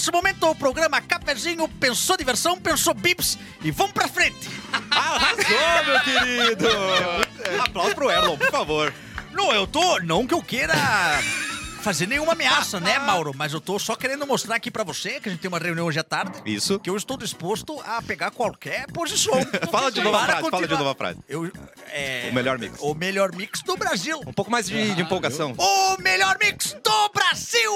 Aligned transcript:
Nesse 0.00 0.12
momento, 0.12 0.48
o 0.48 0.54
programa 0.54 0.98
Cafezinho 1.02 1.68
pensou 1.68 2.16
diversão, 2.16 2.58
pensou 2.58 2.94
bips 2.94 3.38
e 3.62 3.70
vamos 3.70 3.92
pra 3.92 4.08
frente. 4.08 4.48
Arrasou, 4.90 5.84
meu 5.84 6.00
querido! 6.00 6.68
Aplausos 7.60 7.92
pro 7.92 8.10
Erlon, 8.10 8.38
por 8.38 8.50
favor. 8.50 8.94
Não, 9.30 9.52
eu 9.52 9.66
tô. 9.66 10.00
Não 10.00 10.26
que 10.26 10.32
eu 10.32 10.42
queira 10.42 10.72
fazer 11.80 12.06
nenhuma 12.06 12.32
ameaça, 12.32 12.78
né, 12.78 12.98
Mauro? 12.98 13.32
Mas 13.34 13.52
eu 13.52 13.60
tô 13.60 13.78
só 13.78 13.96
querendo 13.96 14.26
mostrar 14.26 14.56
aqui 14.56 14.70
pra 14.70 14.84
você, 14.84 15.20
que 15.20 15.28
a 15.28 15.32
gente 15.32 15.40
tem 15.40 15.48
uma 15.48 15.58
reunião 15.58 15.86
hoje 15.86 15.98
à 15.98 16.04
tarde, 16.04 16.40
Isso. 16.44 16.78
que 16.78 16.88
eu 16.90 16.96
estou 16.96 17.16
disposto 17.16 17.80
a 17.80 18.00
pegar 18.02 18.30
qualquer 18.30 18.86
posição. 18.92 19.34
Fala 19.70 19.90
de 19.90 20.00
novo 20.00 20.16
a 20.16 20.24
frase, 20.24 20.50
fala 20.50 20.68
de 20.68 20.74
novo 20.74 20.88
a 20.90 20.94
frase. 20.94 21.18
Eu, 21.28 21.50
é, 21.92 22.28
O 22.30 22.34
melhor 22.34 22.58
mix. 22.58 22.78
O 22.80 22.94
melhor 22.94 23.34
mix 23.34 23.62
do 23.62 23.76
Brasil. 23.76 24.20
Um 24.26 24.32
pouco 24.32 24.50
mais 24.50 24.66
de, 24.66 24.94
de 24.94 25.02
empolgação. 25.02 25.54
O 25.56 25.96
melhor 26.02 26.36
mix 26.40 26.76
do 26.84 27.08
Brasil! 27.14 27.72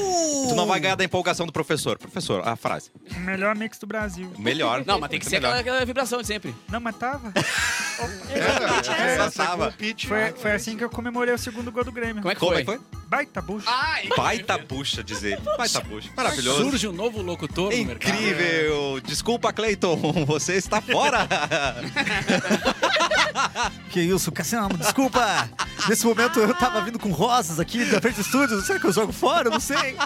Tu 0.48 0.54
não 0.54 0.66
vai 0.66 0.80
ganhar 0.80 0.95
da 0.96 1.04
empolgação 1.04 1.46
do 1.46 1.52
professor. 1.52 1.98
Professor, 1.98 2.46
a 2.46 2.56
frase. 2.56 2.90
Melhor 3.18 3.54
mix 3.54 3.78
do 3.78 3.86
Brasil. 3.86 4.32
Melhor. 4.38 4.84
Não, 4.86 4.98
mas 4.98 5.10
tem 5.10 5.18
que 5.20 5.26
ser 5.26 5.36
aquela, 5.36 5.59
aquela 5.59 5.84
vibração 5.84 6.20
de 6.20 6.26
sempre. 6.26 6.54
Não, 6.68 6.80
mas 6.80 6.96
tava. 6.96 7.32
É, 7.98 9.70
pitch. 9.76 10.06
Foi, 10.06 10.32
foi 10.32 10.52
assim 10.52 10.76
que 10.76 10.84
eu 10.84 10.90
comemorei 10.90 11.32
o 11.34 11.38
segundo 11.38 11.70
gol 11.70 11.84
do 11.84 11.92
Grêmio. 11.92 12.22
Como 12.22 12.30
é 12.30 12.34
que 12.34 12.40
Como 12.40 12.52
foi? 12.52 12.60
é 12.60 12.64
que 12.64 12.70
foi? 12.72 12.80
Baita 13.06 13.40
bucha. 13.42 13.66
Ai, 13.68 14.08
Baita 14.16 14.58
bucha, 14.58 15.04
dizer. 15.04 15.38
Baita 15.56 15.80
bucha. 15.80 16.10
Maravilhoso. 16.16 16.62
Surge 16.70 16.88
um 16.88 16.92
novo 16.92 17.22
locutor 17.22 17.70
no 17.70 17.84
mercado. 17.84 18.12
Incrível! 18.14 19.00
Desculpa, 19.04 19.52
Cleiton, 19.52 19.96
você 20.26 20.54
está 20.54 20.80
fora! 20.80 21.28
Que 23.90 24.00
isso, 24.00 24.30
Cassiano, 24.32 24.76
desculpa. 24.76 25.48
Nesse 25.88 26.04
momento 26.06 26.38
eu 26.40 26.54
tava 26.54 26.80
vindo 26.80 26.98
com 26.98 27.10
rosas 27.10 27.58
aqui 27.60 27.84
da 27.84 28.01
frente 28.01 28.16
do 28.16 28.20
estúdio. 28.23 28.60
Será 28.62 28.79
que 28.79 28.86
eu 28.86 28.92
jogo 28.92 29.12
fora? 29.12 29.48
Eu 29.48 29.52
Não 29.52 29.60
sei. 29.60 29.96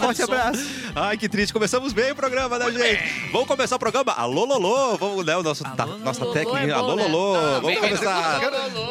Forte 0.00 0.22
abraço. 0.22 0.60
Ai, 0.94 1.16
que 1.16 1.28
triste. 1.28 1.52
Começamos 1.52 1.92
bem 1.92 2.10
o 2.12 2.14
programa, 2.14 2.58
né, 2.58 2.70
gente? 2.70 3.30
Vamos 3.32 3.46
começar 3.48 3.76
o 3.76 3.78
programa. 3.78 4.12
Alô, 4.12 4.44
Lolô. 4.44 4.96
Vamos, 4.96 5.24
né, 5.24 5.36
o 5.36 5.42
nosso, 5.42 5.62
tá- 5.64 5.86
nossa 5.86 6.20
Lolô 6.20 6.32
técnica. 6.34 6.60
é 6.60 6.66
bom, 6.68 6.74
Alô, 6.74 6.96
né? 6.96 7.02
Ah, 7.36 7.60
Vamos 7.60 7.78
começar. 7.78 8.40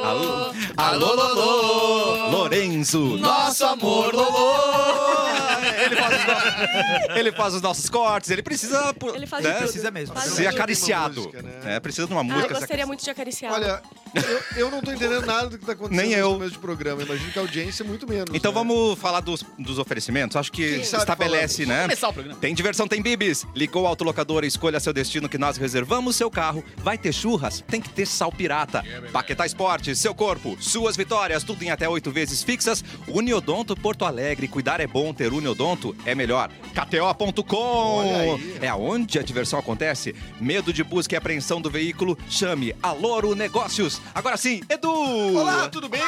Alô, 0.03 0.52
Alô, 0.78 1.06
alô, 1.06 1.16
Lolô. 1.33 2.30
Lorenzo. 2.30 3.17
Nosso 3.17 3.66
amor, 3.66 4.14
Lolô. 4.14 5.28
Ele 5.88 5.95
faz, 5.95 6.14
os 6.14 6.25
nossos, 6.28 7.16
ele 7.17 7.31
faz 7.31 7.53
os 7.56 7.61
nossos 7.61 7.89
cortes, 7.89 8.30
ele 8.30 8.44
precisa. 8.44 8.94
Ele 9.14 9.28
faz 9.28 9.44
né. 9.44 9.53
Precisa 9.53 9.92
mesmo. 9.92 10.14
Faz 10.16 10.31
ser 10.31 10.47
acariciado. 10.47 11.22
música, 11.22 11.42
né? 11.42 11.75
É, 11.75 11.80
precisa 11.80 12.08
de 12.08 12.14
uma 12.14 12.22
Ah, 12.22 12.23
música. 12.23 12.53
eu 12.53 12.59
gostaria 12.59 12.86
muito 12.86 13.03
de 13.03 13.09
acariciar. 13.09 13.53
Olha, 13.53 13.81
eu, 14.16 14.41
eu 14.66 14.72
não 14.72 14.81
tô 14.81 14.91
entendendo 14.91 15.25
nada 15.25 15.50
do 15.50 15.58
que 15.58 15.66
tá 15.66 15.72
acontecendo 15.73 16.02
Nem 16.06 16.14
eu. 16.14 16.34
começo 16.34 16.52
de 16.52 16.59
programa. 16.59 17.02
Imagino 17.03 17.31
que 17.31 17.39
a 17.39 17.41
audiência 17.41 17.84
é 17.84 17.86
muito 17.88 18.08
menos. 18.08 18.30
Então 18.34 18.52
né? 18.52 18.58
vamos 18.58 19.00
falar 19.00 19.22
dos, 19.22 19.44
dos 19.58 19.80
oferecimentos. 19.80 20.36
Acho 20.36 20.52
que 20.52 20.69
Quem 20.69 20.81
estabelece, 20.81 21.66
né? 21.66 21.84
Começar 21.84 22.09
o 22.09 22.14
programa. 22.14 22.39
Tem 22.39 22.53
diversão, 22.53 22.88
tem 22.88 23.02
bibis. 23.02 23.45
Ligou 23.56 23.86
a 23.86 23.89
autolocadora, 23.89 24.45
escolha 24.45 24.80
seu 24.80 24.94
destino 24.94 25.30
que 25.30 25.38
nós 25.38 25.58
reservamos 25.58 26.16
seu 26.16 26.30
carro. 26.30 26.64
Vai 26.78 26.97
ter 26.97 27.14
churras, 27.14 27.64
tem 27.67 27.80
que 27.81 27.89
ter 27.89 28.06
sal 28.17 28.31
pirata. 28.31 28.83
Paquetá 29.13 29.45
Esportes, 29.45 29.99
seu 29.99 30.13
corpo, 30.13 30.57
suas 30.59 30.97
vitórias, 30.97 31.43
tudo 31.43 31.63
em 31.63 31.69
até 31.69 31.87
oito 31.87 32.11
vezes 32.11 32.43
fixas. 32.43 32.83
Uniodonto 33.07 33.75
Porto 33.75 34.03
Alegre, 34.05 34.47
cuidar 34.47 34.79
é 34.79 34.87
bom, 34.87 35.13
ter 35.13 35.31
Uniodonto 35.31 35.95
é 36.05 36.15
melhor. 36.15 36.49
KTO.com 36.73 38.39
é 38.61 38.67
aonde 38.67 39.19
a 39.19 39.23
diversão 39.23 39.59
acontece. 39.59 40.15
Medo 40.39 40.73
de 40.73 40.83
busca 40.83 41.15
e 41.15 41.17
apreensão 41.17 41.61
do 41.61 41.69
veículo, 41.69 42.17
chame 42.29 42.75
a 42.81 42.91
Loro 42.91 43.35
Negócios. 43.35 44.01
Agora 44.13 44.38
sim, 44.38 44.61
Edu! 44.69 44.89
Olá, 45.38 45.69
tudo 45.69 45.88
bem? 45.88 46.01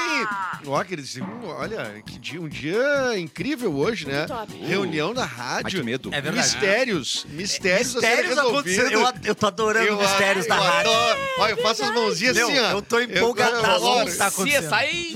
Ó, 0.65 0.83
queridos, 0.83 1.17
olha, 1.43 2.02
que 2.05 2.17
dia, 2.17 2.41
um 2.41 2.47
dia 2.47 3.17
incrível 3.17 3.75
hoje, 3.75 4.08
né? 4.08 4.25
top. 4.25 4.52
Reunião 4.58 5.14
na 5.14 5.21
Ai, 5.21 5.27
rádio. 5.27 5.80
que 5.80 5.86
medo. 5.86 6.09
É 6.14 6.21
verdade. 6.21 6.39
Mistérios, 6.48 7.25
mistérios, 7.30 7.95
a 7.95 7.99
serem 7.99 8.15
Mistérios 8.30 8.37
acontecendo. 8.37 8.92
Eu, 8.92 9.14
eu 9.25 9.36
tô 9.36 9.48
adorando 9.48 9.87
Eu- 9.87 9.98
mistérios 9.98 10.45
da 10.48 10.55
eu 10.55 10.61
rádio. 10.61 10.92
adoro. 10.92 11.19
Olha, 11.39 11.52
eu 11.52 11.58
faço 11.61 11.83
as 11.83 11.92
mãozinhas 11.99 12.36
Meu, 12.36 12.48
assim, 12.49 12.60
ó. 12.60 12.71
eu 12.71 12.82
tô 12.82 12.99
empolgadaço 12.99 14.05
que 14.05 14.15
tá 14.17 14.27
acontecendo. 14.27 14.70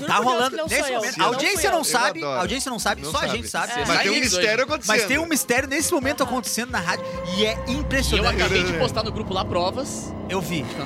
Tá 0.06 0.16
rolando 0.16 0.56
não 0.56 0.66
nesse 0.66 0.90
momento. 0.92 1.20
A 1.22 1.24
audiência 1.26 1.70
não 1.70 1.84
sabe, 1.84 2.24
a 2.24 2.40
audiência 2.40 2.70
não 2.70 2.78
sabe, 2.78 3.04
só 3.06 3.18
a 3.18 3.26
gente 3.28 3.48
sabe. 3.48 3.72
É. 3.72 3.84
Mas 3.86 4.02
tem 4.02 4.10
um 4.10 4.20
mistério 4.20 4.64
acontecendo. 4.64 4.96
Mas 4.96 5.04
tem 5.06 5.18
um 5.18 5.26
mistério 5.26 5.68
nesse 5.68 5.92
momento 5.92 6.22
acontecendo 6.22 6.70
na 6.70 6.78
rádio 6.80 7.04
e 7.36 7.44
é 7.46 7.56
E 7.66 7.72
eu 7.74 7.80
impressionante. 7.80 8.40
acabei 8.40 8.62
de 8.64 8.72
postar 8.74 9.02
no 9.02 9.12
grupo 9.12 9.32
lá 9.34 9.44
provas. 9.44 10.12
Eu 10.28 10.40
vi. 10.40 10.62
Disso. 10.62 10.76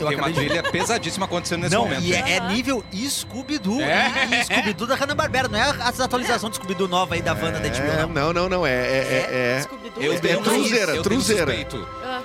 Eu 0.00 0.08
Tem 0.08 0.16
uma 0.16 0.30
trilha 0.32 0.62
pesadíssima 0.62 1.24
acontecendo 1.26 1.62
nesse 1.62 1.76
momento. 1.76 2.02
e 2.02 2.14
é, 2.14 2.36
é 2.36 2.40
nível 2.40 2.84
Scooby-Doo. 2.94 3.80
É. 3.80 4.12
E 4.40 4.44
Scooby-Doo 4.44 4.86
da 4.86 4.94
Hanna-Barbera. 4.94 5.48
Não 5.48 5.58
é 5.58 5.62
as 5.80 5.98
atualizações 6.00 6.52
de 6.52 6.56
Scooby-Doo 6.58 6.86
nova 6.88 7.14
aí 7.14 7.22
da 7.22 7.32
Wanda 7.32 7.58
da 7.58 7.68
HBO, 7.68 7.76
É, 7.76 8.02
não. 8.02 8.08
não, 8.08 8.32
não, 8.32 8.48
não. 8.48 8.66
É, 8.66 8.70
é, 8.70 8.74
é, 8.74 9.60
é. 9.60 9.66
Eu 9.96 10.12
É 10.14 10.18
tenho 10.18 10.40
truzeira, 10.42 11.02
truzeira. 11.02 11.52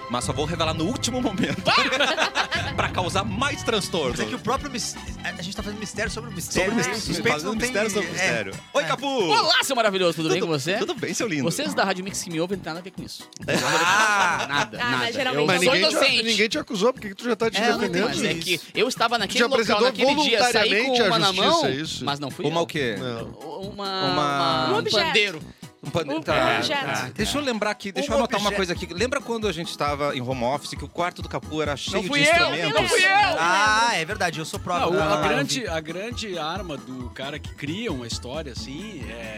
Mas 0.09 0.23
só 0.23 0.33
vou 0.33 0.45
revelar 0.45 0.73
no 0.73 0.85
último 0.85 1.22
momento. 1.22 1.61
pra 2.75 2.89
causar 2.89 3.23
mais 3.23 3.63
transtorno. 3.63 4.11
Mas 4.11 4.19
é 4.19 4.25
que 4.25 4.35
o 4.35 4.39
próprio 4.39 4.69
mis- 4.72 4.95
A 5.23 5.41
gente 5.41 5.55
tá 5.55 5.61
fazendo 5.63 5.79
mistério 5.79 6.11
sobre 6.11 6.29
o 6.29 6.33
mistério. 6.33 6.72
Sobre 6.72 6.81
o 6.81 6.85
né? 6.88 6.94
mistério, 6.95 7.31
fazendo 7.31 7.51
tem- 7.51 7.59
mistério 7.61 7.89
sobre 7.89 8.07
o 8.07 8.09
é. 8.09 8.13
mistério. 8.13 8.53
Oi, 8.73 8.83
Capu! 8.85 9.05
Olá, 9.07 9.63
seu 9.63 9.75
maravilhoso, 9.75 10.16
tudo, 10.16 10.29
bem 10.29 10.39
com 10.41 10.47
você? 10.47 10.78
Tudo 10.78 10.94
bem, 10.95 11.13
seu 11.13 11.28
lindo. 11.28 11.44
Vocês 11.44 11.73
da 11.73 11.83
Rádio 11.83 12.03
Mix 12.03 12.22
que 12.23 12.29
me 12.29 12.39
ouvem 12.39 12.57
não 12.57 12.63
tem 12.63 12.69
nada 12.73 12.79
a 12.79 12.83
ver 12.83 12.91
com 12.91 13.03
isso. 13.03 13.28
Ah, 13.49 14.45
Nada, 14.47 14.78
Ah, 14.81 14.85
nada. 14.91 14.97
mas 14.97 15.16
geralmente 15.16 15.41
eu 15.41 15.47
Mas 15.47 15.63
sou 15.63 15.73
ninguém 15.73 15.89
te, 15.89 15.95
inocente. 15.95 16.23
ninguém 16.23 16.49
te 16.49 16.57
acusou, 16.59 16.94
porque 16.94 17.13
tu 17.16 17.25
já 17.25 17.35
tá 17.35 17.49
te 17.51 17.57
É, 17.57 17.73
defendendo? 17.73 18.05
Mas 18.07 18.23
é 18.23 18.33
isso. 18.33 18.41
que 18.41 18.79
eu 18.79 18.88
estava 18.88 19.17
naquele 19.17 19.39
Já 19.39 19.45
local, 19.45 19.59
apresentou 19.61 19.88
naquele 19.88 20.16
dia, 20.29 20.39
saí 20.51 20.69
com 20.69 20.94
voluntariamente 20.95 21.01
uma 21.01 21.19
na 21.19 21.33
mão, 21.33 21.51
justiça, 21.51 21.67
é 21.67 21.75
isso? 21.75 22.05
mas 22.05 22.19
não 22.19 22.31
fui 22.31 22.45
Uma 22.45 22.59
eu. 22.59 22.63
o 22.63 22.67
quê? 22.67 22.95
Não. 22.97 23.28
Uma... 23.69 24.03
Uma- 24.05 24.69
Um 24.69 24.73
Um 24.73 24.78
objeto. 24.78 25.05
pandeiro. 25.05 25.41
Um 25.89 25.91
pan- 25.91 26.13
Um 26.13 26.22
tá, 26.22 26.57
objeto. 26.57 26.85
tá. 26.85 27.09
Deixa 27.16 27.38
eu 27.38 27.41
lembrar 27.41 27.72
aqui, 27.72 27.91
deixa 27.91 28.09
Um 28.11 28.13
eu 28.13 28.17
anotar 28.19 28.39
uma 28.39 28.50
objeto. 28.50 28.55
coisa 28.55 28.73
aqui. 28.73 28.94
Lembra 28.94 29.19
quando 29.19 29.47
a 29.47 29.51
gente 29.51 29.69
estava 29.69 30.16
em 30.16 30.22
home 30.22 30.44
office 30.44 30.72
que 30.75 30.85
o 30.85 30.88
quarto 30.88 31.22
do 31.22 31.27
Capu 31.29 31.61
era 31.61 31.75
cheio 31.75 31.97
Não 31.97 32.03
fui 32.03 32.22
de 32.22 32.27
eu, 32.27 32.31
instrumentos? 32.33 32.73
não 32.81 32.88
fui 32.88 33.03
eu. 33.05 33.09
Ah, 33.39 33.91
é 33.95 34.05
verdade, 34.05 34.39
eu 34.39 34.45
sou 34.45 34.59
prova. 34.59 34.85
Ah, 34.85 34.89
o- 34.89 34.99
Ah, 34.99 35.13
a, 35.25 35.28
grande, 35.28 35.67
a 35.67 35.79
grande 35.79 36.38
arma 36.38 36.78
do 36.78 37.09
cara 37.09 37.39
que 37.39 37.53
cria 37.55 37.91
uma 37.91 38.05
história 38.07 38.51
assim, 38.51 39.03
é 39.09 39.28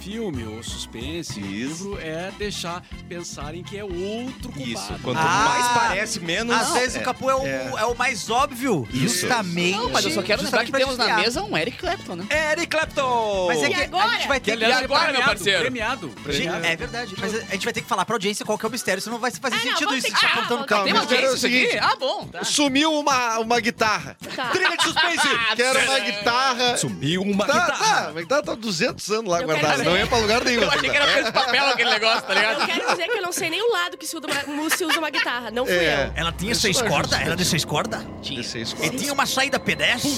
filme 0.00 0.44
ou 0.46 0.62
suspense, 0.62 1.38
Isso. 1.40 1.40
livro, 1.40 1.98
é 2.00 2.30
deixar 2.38 2.82
pensarem 3.08 3.62
que 3.62 3.76
é 3.76 3.84
outro 3.84 4.50
culpado. 4.52 4.62
Isso, 4.70 4.98
quanto 5.02 5.18
Ah. 5.18 5.44
mais 5.48 5.68
parece, 5.68 6.20
menos... 6.20 6.54
Às 6.54 6.72
vezes 6.72 6.96
é. 6.96 7.00
o 7.00 7.02
Capu 7.02 7.28
é 7.30 7.34
o, 7.34 7.46
é. 7.78 7.84
o 7.86 7.94
mais 7.94 8.30
óbvio. 8.30 8.86
Isso. 8.92 9.20
Justamente. 9.20 9.76
Não, 9.76 9.90
mas 9.90 10.04
eu 10.04 10.10
só 10.10 10.22
quero 10.22 10.42
lembrar 10.42 10.64
que 10.64 10.72
temos 10.72 10.96
na 10.96 11.16
mesa 11.16 11.42
um 11.42 11.56
Eric 11.56 11.78
Clapton, 11.78 12.16
né? 12.16 12.26
Eric 12.52 12.66
Clapton! 12.68 13.46
Mas 13.48 13.62
é 13.62 13.68
que 13.70 13.82
agora? 13.82 14.06
a 14.06 14.10
gente 14.14 14.28
vai 14.28 14.40
ter 14.40 14.52
Que, 14.52 14.56
que... 14.58 14.64
aliás, 14.64 14.82
é 14.82 14.84
agora, 14.84 15.02
meu 15.04 15.12
premiado, 15.12 15.30
parceiro? 15.36 15.60
Premiado. 15.60 16.08
Premiado. 16.22 16.66
É 16.66 16.76
verdade, 16.76 17.14
mas 17.18 17.34
a 17.34 17.40
gente 17.52 17.64
vai 17.64 17.72
ter 17.72 17.80
que 17.82 17.88
falar 17.88 18.04
pra 18.04 18.14
audiência 18.14 18.44
qual 18.44 18.56
que 18.58 18.64
é 18.64 18.68
o 18.68 18.72
mistério, 18.72 19.02
senão 19.02 19.18
vai 19.18 19.30
fazer 19.30 19.54
Ah, 19.56 19.58
não, 19.58 19.64
sentido 19.64 19.88
vamos 19.88 20.04
isso. 20.04 20.12
Tá 20.12 20.18
ah, 20.22 20.26
apontando 20.30 20.48
vamos 20.48 20.66
calma. 20.66 20.84
Tem 20.84 20.92
uma 20.92 21.00
audiência 21.02 21.24
era 21.26 21.34
o 21.34 21.38
seguinte, 21.38 21.78
Ah, 21.78 21.96
bom, 21.98 22.26
tá. 22.26 22.44
Sumiu 22.44 22.92
uma, 22.92 23.38
uma 23.40 23.60
guitarra. 23.60 24.16
Tá. 24.34 24.48
Trilha 24.50 24.76
de 24.76 24.82
suspense! 24.84 25.28
Quero 25.56 25.80
uma 25.80 25.98
guitarra. 25.98 26.76
Sumiu 26.76 27.22
uma 27.22 27.46
Tá, 27.46 27.52
guitarra! 27.60 28.12
tá, 28.14 28.36
tá, 28.36 28.42
tá 28.42 28.54
200 28.54 29.10
anos 29.10 29.30
lá 29.30 29.40
Eu 29.40 29.46
guardada. 29.46 29.87
Não 29.88 29.96
ia 29.98 30.06
pra 30.06 30.18
lugar 30.18 30.44
nenhum. 30.44 30.62
Eu 30.62 30.70
achei 30.70 30.90
que 30.90 30.96
era 30.96 31.06
feito 31.06 31.26
de 31.26 31.32
papel 31.32 31.66
aquele 31.66 31.90
negócio, 31.90 32.22
tá 32.22 32.34
ligado? 32.34 32.60
Eu 32.60 32.66
quero 32.66 32.90
dizer 32.90 33.08
que 33.08 33.18
eu 33.18 33.22
não 33.22 33.32
sei 33.32 33.50
nem 33.50 33.62
o 33.62 33.72
lado 33.72 33.96
que 33.96 34.06
se 34.06 34.16
usa 34.16 34.26
uma, 34.46 34.70
se 34.70 34.84
usa 34.84 34.98
uma 34.98 35.10
guitarra. 35.10 35.50
Não 35.50 35.64
fui 35.66 35.74
É. 35.74 36.06
eu. 36.14 36.20
Ela 36.20 36.32
tinha 36.32 36.52
Isso 36.52 36.62
seis 36.62 36.80
cordas? 36.80 37.10
justo. 37.10 37.24
Era 37.26 37.36
de 37.36 37.44
seis 37.44 37.64
cordas? 37.64 38.02
Tinha. 38.22 38.42
Seis 38.42 38.72
E 38.72 38.76
cordas. 38.76 39.00
tinha 39.00 39.12
uma 39.12 39.26
saída 39.26 39.58
pedestre? 39.58 40.10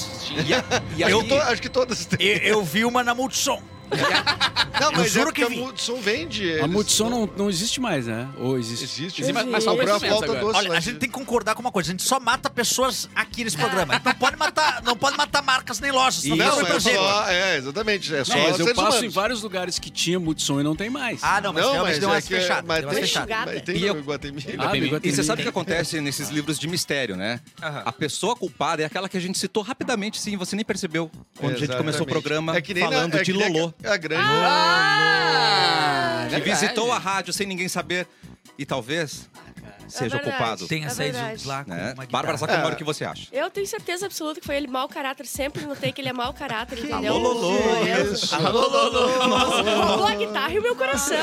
E, 0.46 0.54
a- 0.54 0.64
e 0.96 1.04
aí, 1.04 1.10
Eu 1.12 1.22
tô, 1.26 1.36
acho 1.38 1.60
que 1.62 1.68
todas 1.68 2.04
têm. 2.06 2.26
Eu, 2.26 2.36
eu 2.38 2.64
vi 2.64 2.84
uma 2.84 3.02
na 3.04 3.14
Multissom. 3.14 3.62
Não, 4.80 4.92
mas 4.92 5.12
juro 5.12 5.28
é 5.28 5.32
que 5.32 5.42
porque 5.42 5.54
vi. 5.54 5.60
a 5.60 5.64
Multissom 5.64 6.00
vende. 6.00 6.60
A 6.60 6.66
Multissom 6.66 7.10
não, 7.10 7.26
não 7.36 7.50
existe 7.50 7.80
mais, 7.80 8.06
né? 8.06 8.28
Ou 8.38 8.58
existe? 8.58 8.84
Existe. 8.84 9.24
Sim, 9.24 9.32
mas- 9.32 9.46
mas 9.46 9.64
só 9.64 9.70
a 9.70 9.72
agora. 9.74 9.98
doce. 10.40 10.56
Olha, 10.58 10.72
a 10.72 10.80
gente 10.80 10.94
de- 10.94 10.98
tem 11.00 11.08
que 11.08 11.14
concordar 11.14 11.54
com 11.54 11.60
uma 11.60 11.70
coisa. 11.72 11.90
A 11.90 11.92
gente 11.92 12.02
só 12.02 12.18
mata 12.18 12.48
pessoas 12.48 13.08
aqui 13.14 13.44
nesse 13.44 13.56
programa. 13.58 14.00
Não 14.02 14.14
pode 14.14 14.36
matar, 14.36 14.82
não 14.82 14.96
pode 14.96 15.16
matar 15.18 15.42
marcas 15.42 15.80
nem 15.80 15.90
lojas. 15.90 16.24
Não, 16.24 16.36
Não, 16.36 16.52
foi 16.66 16.76
é 16.76 16.80
só. 16.80 17.28
É, 17.28 17.56
exatamente. 17.58 18.14
É 18.14 18.24
só 18.24 18.34
Não, 18.34 18.42
mas 18.42 18.58
eu 18.58 18.74
passo 18.74 18.96
em 18.96 18.98
humanos. 19.00 19.14
vários 19.14 19.42
lugares 19.42 19.78
que 19.78 19.90
tinha 19.90 20.18
Multissom 20.18 20.60
e 20.60 20.62
não 20.62 20.74
tem 20.74 20.88
mais. 20.88 21.20
Ah, 21.22 21.40
não, 21.40 21.52
mas 21.52 21.62
Não, 21.64 21.72
realmente 21.72 21.92
mas 21.94 22.00
deu 22.00 22.08
é 22.08 22.12
umas 22.12 22.24
que- 22.26 22.34
fechadas. 22.34 22.64
mas 22.66 22.84
tem- 22.86 22.94
fechadas. 23.00 23.36
mas 23.46 23.62
tem 23.62 23.76
E 23.76 23.86
eu-. 23.86 24.04
Ah. 24.58 24.76
E 25.02 25.12
você 25.12 25.22
sabe 25.22 25.40
o 25.40 25.44
que 25.44 25.48
acontece 25.48 26.00
nesses 26.00 26.30
livros 26.30 26.58
de 26.58 26.66
mistério, 26.68 27.16
né? 27.16 27.40
A 27.60 27.92
pessoa 27.92 28.34
culpada 28.34 28.82
é 28.82 28.86
aquela 28.86 29.08
que 29.08 29.16
a 29.16 29.20
gente 29.20 29.38
citou 29.38 29.62
rapidamente, 29.62 30.18
sim, 30.20 30.36
você 30.36 30.56
nem 30.56 30.64
percebeu 30.64 31.10
quando 31.38 31.54
a 31.54 31.58
gente 31.58 31.76
começou 31.76 32.02
o 32.02 32.06
programa 32.08 32.56
É 32.56 32.62
que 32.62 32.74
falando 32.74 33.14
é 33.16 33.22
de 33.22 33.24
que 33.24 33.32
Lolô. 33.32 33.72
A, 33.84 33.92
a 33.92 33.96
grande. 33.96 34.22
Ah, 34.26 36.24
Que 36.24 36.30
verdade. 36.36 36.50
visitou 36.50 36.92
a 36.92 36.98
rádio 36.98 37.32
sem 37.32 37.46
ninguém 37.46 37.68
saber 37.68 38.06
e 38.58 38.64
talvez 38.66 39.28
seja 39.88 40.16
o 40.16 40.18
verdade. 40.18 40.36
culpado. 40.38 40.68
Tem 40.68 40.84
É 40.84 40.86
essa 40.86 41.02
aí 41.02 41.10
verdade. 41.10 41.46
lá 41.46 41.64
com 41.64 41.70
Né? 41.70 41.94
Bárbara 42.10 42.38
Sacomori, 42.38 42.72
É. 42.72 42.74
o 42.74 42.76
que 42.76 42.84
você 42.84 43.04
acha? 43.04 43.26
Eu 43.32 43.50
tenho 43.50 43.66
certeza 43.66 44.06
absoluta 44.06 44.40
que 44.40 44.46
foi 44.46 44.56
ele 44.56 44.66
mau 44.68 44.88
caráter. 44.88 45.26
Sempre 45.26 45.64
notei 45.64 45.92
que 45.92 46.00
ele 46.00 46.08
é 46.08 46.12
mau 46.12 46.32
caráter, 46.32 46.78
entendeu? 46.78 47.14
Alô, 47.14 47.32
Lolô. 47.32 47.84
Isso. 48.12 48.36
Roubou 48.36 50.06
a 50.06 50.14
guitarra 50.14 50.52
e 50.52 50.58
o 50.58 50.62
meu 50.62 50.76
coração. 50.76 51.16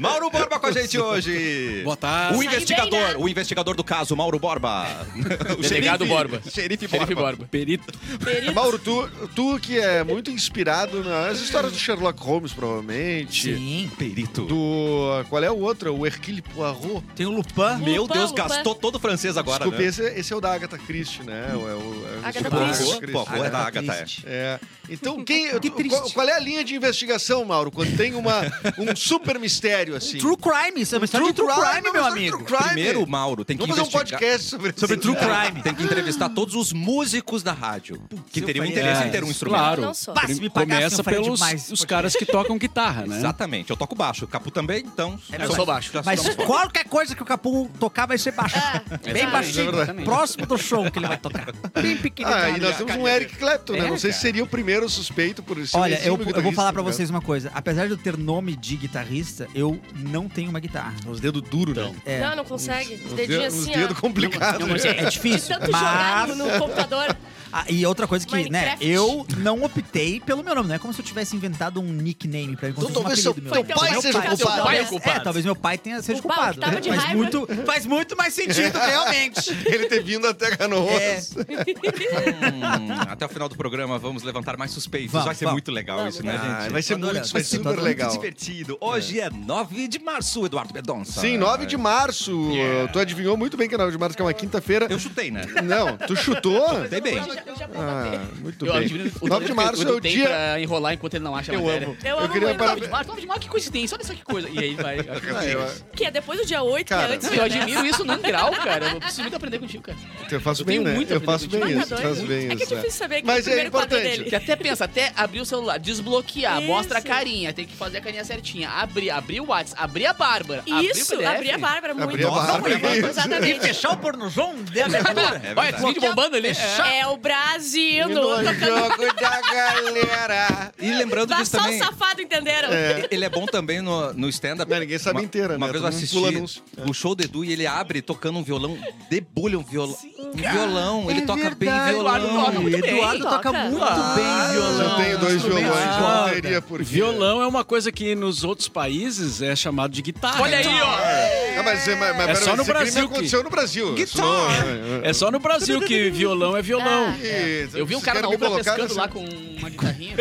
Mauro 0.00 0.30
Borba 0.30 0.58
com 0.58 0.66
a 0.66 0.72
gente 0.72 0.98
hoje. 0.98 1.82
Boa 1.84 1.96
tarde. 1.96 2.38
O 2.38 2.42
investigador, 2.42 3.00
né? 3.00 3.14
o 3.18 3.28
investigador 3.28 3.76
do 3.76 3.84
caso, 3.84 4.16
Mauro 4.16 4.38
Borba. 4.38 4.86
O 5.50 5.62
Delegado 5.62 6.04
xerife- 6.04 6.06
Borba. 6.06 6.42
Xerife 6.48 6.88
Xerife 6.88 7.14
Borba. 7.14 7.14
Borba. 7.36 7.48
Perito. 7.50 7.92
Perito. 8.24 8.54
Mauro, 8.54 8.78
tu, 8.78 9.08
tu 9.34 9.58
que 9.60 9.78
é 9.78 10.02
muito 10.02 10.30
inspirado 10.30 11.02
nas 11.04 11.38
histórias 11.40 11.72
do 11.72 11.78
Sherlock 11.78 12.20
Holmes, 12.22 12.52
provavelmente. 12.52 13.54
Sim. 13.54 13.90
Perito. 13.98 14.46
Do. 14.46 15.24
Qual 15.28 15.42
é 15.42 15.50
o 15.50 15.58
outro? 15.58 15.94
O 15.94 16.06
Hercule 16.06 16.40
Poirot. 16.42 17.04
Tem 17.14 17.26
o 17.26 17.30
Lupin. 17.30 17.82
Meu 17.84 18.02
Lupin, 18.02 18.14
Deus, 18.14 18.30
Lupin. 18.30 18.42
gastou 18.42 18.74
todo 18.74 18.94
o 18.96 18.98
francês 18.98 19.36
agora, 19.36 19.64
Desculpe, 19.64 19.82
né? 19.82 19.88
esse, 19.88 20.02
esse 20.20 20.32
é 20.32 20.36
o 20.36 20.40
da 20.40 20.52
Agatha 20.54 20.78
Christie, 20.78 21.22
né? 21.24 21.50
É 21.52 21.56
o, 21.56 21.68
é 21.68 21.74
o, 21.74 21.78
é 21.78 22.16
o 22.16 22.26
Agatha 22.26 22.50
Desculpa, 22.50 23.00
Christie. 23.00 23.46
É 23.46 23.50
da 23.50 23.58
Agatha, 23.58 23.92
é. 23.94 24.04
É. 24.26 24.60
Então, 24.88 25.22
quem, 25.24 25.58
Que 25.60 25.88
qual, 25.88 26.10
qual 26.10 26.28
é 26.28 26.32
a 26.32 26.40
linha 26.40 26.64
de 26.64 26.74
investigação, 26.74 27.44
Mauro? 27.44 27.70
Quando 27.70 27.96
tem 27.96 28.14
uma, 28.14 28.40
um 28.78 28.94
super 28.96 29.38
mistério 29.38 29.89
assim. 29.96 30.18
True 30.18 30.36
crime, 30.36 30.80
isso 30.82 30.94
é 30.94 30.98
uma 30.98 31.04
história 31.04 31.26
de 31.26 31.32
true 31.32 31.48
crime, 31.48 31.88
uma 31.88 31.92
meu 31.92 32.04
amigo. 32.04 32.36
true 32.38 32.46
crime. 32.46 32.64
Primeiro, 32.74 33.06
Mauro, 33.06 33.44
tem 33.44 33.56
que 33.56 33.62
Vamos 33.62 33.76
fazer 33.76 33.88
um 33.88 33.90
investigar... 33.90 34.20
podcast 34.20 34.48
sobre 34.48 34.72
Sobre 34.76 34.96
isso. 34.96 35.02
true 35.02 35.16
crime. 35.16 35.62
Tem 35.62 35.74
que 35.74 35.82
entrevistar 35.82 36.28
todos 36.30 36.54
os 36.54 36.72
músicos 36.72 37.42
da 37.42 37.52
rádio 37.52 38.00
que 38.32 38.40
teriam 38.40 38.64
interesse 38.64 39.02
em 39.02 39.04
isso. 39.04 39.12
ter 39.12 39.24
um 39.24 39.30
instrumento. 39.30 39.60
Claro. 39.60 39.82
Não 39.82 39.94
sou. 39.94 40.14
Me 40.40 40.48
Começa 40.50 41.02
pelos 41.02 41.38
demais. 41.38 41.70
os 41.70 41.84
caras 41.84 42.14
que 42.14 42.24
tocam 42.24 42.56
guitarra, 42.56 43.06
né? 43.06 43.16
Exatamente, 43.18 43.70
eu 43.70 43.76
toco 43.76 43.94
baixo. 43.94 44.26
Capu 44.26 44.50
também, 44.50 44.82
então. 44.86 45.18
É 45.32 45.44
Eu 45.44 45.52
sou 45.52 45.66
baixo. 45.66 45.90
já 45.92 46.02
Mas 46.04 46.34
qualquer 46.34 46.84
coisa 46.84 47.14
que 47.14 47.22
o 47.22 47.26
Capu 47.26 47.70
tocar 47.78 48.06
vai 48.06 48.18
ser 48.18 48.32
baixo. 48.32 48.56
Bem 49.02 49.22
exatamente, 49.22 49.30
baixinho. 49.30 50.04
Próximo 50.04 50.46
do 50.46 50.56
show 50.58 50.90
que 50.90 50.98
ele 50.98 51.06
vai 51.06 51.16
tocar. 51.16 51.48
Bem 51.80 51.96
pequenininho. 51.96 52.38
Ah, 52.42 52.50
e 52.50 52.60
nós 52.60 52.76
temos 52.76 52.94
um 52.94 53.08
Eric 53.08 53.36
Clapton, 53.36 53.72
né? 53.74 53.86
É, 53.86 53.88
Não 53.88 53.98
sei 53.98 54.12
se 54.12 54.20
seria 54.20 54.44
o 54.44 54.46
primeiro 54.46 54.88
suspeito 54.88 55.42
por 55.42 55.58
um 55.58 55.64
Olha, 55.74 56.00
eu, 56.04 56.16
vou 56.16 56.26
falar 56.26 56.72
pra 56.72 56.82
guitarrista, 56.82 56.82
vocês 56.82 57.10
uma 57.10 57.20
coisa. 57.20 57.50
Apesar 57.54 57.86
de 57.86 57.92
eu 57.92 57.98
ter 57.98 58.16
nome 58.16 58.56
de 58.56 58.76
guitarrista, 58.76 59.48
eu 59.54 59.79
não 59.96 60.28
tenho 60.28 60.50
uma 60.50 60.60
guitarra. 60.60 60.94
Os 61.06 61.20
dedos 61.20 61.42
duros, 61.42 61.76
né? 61.76 61.94
É, 62.04 62.20
Não, 62.20 62.36
não 62.36 62.44
consegue. 62.44 62.94
Os 62.94 63.06
Os 63.06 63.12
dedinhos 63.12 63.42
dedos, 63.42 63.58
os 63.58 63.68
assim, 63.68 63.78
dedos 63.78 63.98
complicados. 63.98 64.60
Não, 64.60 64.68
mas 64.68 64.84
né? 64.84 64.98
é 64.98 65.04
difícil. 65.04 65.48
Tanto 65.48 65.66
jogar 65.66 66.28
Mas... 66.28 66.36
no, 66.36 66.46
no 66.46 66.58
computador. 66.58 67.16
Ah, 67.52 67.64
e 67.68 67.84
outra 67.84 68.06
coisa 68.06 68.26
que, 68.26 68.32
né, 68.34 68.42
Minecraft. 68.44 68.86
eu 68.88 69.26
não 69.38 69.62
optei 69.64 70.20
pelo 70.20 70.42
meu 70.44 70.54
nome. 70.54 70.68
Não 70.68 70.74
é 70.74 70.78
como 70.78 70.92
se 70.92 71.00
eu 71.00 71.04
tivesse 71.04 71.34
inventado 71.34 71.80
um 71.80 71.84
nickname 71.84 72.56
pra 72.56 72.68
mim. 72.68 72.74
fosse 72.74 72.90
um 72.90 72.92
talvez 72.94 73.20
seu- 73.20 73.32
apelido 73.32 73.52
teu 73.52 73.64
meu. 73.64 73.74
pai 73.76 73.90
Meu 73.90 74.00
seja 74.02 74.18
pai- 74.18 74.28
culpado. 74.28 74.46
Talvez- 74.56 74.70
Pai 74.70 74.76
é 74.78 74.80
o 74.80 74.84
É, 74.84 74.88
culpado. 74.88 75.24
talvez 75.24 75.44
meu 75.44 75.56
pai 75.56 75.78
tenha 75.78 76.02
seja 76.02 76.18
O 76.18 76.22
culpado. 76.22 76.60
de 76.60 76.88
faz, 76.88 77.02
raiva. 77.02 77.14
muito, 77.16 77.46
faz 77.66 77.86
muito 77.86 78.16
mais 78.16 78.34
sentido, 78.34 78.76
realmente. 78.78 79.50
Ele 79.66 79.86
ter 79.86 80.02
vindo 80.02 80.26
até 80.26 80.56
Canoas. 80.56 81.34
Hum, 81.36 82.92
até 83.08 83.26
o 83.26 83.28
final 83.28 83.48
do 83.48 83.56
programa 83.56 83.98
vamos 83.98 84.22
levantar 84.22 84.56
mais 84.56 84.70
suspeitos. 84.70 85.12
Vamos, 85.12 85.26
vai 85.26 85.34
ser 85.34 85.44
vamos. 85.44 85.54
muito 85.56 85.70
legal 85.70 85.98
Vamos, 85.98 86.14
isso, 86.14 86.24
né. 86.26 86.38
Ah, 86.40 86.60
gente? 86.62 86.72
vai 86.72 86.82
ser 86.82 86.94
Tô 86.94 86.98
muito, 86.98 87.10
adorando. 87.10 87.32
vai 87.32 87.42
ser 87.42 87.48
super 87.56 87.60
adorando. 87.68 87.84
legal. 87.88 88.08
Muito 88.10 88.20
divertido. 88.20 88.78
Hoje 88.80 89.20
é 89.20 89.30
9 89.30 89.88
de 89.88 89.98
março, 89.98 90.44
Eduardo 90.46 90.72
Bedonça. 90.72 91.20
Sim, 91.20 91.36
9 91.36 91.66
de 91.66 91.76
março. 91.76 92.50
Tu 92.92 92.98
adivinhou 92.98 93.36
muito 93.36 93.56
bem 93.56 93.68
que 93.68 93.74
é 93.74 93.78
9 93.78 93.92
de 93.92 93.98
março, 93.98 94.16
que 94.16 94.22
é 94.22 94.24
uma 94.24 94.32
quinta-feira. 94.34 94.86
Eu 94.88 94.98
chutei, 94.98 95.30
né? 95.30 95.42
Não, 95.64 95.96
tu 95.96 96.14
chutou? 96.16 96.80
Dei 96.88 97.00
bem. 97.00 97.20
Eu 97.46 97.56
já, 97.56 97.64
eu 97.66 97.74
já 97.74 97.80
Ah, 97.80 98.20
muito 98.40 98.66
Eu 98.66 98.72
bem. 98.72 98.82
admiro 98.84 99.12
o 99.20 99.28
9 99.28 99.46
de 99.46 99.54
março 99.54 99.88
é 99.88 99.90
o 99.92 100.00
dia. 100.00 100.26
pra 100.26 100.60
enrolar 100.60 100.92
enquanto 100.94 101.14
ele 101.14 101.24
não 101.24 101.34
acha 101.36 101.52
a 101.52 101.54
Eu 101.54 101.62
matéria. 101.62 101.86
amo. 101.88 101.96
Eu 102.02 102.08
Eu 102.10 102.18
amo 102.18 102.28
queria 102.32 102.48
muito. 102.48 102.58
9 102.58 102.58
parabéns. 102.58 102.84
de 102.86 102.90
março, 102.92 103.08
9 103.08 103.20
de 103.20 103.26
março, 103.26 103.40
que 103.42 103.48
coincidência, 103.48 103.96
olha 103.96 104.04
só 104.06 104.14
que 104.14 104.22
coisa. 104.24 104.48
E 104.48 104.58
aí 104.58 104.74
vai. 104.74 104.98
Ah, 105.40 105.44
eu, 105.46 105.66
Que 105.94 106.04
é 106.06 106.10
depois 106.10 106.38
do 106.40 106.46
dia 106.46 106.62
8, 106.62 106.88
Cara, 106.88 107.06
que 107.06 107.12
é 107.12 107.16
antes. 107.16 107.28
Não, 107.30 107.36
eu 107.36 107.44
admiro 107.44 107.86
isso 107.86 108.04
num 108.04 108.18
grau, 108.20 108.50
cara. 108.52 108.90
Eu 108.90 109.00
preciso 109.00 109.22
muito 109.22 109.36
aprender 109.36 109.58
contigo, 109.58 109.82
cara. 109.82 109.98
eu 110.30 110.40
faço 110.40 110.62
Eu 110.62 110.66
bem, 110.66 110.78
né? 110.80 110.92
muito 110.94 111.12
a 111.12 111.16
Eu 111.16 111.20
faço 111.20 111.48
bem 111.48 111.60
contigo. 111.60 111.80
isso. 111.80 111.96
Faço 111.96 112.26
bem 112.26 112.50
É 112.50 112.56
que 112.56 112.62
é 112.62 112.64
isso. 112.64 112.74
né? 112.74 112.80
difícil 112.80 112.98
saber 112.98 113.20
que 113.20 113.26
Mas 113.26 113.36
o 113.36 113.40
é 113.40 113.42
primeiro 113.44 113.70
quadro 113.70 113.96
importante. 113.96 114.18
dele. 114.18 114.30
Que 114.30 114.34
até 114.36 114.56
pensa, 114.56 114.84
até 114.84 115.12
abrir 115.16 115.40
o 115.40 115.44
celular, 115.46 115.78
desbloquear, 115.78 116.58
Isso. 116.58 116.66
mostra 116.66 116.98
a 116.98 117.02
carinha, 117.02 117.52
tem 117.52 117.66
que 117.66 117.74
fazer 117.76 117.98
a 117.98 118.00
carinha 118.00 118.24
certinha. 118.24 118.68
Abrir, 118.70 119.10
abrir 119.10 119.40
o 119.40 119.46
WhatsApp, 119.46 119.82
abrir 119.82 120.06
a 120.06 120.12
Bárbara. 120.12 120.62
Isso, 120.66 121.14
abrir 121.24 121.52
a 121.52 121.58
Bárbara 121.58 121.94
muito. 121.94 122.10
Abrir 122.10 122.26
a 122.26 122.30
Bárbara, 122.30 122.74
isso. 122.98 123.06
Exatamente. 123.06 123.60
Fechar 123.60 123.92
o 123.92 123.96
pornozão 123.96 124.54
de 124.62 124.80
abertura. 124.80 125.40
É 125.50 125.52
Olha, 125.56 125.70
esse 125.70 125.84
vídeo 125.86 126.00
bombando 126.02 126.36
ali. 126.36 126.48
É 126.92 127.06
o 127.06 127.16
Brasil. 127.34 128.08
No, 128.08 128.44
jogo 128.44 129.14
da 129.20 129.40
galera. 129.40 130.72
E 130.80 130.90
lembrando 130.92 131.28
Dá 131.28 131.36
disso 131.36 131.52
só 131.52 131.62
também. 131.62 131.80
o 131.80 131.84
safado, 131.84 132.20
entenderam? 132.22 132.68
Ele 133.10 133.24
é 133.24 133.28
bom 133.28 133.46
também 133.46 133.80
no, 133.80 134.12
no 134.14 134.28
stand-up. 134.28 134.70
Ninguém 134.80 134.98
sabe 134.98 135.18
Uma- 135.18 135.24
inteira, 135.24 135.56
Uma 135.56 135.66
né? 135.66 135.72
vez 135.72 135.82
eu 135.84 135.88
assisti 135.88 136.14
pula 136.16 136.28
anúncio. 136.28 136.62
o 136.88 136.92
show 136.92 137.14
do 137.14 137.22
Edu 137.22 137.44
e 137.44 137.52
ele 137.52 137.66
abre 137.66 138.02
tocando 138.02 138.38
um 138.38 138.42
violão, 138.42 138.76
debulha 139.08 139.58
um 139.58 139.62
violão. 139.62 139.96
Um 140.18 140.32
violão, 140.36 141.10
ele 141.10 141.20
É 141.20 141.26
toca 141.26 141.50
bem 141.50 141.68
verdade, 141.68 141.90
violão. 141.92 142.16
Eduardo 142.16 142.28
toca 142.44 142.60
muito 142.60 142.80
bem. 142.80 142.90
Eduardo 142.96 143.22
toca 143.24 143.40
Toca. 143.50 143.58
muito 143.64 143.84
Ah, 143.84 144.14
bem 144.16 144.52
violão. 144.60 144.90
Eu 144.98 145.04
tenho 145.04 145.18
dois 145.18 145.42
violões, 145.42 145.96
não 146.00 146.30
teria 146.30 146.62
por 146.62 146.78
quê. 146.78 146.84
Violão 146.84 147.42
é 147.42 147.46
uma 147.46 147.64
coisa 147.64 147.92
que 147.92 148.14
nos 148.14 148.42
outros 148.44 148.68
países 148.68 149.40
é 149.42 149.54
chamado 149.54 149.92
de 149.92 150.02
guitarra. 150.02 150.42
Olha 150.42 150.58
aí, 150.58 150.66
ó. 150.66 151.60
Ah, 151.60 151.62
mas, 151.62 151.86
mas, 151.86 152.16
mas, 152.16 152.28
É 152.30 152.34
só 152.36 152.56
no 152.56 152.64
Brasil 152.64 153.06
que- 153.08 153.14
aconteceu 153.14 153.42
no 153.44 153.50
Brasil. 153.50 153.94
Não- 154.16 155.00
É 155.04 155.12
só 155.12 155.30
no 155.30 155.38
Brasil 155.38 155.80
que 155.82 156.10
violão 156.10 156.56
é 156.56 156.62
violão. 156.62 157.14
Ah. 157.22 157.64
Isso, 157.66 157.76
Eu 157.76 157.86
vi 157.86 157.94
um 157.96 158.00
cara 158.00 158.22
na 158.22 158.28
obra 158.28 158.48
colocar 158.48 158.74
pescando 158.74 158.94
lá 158.94 159.08
com 159.08 159.20
uma 159.24 159.68
guitarrinha. 159.70 160.16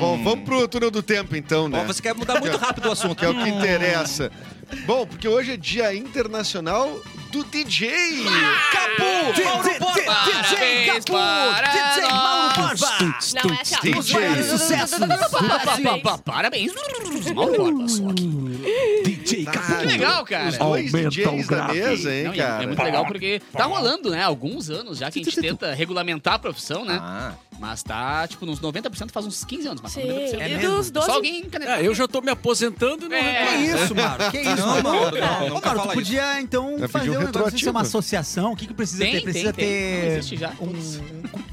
Bom, 0.00 0.22
vamos 0.24 0.44
pro 0.44 0.66
túnel 0.68 0.90
do 0.90 1.02
tempo 1.02 1.36
então, 1.36 1.68
né? 1.68 1.80
Ó, 1.82 1.86
você 1.86 2.00
quer 2.02 2.14
mudar 2.14 2.40
muito 2.40 2.56
rápido 2.56 2.88
o 2.88 2.92
assunto. 2.92 3.14
Que 3.16 3.24
é 3.24 3.28
o 3.28 3.34
que 3.34 3.48
interessa. 3.48 4.30
Bom, 4.86 5.06
porque 5.06 5.26
hoje 5.28 5.52
é 5.52 5.56
dia 5.56 5.94
internacional 5.94 7.00
do 7.32 7.44
DJ. 7.44 7.90
Capu! 8.72 9.42
Mauro 9.44 9.70
Borba! 9.78 10.14
DJ 10.24 10.86
Capu! 10.86 11.00
DJ 11.02 11.16
Mauro 12.12 12.54
Borba! 12.54 12.88
Não, 13.44 13.54
é 13.54 13.60
assim, 13.60 13.76
ó. 13.76 13.80
DJ. 14.00 14.14
Pa- 16.02 16.18
Parabéns. 16.18 16.72
Mauro 17.34 17.56
Borba, 17.56 17.88
só 17.88 18.08
aqui. 18.10 18.57
DJ 19.28 19.44
Capu! 19.44 19.72
Ah, 19.72 19.76
Que 19.78 19.86
legal, 19.86 20.24
cara. 20.24 20.48
Os 20.48 20.58
dois 20.58 20.92
DJs 20.92 21.46
da 21.48 21.68
mesa, 21.68 22.14
hein, 22.14 22.24
Não, 22.24 22.34
e 22.34 22.40
é- 22.40 22.42
cara? 22.42 22.62
é 22.62 22.66
muito 22.66 22.82
legal 22.82 23.06
porque 23.06 23.42
tá 23.52 23.64
rolando, 23.64 24.10
né? 24.10 24.22
Alguns 24.22 24.70
anos 24.70 24.98
já 24.98 25.10
que 25.10 25.20
a 25.20 25.22
gente 25.24 25.40
tenta 25.40 25.72
regulamentar 25.74 26.34
a 26.34 26.38
profissão, 26.38 26.84
né? 26.84 26.98
Ah, 27.00 27.32
Mas 27.60 27.82
tá, 27.82 28.26
tipo, 28.28 28.46
nos 28.46 28.60
90% 28.60 29.10
faz 29.10 29.26
uns 29.26 29.44
15 29.44 29.66
anos. 29.66 29.80
Mas 29.82 29.90
Sim. 29.92 30.02
90%. 30.02 30.34
E 30.34 30.54
mesmo? 30.56 30.76
dos 30.76 30.90
12... 30.92 31.06
Só 31.06 31.12
alguém 31.16 31.42
canetar. 31.50 31.80
É, 31.80 31.86
eu 31.86 31.92
já 31.94 32.06
tô 32.06 32.20
me 32.20 32.30
aposentando 32.30 33.06
e 33.06 33.08
não 33.08 33.16
É. 33.16 33.20
Que 33.22 33.56
reclamo. 33.64 33.84
isso, 33.84 33.94
Mauro? 33.96 34.18
Que 34.30 34.38
isso, 34.38 34.56
Não, 34.56 34.82
Mauro? 34.82 35.18
Não, 35.20 35.36
Ô, 35.46 35.48
nunca 35.48 35.50
Mauro, 35.50 35.60
tu 35.60 35.82
fala 35.82 35.92
podia, 35.94 36.40
então, 36.40 36.78
fazer 36.88 37.06
pedir 37.06 37.10
um 37.10 37.20
um 37.20 37.24
negócio, 37.24 37.58
ser 37.58 37.70
uma 37.70 37.80
associação. 37.80 38.52
O 38.52 38.56
que 38.56 38.66
que 38.68 38.74
precisa 38.74 39.00
Tem, 39.02 39.10
ter? 39.12 39.16
tem, 39.18 39.24
Precisa 39.24 39.52
tem. 39.52 39.66
ter... 39.66 40.06
Existe 40.18 40.36
já. 40.36 40.52
Um, 40.60 40.72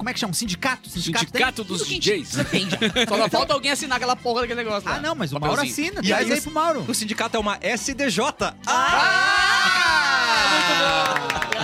como 0.06 0.12
é 0.12 0.13
que 0.13 0.19
chama? 0.19 0.30
Um 0.30 0.34
sindicato? 0.36 0.88
Sindicato, 0.88 1.25
tem? 1.25 1.31
Sindicato 1.42 1.63
dos 1.63 1.88
DJs. 1.88 2.30
tem 2.52 2.69
já. 2.69 2.78
Só 3.10 3.18
não 3.18 3.28
falta 3.28 3.54
alguém 3.56 3.72
assinar 3.72 3.96
aquela 3.96 4.16
porra 4.16 4.42
daquele 4.42 4.63
negócio 4.63 4.88
lá. 4.88 4.98
Ah, 4.98 5.00
não, 5.02 5.16
mas 5.16 5.34
o 5.34 5.40
Mauro 5.40 5.60
assina. 5.60 6.00
E 6.04 6.07
Traz 6.07 6.28
aí 6.28 6.34
aí 6.34 6.42
pro 6.42 6.52
Mauro. 6.52 6.86
o 6.88 6.94
sindicato 6.94 7.36
é 7.36 7.40
uma 7.40 7.57
SDJ. 7.60 8.19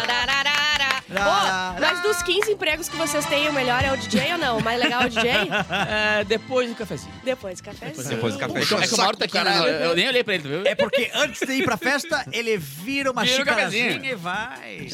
Tararara. 0.08 1.04
Lá, 1.10 1.22
Ô, 1.22 1.71
mas 1.71 1.71
dos 2.01 2.22
15 2.24 2.51
empregos 2.51 2.89
que 2.89 2.96
vocês 2.96 3.25
têm, 3.25 3.48
o 3.50 3.53
melhor 3.53 3.84
é 3.84 3.91
o 3.91 3.98
DJ 3.98 4.34
ou 4.34 4.38
não? 4.38 4.58
O 4.58 4.63
mais 4.63 4.79
legal 4.79 5.03
é 5.03 5.05
o 5.05 5.10
DJ? 5.10 5.31
É, 5.91 6.24
depois 6.24 6.70
do 6.70 6.75
cafezinho. 6.75 7.13
Depois 7.24 7.60
do 7.60 7.63
café. 7.63 7.88
Depois 7.96 8.34
do 8.34 8.39
café. 8.39 8.60
É 8.60 8.65
que, 8.65 8.74
é 8.74 8.88
que 8.88 8.93
o 8.93 8.98
Mauro 8.98 9.17
tá 9.17 9.25
aqui, 9.25 9.39
né? 9.43 9.86
Eu, 9.86 9.96
nem 9.96 10.08
olhei 10.08 10.24
pra 10.24 10.36
ele, 10.36 10.48
viu? 10.48 10.62
É 10.65 10.75
porque 10.75 11.10
antes 11.13 11.46
de 11.46 11.53
ir 11.53 11.63
pra 11.63 11.77
festa, 11.77 12.25
ele 12.31 12.58
vira 12.58 13.12
uma 13.12 13.25
xicarazinha 13.25 13.86
cafezinho. 13.96 14.12
e 14.12 14.15
vai. 14.15 14.88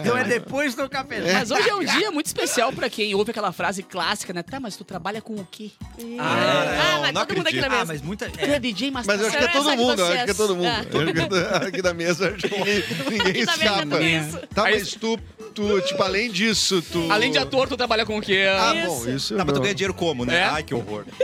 Então 0.00 0.16
é 0.16 0.24
depois 0.24 0.74
do 0.74 0.88
café. 0.88 1.20
Mas 1.32 1.50
hoje 1.50 1.68
é 1.68 1.74
um 1.74 1.84
dia 1.84 2.10
muito 2.10 2.26
especial 2.26 2.72
pra 2.72 2.88
quem 2.90 3.14
ouve 3.14 3.30
aquela 3.30 3.52
frase 3.52 3.82
clássica, 3.82 4.32
né? 4.32 4.42
Tá, 4.42 4.58
mas 4.60 4.76
tu 4.76 4.84
trabalha 4.84 5.20
com 5.20 5.34
o 5.34 5.46
quê? 5.50 5.70
Ah, 6.18 6.98
mas 7.00 7.12
não 7.14 7.26
todo 7.26 7.36
mundo 7.36 7.46
aqui 7.48 7.60
na 7.60 7.66
Ah, 7.66 7.70
mesa. 7.70 7.84
mas 7.86 8.02
muita... 8.02 8.30
Tu 8.30 8.40
é. 8.40 8.54
é 8.54 8.58
DJ, 8.58 8.90
mas, 8.90 9.06
Mas 9.06 9.20
eu 9.20 9.26
acho 9.28 9.36
que 9.38 9.44
é 9.44 9.48
todo 9.48 9.70
é 9.70 9.76
mundo, 9.76 10.00
eu 10.00 10.06
acho 10.12 10.24
que 10.24 10.30
é 10.30 10.34
todo 10.34 10.56
mundo. 10.56 10.68
Ah. 10.68 11.66
Aqui 11.66 11.82
da 11.82 11.94
mesa, 11.94 12.34
acho 12.34 12.48
que 12.48 12.58
ninguém, 13.10 13.32
é 13.32 13.38
escapa. 13.44 14.46
Tá, 14.54 14.62
mas 14.62 14.92
tu, 14.94 15.18
tu, 15.54 15.80
tipo, 15.82 16.02
além 16.02 16.30
disso, 16.30 16.82
tu... 16.92 17.10
Além 17.10 17.30
de 17.32 17.38
ator, 17.38 17.68
tu 17.68 17.76
trabalha 17.76 18.04
com 18.06 18.18
o 18.18 18.20
quê? 18.22 18.46
Ah, 18.48 18.74
Isso. 18.74 18.86
bom, 18.86 19.08
isso 19.14 19.36
Tá, 19.36 19.44
mas 19.44 19.54
tu 19.54 19.60
ganha 19.60 19.74
dinheiro 19.74 19.94
como, 19.94 20.24
né? 20.24 20.36
É? 20.38 20.44
Ai, 20.44 20.62
que 20.62 20.74
horror. 20.74 21.04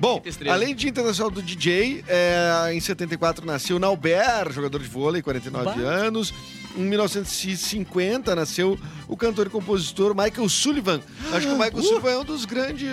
Bom, 0.00 0.20
além 0.50 0.74
de 0.74 0.88
internacional 0.88 1.30
do 1.30 1.40
DJ, 1.40 2.02
é, 2.08 2.72
em 2.74 2.80
74 2.80 3.46
nasceu 3.46 3.78
Nauber, 3.78 4.50
jogador 4.52 4.80
de 4.82 4.88
vôlei, 4.88 5.22
49 5.22 5.80
anos. 5.84 6.34
Em 6.76 6.80
1950 6.82 8.34
nasceu 8.34 8.76
o 9.06 9.16
cantor 9.16 9.46
e 9.46 9.50
compositor 9.50 10.12
Michael 10.12 10.48
Sullivan. 10.48 11.00
Acho 11.32 11.46
que 11.46 11.52
o 11.52 11.56
Michael 11.58 11.82
Sullivan 11.82 12.10
é 12.10 12.18
um 12.18 12.24
dos 12.24 12.44
grandes 12.44 12.88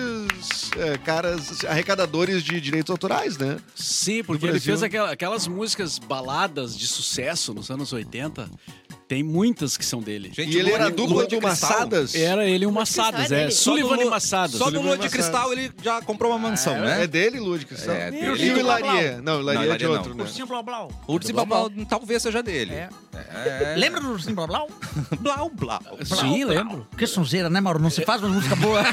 é, 0.77 0.97
caras 0.99 1.63
arrecadadores 1.65 2.43
de 2.43 2.61
direitos 2.61 2.91
autorais, 2.91 3.37
né? 3.39 3.57
Sim, 3.73 4.23
porque 4.23 4.45
ele 4.45 4.59
fez 4.59 4.83
aquela- 4.83 5.11
aquelas 5.11 5.47
músicas 5.47 5.97
baladas 5.97 6.77
de 6.77 6.85
sucesso 6.85 7.53
nos 7.55 7.71
anos 7.71 7.91
80. 7.91 8.47
Tem 9.09 9.23
muitas 9.23 9.75
que 9.75 9.83
são 9.83 10.01
dele. 10.01 10.29
Gente, 10.31 10.55
E 10.55 10.59
ele 10.59 10.71
era 10.71 10.87
dupla 10.91 11.25
de. 11.25 11.39
Massadas. 11.41 12.13
Era 12.13 12.45
ele 12.47 12.65
e 12.65 12.67
Cristal 12.67 12.71
Massadas, 12.71 13.31
é 13.31 13.45
é. 13.45 13.49
Sullivan 13.49 13.97
e 13.97 14.05
Massadas. 14.05 14.55
Só 14.55 14.69
do 14.69 14.79
Lua 14.79 14.95
de. 14.99 15.09
Cristal 15.09 15.51
ele 15.51 15.71
já 15.81 15.99
comprou 15.99 16.31
uma 16.31 16.37
mansão, 16.37 16.75
É 16.75 16.99
né? 16.99 17.07
dele, 17.07 17.39
Lua 17.39 17.57
de 17.57 17.65
Cristal. 17.65 17.95
É. 17.95 18.09
E 18.11 18.29
o 18.29 18.37
Deus. 18.37 18.39
Hilarie? 18.59 19.19
Não, 19.23 19.41
Não, 19.41 19.63
é 19.63 19.77
de 19.77 19.87
outro, 19.87 20.13
né? 20.13 20.23
Ursinho 20.23 20.45
Blau 20.45 20.61
Blau. 20.61 20.91
O 21.07 21.13
Ursinho 21.13 21.33
Blau 21.33 21.45
Blau 21.47 21.71
talvez 21.89 22.21
seja 22.21 22.43
dele. 22.43 22.71
É. 22.75 22.89
É. 23.31 23.75
Lembra 23.77 24.01
do 24.01 24.11
Ursinho 24.11 24.33
Blau 24.35 24.47
Blau? 24.47 24.69
Blau 25.19 25.49
Blau. 25.53 25.79
Sim, 26.03 26.43
lembro. 26.45 26.87
Que 26.97 27.05
sonzeira, 27.05 27.49
né, 27.49 27.61
Mauro? 27.61 27.79
Não 27.79 27.89
se 27.89 28.03
faz 28.03 28.23
uma 28.23 28.29
música 28.33 28.55
boa. 28.55 28.81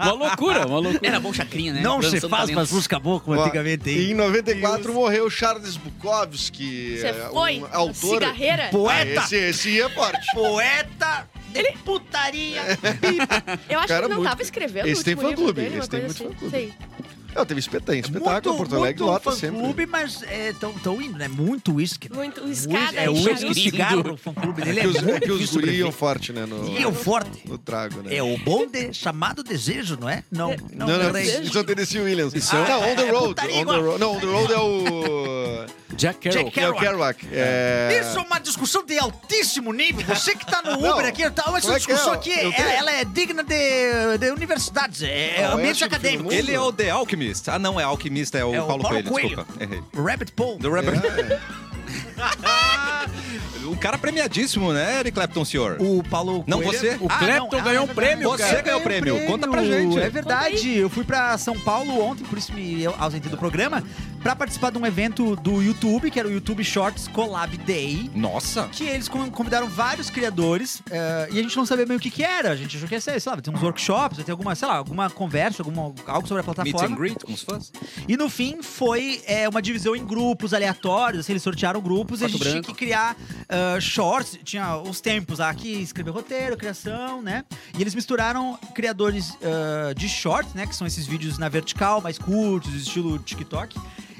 Uma 0.00 0.12
loucura, 0.12 0.66
uma 0.66 0.78
loucura. 0.78 1.06
Era 1.06 1.20
bom 1.20 1.32
chacrinha, 1.32 1.72
né? 1.72 1.80
Não 1.80 2.02
se 2.02 2.20
faz 2.28 2.50
mais 2.50 2.70
música 2.70 2.98
boa 2.98 3.18
como 3.20 3.38
Ó, 3.38 3.42
antigamente. 3.44 3.88
Em 3.90 4.08
hein? 4.08 4.14
94 4.14 4.92
morreu 4.92 5.28
Charles 5.30 5.76
Bukowski, 5.76 6.98
Você 6.98 7.06
é, 7.08 7.28
foi? 7.30 7.60
um 7.60 7.66
autor. 7.72 7.94
Cigarreira? 7.94 8.66
Ah, 8.66 8.70
Poeta! 8.70 9.20
esse, 9.22 9.36
esse 9.36 9.70
ia 9.70 9.88
forte. 9.90 10.26
Poeta 10.34 11.28
de 11.52 11.72
putaria. 11.84 12.60
Eu 13.68 13.78
acho 13.78 13.88
Cara, 13.88 14.00
que 14.00 14.04
ele 14.06 14.08
não 14.08 14.16
muito- 14.16 14.28
tava 14.28 14.42
escrevendo 14.42 14.86
Esse 14.86 15.00
o 15.00 15.04
tem 15.04 15.14
livro 15.14 15.28
fã-clube, 15.30 15.52
dele, 15.60 15.74
uma 15.74 15.78
esse 15.80 15.88
tem 15.90 16.00
muito 16.00 16.12
assim. 16.12 16.24
fã-clube. 16.28 16.50
Sei. 16.50 16.72
Não, 17.36 17.44
teve 17.44 17.60
espetáculo, 17.60 17.98
espetáculo 17.98 18.56
Porto 18.56 18.74
Alegre 18.76 19.02
muito 19.02 19.12
lota 19.12 19.30
fã 19.30 19.36
sempre. 19.36 19.60
clube, 19.60 19.86
mas 19.86 20.22
estão 20.48 20.72
tão 20.72 21.00
indo, 21.02 21.18
né? 21.18 21.28
Muito 21.28 21.74
uísque. 21.74 22.10
Muito 22.12 22.42
Whisky- 22.42 22.72
escada 22.74 22.96
É 22.98 23.04
e 23.04 23.08
uísque 23.08 23.54
cigarro, 23.54 24.12
o 24.14 24.16
fã 24.16 24.32
clube 24.32 24.62
É 24.62 24.64
dele. 24.64 24.80
que 24.80 24.86
os, 24.86 24.96
é 24.96 24.98
é 24.98 25.02
muito 25.02 25.20
que 25.26 25.30
os 25.32 25.50
guri 25.52 25.76
iam 25.76 25.92
forte, 25.92 26.32
né? 26.32 26.46
No, 26.46 26.88
o 26.88 26.94
forte. 26.94 27.46
no 27.46 27.58
trago, 27.58 28.00
né? 28.02 28.16
É 28.16 28.22
o 28.22 28.38
bonde 28.38 28.92
chamado 28.94 29.42
desejo, 29.42 29.98
não 30.00 30.08
é? 30.08 30.24
Não, 30.30 30.56
não, 30.74 30.86
Não, 30.86 30.98
não, 31.04 31.12
rei. 31.12 31.24
isso 31.42 31.56
é 31.58 31.60
o 31.60 31.64
Tennessee 31.64 32.00
Williams. 32.00 32.32
Isso 32.34 32.54
não, 32.54 32.64
é- 32.64 32.76
On 32.92 32.96
the 32.96 33.02
é 33.06 33.10
Road. 33.10 33.28
putaria 33.28 33.56
On 33.60 33.64
the 33.66 33.76
road. 33.78 34.00
Não, 34.00 34.12
On 34.14 34.20
the 34.20 34.26
Road 34.26 34.52
é 34.52 34.58
o. 34.58 35.66
Jack 35.94 36.18
Carroll. 36.28 36.44
Jack 36.50 36.60
É 36.60 36.72
Kerouac. 36.72 37.28
É... 37.32 38.00
Isso 38.00 38.18
é 38.18 38.22
uma 38.22 38.38
discussão 38.38 38.84
de 38.84 38.98
altíssimo 38.98 39.72
nível. 39.72 40.04
Você 40.14 40.34
que 40.34 40.44
tá 40.44 40.60
no 40.62 40.80
Não. 40.80 40.92
Uber 40.92 41.06
aqui, 41.06 41.28
tá, 41.30 41.44
essa 41.56 41.70
é 41.70 41.74
que 41.74 41.86
discussão 41.86 42.12
é? 42.14 42.16
aqui, 42.16 42.32
é- 42.32 42.76
ela 42.76 42.92
é 42.92 43.04
digna 43.04 43.42
de, 43.44 44.18
de 44.18 44.30
universidades, 44.30 45.02
é, 45.02 45.34
Qual 45.38 45.50
é 45.50 45.52
ambientes 45.54 45.82
acadêmicos. 45.82 46.26
do 46.26 46.32
Ele 46.32 46.52
é 46.52 46.60
o 46.60 46.72
The 46.72 46.90
Alchemist. 46.90 47.48
Ah, 47.50 47.58
não, 47.58 47.78
é 47.80 47.84
Alquimista, 47.84 48.36
é 48.38 48.44
o 48.44 48.54
É 48.54 48.60
o 48.60 48.66
Paulo, 48.66 48.82
Paulo 48.82 49.02
Coelho, 49.04 49.10
Coelho. 49.10 49.36
desculpa. 49.36 49.62
Errei. 49.64 49.82
Rabbit 49.94 50.32
Paul. 50.32 50.58
The. 50.58 50.68
É. 50.68 51.40
O 53.66 53.76
cara 53.76 53.98
premiadíssimo, 53.98 54.72
né, 54.72 55.00
Eric 55.00 55.12
Clapton, 55.14 55.44
senhor? 55.44 55.76
O 55.80 56.02
Paulo 56.08 56.44
Não, 56.46 56.62
Coelho- 56.62 56.78
você? 56.78 56.96
O 57.00 57.06
Ah, 57.10 57.18
Clapton 57.18 57.56
não, 57.56 57.64
ganhou 57.64 57.82
ah, 57.82 57.86
um 57.86 57.90
é 57.90 57.94
prêmio. 57.94 58.30
Você 58.30 58.42
cara. 58.44 58.62
ganhou 58.62 58.80
o 58.80 58.82
prêmio. 58.82 59.26
Conta 59.26 59.48
pra 59.48 59.64
gente. 59.64 59.98
É 59.98 60.08
verdade. 60.08 60.78
Eu 60.78 60.88
fui 60.88 61.04
pra 61.04 61.36
São 61.36 61.58
Paulo 61.60 62.00
ontem, 62.00 62.24
por 62.24 62.38
isso 62.38 62.52
me 62.52 62.86
ausentei 62.98 63.28
do 63.30 63.36
programa, 63.36 63.82
pra 64.26 64.34
participar 64.34 64.72
de 64.72 64.78
um 64.78 64.84
evento 64.84 65.36
do 65.36 65.62
YouTube, 65.62 66.10
que 66.10 66.18
era 66.18 66.26
o 66.26 66.32
YouTube 66.32 66.64
Shorts 66.64 67.06
Collab 67.06 67.56
Day. 67.58 68.10
Nossa. 68.12 68.66
Que 68.72 68.82
eles 68.82 69.08
con- 69.08 69.30
convidaram 69.30 69.68
vários 69.68 70.10
criadores 70.10 70.82
eh, 70.90 71.28
e 71.30 71.38
a 71.38 71.42
gente 71.44 71.56
não 71.56 71.64
sabia 71.64 71.86
bem 71.86 71.96
o 71.96 72.00
que 72.00 72.10
que 72.10 72.24
era. 72.24 72.50
A 72.50 72.56
gente 72.56 72.76
achou 72.76 72.88
que 72.88 72.96
ia 72.96 73.00
ser, 73.00 73.20
sei 73.20 73.30
lá, 73.30 73.36
vai 73.36 73.42
ter 73.42 73.50
uns 73.50 73.62
workshops, 73.62 74.16
vai 74.16 74.24
ter 74.24 74.32
alguma, 74.32 74.52
sei 74.56 74.66
lá, 74.66 74.78
alguma 74.78 75.08
conversa, 75.08 75.62
alguma, 75.62 75.94
algo 76.08 76.26
sobre 76.26 76.42
a 76.42 76.44
Meet 76.44 76.58
and 76.58 76.64
plataforma. 76.64 76.96
greet 76.96 77.24
com 77.24 77.32
os 77.32 77.42
fãs. 77.42 77.70
E 78.08 78.16
no 78.16 78.28
fim 78.28 78.64
foi 78.64 79.22
é, 79.26 79.48
uma 79.48 79.62
divisão 79.62 79.94
em 79.94 80.04
grupos 80.04 80.52
aleatórios, 80.52 81.20
assim, 81.20 81.32
eles 81.32 81.44
sortearam 81.44 81.80
grupos 81.80 82.20
e 82.20 82.24
a 82.24 82.28
gente 82.28 82.40
tinha 82.40 82.52
branco. 82.54 82.66
que 82.66 82.74
criar 82.74 83.16
ah, 83.48 83.78
shorts, 83.78 84.40
tinha 84.42 84.76
os 84.76 85.00
tempos 85.00 85.38
lá 85.38 85.54
que 85.54 85.68
escrever 85.68 86.10
roteiro, 86.10 86.56
criação, 86.56 87.22
né? 87.22 87.44
E 87.78 87.80
eles 87.80 87.94
misturaram 87.94 88.58
criadores 88.74 89.38
ah, 89.40 89.94
de 89.94 90.08
shorts, 90.08 90.52
né? 90.52 90.66
Que 90.66 90.74
são 90.74 90.84
esses 90.84 91.06
vídeos 91.06 91.38
na 91.38 91.48
vertical, 91.48 92.00
mais 92.00 92.18
curtos, 92.18 92.74
estilo 92.74 93.20
TikTok. 93.20 93.78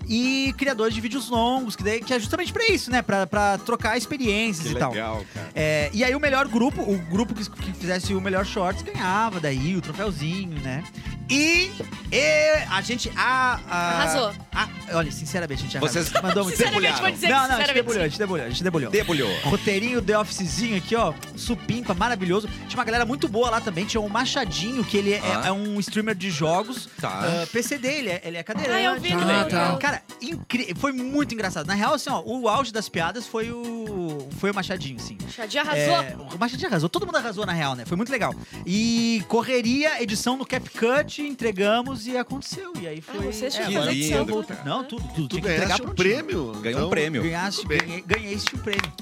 E 0.09 0.55
criadores 0.57 0.95
de 0.95 1.01
vídeos 1.01 1.29
longos, 1.29 1.75
que, 1.77 1.83
daí, 1.83 2.01
que 2.01 2.15
é 2.15 2.19
justamente 2.19 2.53
pra 2.53 2.67
isso, 2.69 2.91
né? 2.91 3.03
Pra, 3.03 3.27
pra 3.27 3.59
trocar 3.59 3.97
experiências 3.97 4.69
Que 4.69 4.75
e 4.75 4.79
tal. 4.79 4.93
legal, 4.93 5.25
cara. 5.35 5.49
É, 5.55 5.91
e 5.93 6.05
aí 6.05 6.15
o 6.15 6.21
melhor 6.21 6.47
grupo, 6.49 6.81
o 6.83 6.97
grupo 7.11 7.35
que, 7.35 7.49
que 7.51 7.73
fizesse 7.73 8.15
o 8.15 8.21
melhor 8.21 8.45
shorts 8.47 8.83
ganhava 8.83 9.41
daí 9.41 9.75
o 9.77 9.81
troféuzinho, 9.81 10.61
né? 10.61 10.85
E, 11.29 11.73
e 12.13 12.53
a 12.71 12.81
gente 12.83 13.11
a, 13.17 13.59
a- 13.69 14.01
Arrasou. 14.01 14.33
a- 14.55 14.69
olha, 14.93 15.11
sinceramente, 15.11 15.61
a 15.63 15.65
gente 15.65 15.77
arrasou. 15.77 16.03
Vocês 16.03 16.23
mandou 16.23 16.45
muito 16.45 16.57
Sinceramente, 16.57 17.01
vou 17.01 17.11
dizer 17.11 17.29
Não, 17.29 17.49
não, 17.49 17.57
a 17.57 17.61
gente 17.63 17.75
debulhou, 17.75 18.03
a 18.03 18.09
gente 18.09 18.19
debulhou, 18.19 18.47
a 18.47 18.49
gente 18.49 18.63
debulhou. 18.63 18.91
Debulhou. 18.93 19.37
Roteirinho 19.43 20.01
The 20.01 20.17
Officezinho 20.17 20.77
aqui, 20.77 20.95
ó, 20.95 21.13
supimpa, 21.35 21.95
maravilhoso. 21.95 22.49
Tinha 22.69 22.79
uma 22.79 22.85
galera 22.85 23.05
muito 23.05 23.27
boa 23.27 23.51
lá 23.51 23.61
também, 23.61 23.85
tinha 23.85 24.01
o 24.01 24.09
Machadinho, 24.09 24.85
que 24.85 24.97
ele 24.97 25.15
é, 25.15 25.21
Ah. 25.25 25.49
é 25.49 25.53
um 25.53 25.81
streamer 25.81 26.15
de 26.15 26.31
jogos. 26.31 26.89
Tá. 27.01 27.43
ah, 27.43 27.47
PC 27.53 27.77
dele, 27.77 28.11
é- 28.11 28.23
ele 28.25 28.37
é 28.37 28.43
cadeirante. 28.45 28.79
Ah, 28.79 28.83
eu 28.95 29.01
vi, 29.01 29.09
ele 29.13 29.21
tá. 29.51 29.65
veio. 29.73 29.79
Cara, 29.97 30.03
incri- 30.21 30.75
foi 30.77 30.93
muito 30.93 31.33
engraçado. 31.35 31.67
Na 31.67 31.75
real, 31.75 31.95
assim, 31.95 32.11
ó, 32.11 32.23
o 32.25 32.49
auge 32.49 32.73
das 32.73 32.89
piadas 32.89 33.27
foi 33.27 33.51
o 33.51 34.29
foi 34.39 34.51
o 34.51 34.55
Machadinho, 34.55 34.97
assim. 34.97 35.17
Xadinho 35.31 35.63
arrasou. 35.63 35.95
É, 35.97 36.17
o 36.35 36.39
Machadinho 36.39 36.69
arrasou, 36.69 36.89
todo 36.89 37.07
mundo 37.07 37.17
arrasou 37.17 37.47
na 37.47 37.53
real, 37.53 37.75
né? 37.75 37.85
Foi 37.87 37.97
muito 37.97 38.11
legal. 38.11 38.35
E 38.67 39.23
correria, 39.29 40.03
edição 40.03 40.37
no 40.37 40.45
CapCut, 40.47 41.23
entregamos 41.23 42.07
e 42.07 42.17
aconteceu. 42.17 42.73
E 42.81 42.87
aí 42.87 43.01
foi. 43.01 43.29
Ah, 43.29 43.33
você 43.33 43.47
é, 43.47 43.51
Que 43.51 43.75
edição, 43.77 44.25
lindo. 44.25 44.47
Não, 44.65 44.85
tudo, 44.85 45.03
tudo. 45.15 45.29
Tu 45.29 45.29
Tinha 45.29 45.29
que 45.29 45.37
entregar 45.49 45.65
ganhaste 45.67 45.87
um 45.87 45.95
prêmio. 45.95 46.53
Ganhou 46.61 46.65
um 46.65 46.83
então- 46.83 46.91
prêmio. 46.91 47.23
Ganhaste, 47.23 47.67
ganhei, 47.67 48.03
ganhei 48.03 48.35
este 48.35 48.57
prêmio. 48.59 48.93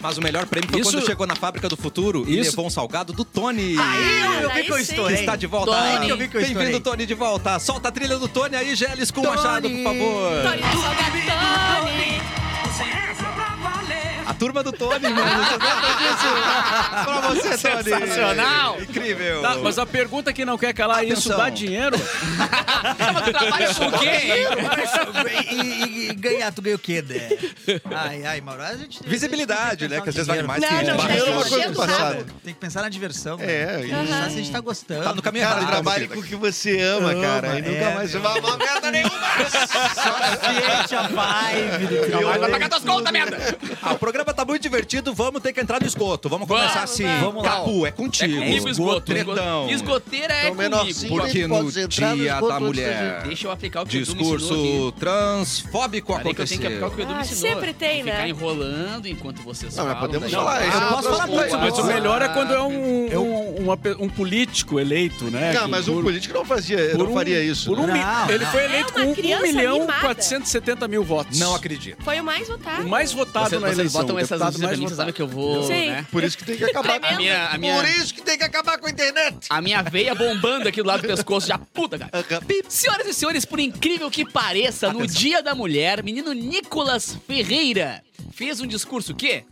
Mas 0.00 0.16
o 0.16 0.22
melhor 0.22 0.46
prêmio 0.46 0.70
foi 0.70 0.80
Isso- 0.80 0.92
quando 0.92 1.04
chegou 1.06 1.26
na 1.26 1.34
fábrica 1.34 1.68
do 1.68 1.76
futuro 1.76 2.24
e 2.28 2.38
Isso- 2.38 2.50
levou 2.50 2.66
um 2.66 2.70
salgado 2.70 3.12
do 3.12 3.24
Tony. 3.24 3.76
Aí 3.78 4.20
eu 4.42 4.48
vi 4.50 4.54
Aí 4.58 4.64
que 4.64 4.72
eu 4.72 4.84
sim. 4.84 4.94
que 4.94 5.12
está 5.14 5.34
de 5.36 5.46
volta. 5.46 5.72
Tony. 5.72 5.86
Aí 6.04 6.08
eu 6.08 6.16
vi 6.16 6.28
que 6.28 6.36
eu 6.36 6.40
Bem-vindo, 6.40 6.62
estourei. 6.64 6.80
Tony, 6.80 7.06
de 7.06 7.14
volta. 7.14 7.58
Solta 7.58 7.88
a 7.88 7.92
trilha 7.92 8.16
do 8.18 8.28
Tony 8.28 8.54
aí, 8.56 8.74
Geles 8.76 9.10
com 9.10 9.20
o 9.20 9.24
Tony. 9.24 9.36
Machado, 9.36 9.68
por 9.70 9.82
favor. 9.82 10.42
Tony 10.42 10.62
do 10.62 10.80
Salgado, 10.80 11.82
Tony. 11.82 12.37
A 14.28 14.34
turma 14.34 14.62
do 14.62 14.72
Tony, 14.72 15.08
mano. 15.08 15.44
Você 15.44 15.52
lembra 15.56 15.94
disso? 15.98 17.04
pra 17.04 17.20
você, 17.20 17.58
Tony. 17.58 17.84
Sensacional. 17.84 18.80
Incrível. 18.82 19.40
Tá, 19.42 19.56
mas 19.56 19.78
a 19.78 19.86
pergunta 19.86 20.32
que 20.32 20.44
não 20.44 20.58
quer 20.58 20.72
calar, 20.74 21.02
isso 21.04 21.28
Atenção. 21.32 21.38
dá 21.38 21.48
dinheiro? 21.50 21.96
Trabalha 23.32 23.74
com 23.74 23.90
quem? 23.98 24.30
e, 25.50 25.64
e- 26.06 26.10
e 26.10 26.14
ganhar, 26.14 26.52
tu 26.52 26.60
ganha 26.62 26.76
o 26.76 26.78
quê, 26.78 27.02
né? 27.02 27.28
Ai, 27.94 28.24
ai, 28.26 28.40
Mauro, 28.40 28.62
a 28.62 28.76
gente... 28.76 29.00
Visibilidade, 29.06 29.88
tem 29.88 29.96
né? 29.96 30.00
Que 30.02 30.08
às 30.10 30.14
vezes 30.14 30.28
vale 30.28 30.42
mais 30.42 30.60
Não, 30.60 30.68
que 30.68 30.84
não, 30.84 30.96
baixo. 30.96 31.08
já 31.08 31.14
Dinheiro 31.14 31.26
é 31.26 31.30
uma 31.36 31.44
coisa 31.48 31.68
do 31.70 31.76
passado. 31.76 32.26
Tem 32.44 32.54
que 32.54 32.60
pensar 32.60 32.82
na 32.82 32.88
diversão. 32.88 33.36
né? 33.38 33.44
É, 33.48 33.66
Tem 33.78 33.84
e- 33.84 33.88
que 33.88 33.94
pensar 33.94 34.22
se 34.24 34.26
a 34.26 34.30
gente 34.38 34.50
tá 34.52 34.60
gostando. 34.60 35.04
Tá 35.04 35.14
no 35.14 35.22
caminho 35.22 35.44
Cara, 35.46 35.60
errado. 35.60 35.70
trabalhe 35.72 36.08
com 36.08 36.18
o 36.20 36.22
que 36.22 36.36
você 36.36 36.80
ama, 36.80 37.14
cara. 37.14 37.48
E 37.48 37.50
Ama, 37.60 37.68
nunca 37.68 37.84
é. 37.84 37.94
mais 37.94 38.10
você 38.10 38.18
vai 38.18 38.38
amar 38.38 38.58
merda 38.58 38.90
nenhuma. 38.90 39.10
Sente 39.48 40.94
a 40.94 41.02
vibe 41.02 41.86
do 41.86 42.06
trabalho. 42.10 42.40
Vai 42.40 42.50
pagar 42.50 42.68
tuas 42.68 42.84
contas, 42.84 43.12
merda! 43.12 43.38
Ah, 43.82 43.92
o 43.94 43.98
programa 43.98 44.17
tá 44.24 44.44
muito 44.44 44.62
divertido, 44.62 45.12
vamos 45.14 45.40
ter 45.42 45.52
que 45.52 45.60
entrar 45.60 45.80
no 45.80 45.86
esgoto. 45.86 46.28
Vamos 46.28 46.46
Vamos, 46.48 46.62
começar 46.62 46.82
assim. 46.84 47.04
vamos 47.20 47.42
lá. 47.42 47.50
Capu, 47.50 47.84
é 47.86 47.88
É 47.88 47.92
contigo. 47.92 48.34
comigo 48.34 48.68
esgoto. 48.68 49.00
Tretão. 49.02 49.68
Esgoteira 49.70 50.32
é 50.34 50.48
Então, 50.48 50.54
comigo. 50.86 51.08
Porque 51.08 51.46
no 51.46 51.70
dia 51.88 52.40
da 52.40 52.60
mulher, 52.60 53.22
Deixa 53.24 53.46
eu 53.46 53.50
aplicar 53.50 53.82
o 53.82 53.86
que 53.86 53.96
o 53.96 54.00
Edu 54.02 54.14
discurso 54.14 54.92
transfóbico 54.98 56.12
aqui. 56.12 56.22
Peraí 56.22 56.34
que 56.34 56.42
eu 56.42 56.46
tenho 56.46 56.60
que 56.60 56.66
aplicar 56.66 56.84
o 56.86 56.88
aconteceu. 56.88 56.96
que 56.96 57.00
o 57.00 57.04
Edu 57.04 57.12
me 57.14 57.18
Ah, 57.18 57.22
ensinou. 57.32 57.52
sempre 57.54 57.72
tem, 57.74 58.02
Ficar 58.04 58.18
né? 58.18 58.28
enrolando 58.28 59.06
enquanto 59.08 59.42
vocês 59.42 59.74
Não, 59.76 59.84
mas 59.84 59.94
falam. 59.94 60.06
podemos 60.08 60.30
daí- 60.32 60.44
falar, 60.44 60.62
Eu 60.62 60.68
isso 60.68 60.80
posso 60.88 61.08
falar 61.10 61.26
muito, 61.26 61.58
Mas 61.58 61.78
o 61.78 61.84
melhor 61.84 62.22
é 62.22 62.28
quando 62.28 62.52
é 62.54 62.60
um, 62.60 63.68
um, 63.68 64.04
um 64.04 64.08
político 64.08 64.78
eleito, 64.78 65.24
né? 65.30 65.52
Não, 65.52 65.68
mas 65.68 65.88
um 65.88 65.94
por- 65.94 66.04
político 66.04 66.34
não 66.34 66.44
fazia, 66.44 66.94
não 66.96 67.10
um- 67.10 67.14
faria 67.14 67.42
isso. 67.42 67.66
por 67.70 67.78
um 67.78 67.86
né? 67.86 67.94
Não, 67.94 68.30
ele 68.34 68.44
não. 68.44 68.52
foi 68.52 68.64
eleito 68.64 68.92
É 68.98 69.04
com 69.04 69.10
1 69.10 69.14
criança 69.14 69.46
milhão 69.46 69.76
animada. 69.76 70.00
470 70.00 70.88
mil 70.88 71.02
votos. 71.04 71.38
Não 71.38 71.54
acredito. 71.54 72.02
Foi 72.02 72.20
o 72.20 72.24
mais 72.24 72.48
votado. 72.48 72.82
O 72.82 72.88
mais 72.88 73.12
votado 73.12 73.60
na 73.60 73.70
eleição. 73.70 74.00
Botam 74.08 74.16
o 74.16 74.18
essas 74.18 74.40
notícias 74.40 74.68
pra 74.68 74.76
mim, 74.76 74.86
votado. 74.86 75.12
que 75.12 75.22
eu 75.22 75.28
vou, 75.28 75.62
Sim. 75.64 75.90
né? 75.90 76.06
Por 76.12 76.24
isso 76.24 76.36
que 76.36 76.44
tem 76.44 76.56
que 76.56 76.64
acabar. 76.64 76.98
A 77.02 77.16
minha, 77.16 77.48
a 77.48 77.58
minha, 77.58 77.76
Por 77.76 77.84
isso 77.88 78.14
que 78.14 78.22
tem 78.22 78.38
que 78.38 78.44
acabar 78.44 78.78
com 78.78 78.86
a 78.86 78.90
internet. 78.90 79.46
a 79.48 79.60
minha 79.60 79.82
veia 79.82 80.14
bombando 80.14 80.68
aqui 80.68 80.82
do 80.82 80.88
lado 80.88 81.02
do 81.02 81.08
pescoço 81.08 81.46
já 81.46 81.58
puta, 81.58 81.98
cara. 81.98 82.24
Senhoras 82.68 83.06
e 83.06 83.14
senhores, 83.14 83.44
por 83.44 83.60
incrível 83.60 84.10
que 84.10 84.24
pareça, 84.24 84.92
no 84.92 85.06
Dia 85.06 85.42
da 85.42 85.54
Mulher, 85.54 86.02
menino 86.02 86.32
Nicolas 86.32 87.16
Ferreira 87.26 88.02
fez 88.32 88.60
um 88.60 88.66
discurso 88.66 89.14
que 89.14 89.44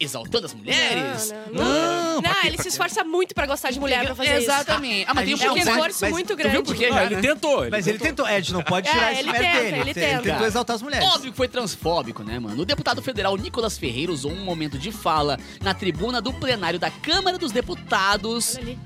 exaltando 0.00 0.46
as 0.46 0.54
mulheres. 0.54 1.32
Não, 1.52 1.62
não, 1.62 1.64
Não, 1.64 2.14
não. 2.14 2.22
pra 2.22 2.34
quê? 2.36 2.46
ele 2.48 2.58
se 2.60 2.68
esforça 2.68 3.04
muito 3.04 3.34
pra 3.34 3.46
gostar 3.46 3.70
de 3.70 3.78
mulher 3.78 4.04
pra 4.04 4.14
fazer 4.16 4.34
Exatamente. 4.34 5.04
Ah, 5.08 5.14
mas 5.14 5.24
tem 5.24 5.34
um 5.34 5.36
isso. 5.36 5.44
É 5.44 5.48
porquê, 5.48 5.64
né? 5.64 5.70
esforço 5.70 5.98
Mas 6.02 6.10
muito 6.10 6.36
grande. 6.36 6.52
viu 6.56 6.62
por 6.64 6.74
quê 6.74 6.86
Ah, 6.86 6.94
já, 6.94 7.04
ele 7.04 7.14
né? 7.16 7.20
tentou. 7.22 7.70
Mas 7.70 7.86
ele 7.86 7.98
tentou, 7.98 8.28
Ed, 8.28 8.52
não 8.52 8.62
pode 8.62 8.88
É, 8.88 8.92
tirar 8.92 9.12
esse 9.12 9.20
ele 9.20 9.30
mérito 9.32 9.52
dele. 9.52 9.66
ele 9.80 9.94
Tem- 9.94 10.02
Ele 10.04 10.10
tenta. 10.16 10.22
tentou 10.22 10.46
exaltar 10.46 10.74
as 10.76 10.82
mulheres. 10.82 11.06
Óbvio 11.08 11.30
que 11.30 11.36
foi 11.36 11.46
transfóbico, 11.46 12.24
né, 12.24 12.38
mano? 12.38 12.60
O 12.62 12.64
deputado 12.64 13.00
federal 13.00 13.36
Nicolas 13.36 13.78
Ferreira 13.78 14.10
usou 14.10 14.32
um 14.32 14.42
momento 14.44 14.76
de 14.76 14.90
fala 14.90 15.38
na 15.60 15.72
tribuna 15.72 16.20
do 16.20 16.32
plenário 16.32 16.80
da 16.80 16.90
Câmara 16.90 17.38
dos 17.38 17.52
Deputados. 17.52 18.56
Olha 18.56 18.62
ali. 18.62 18.78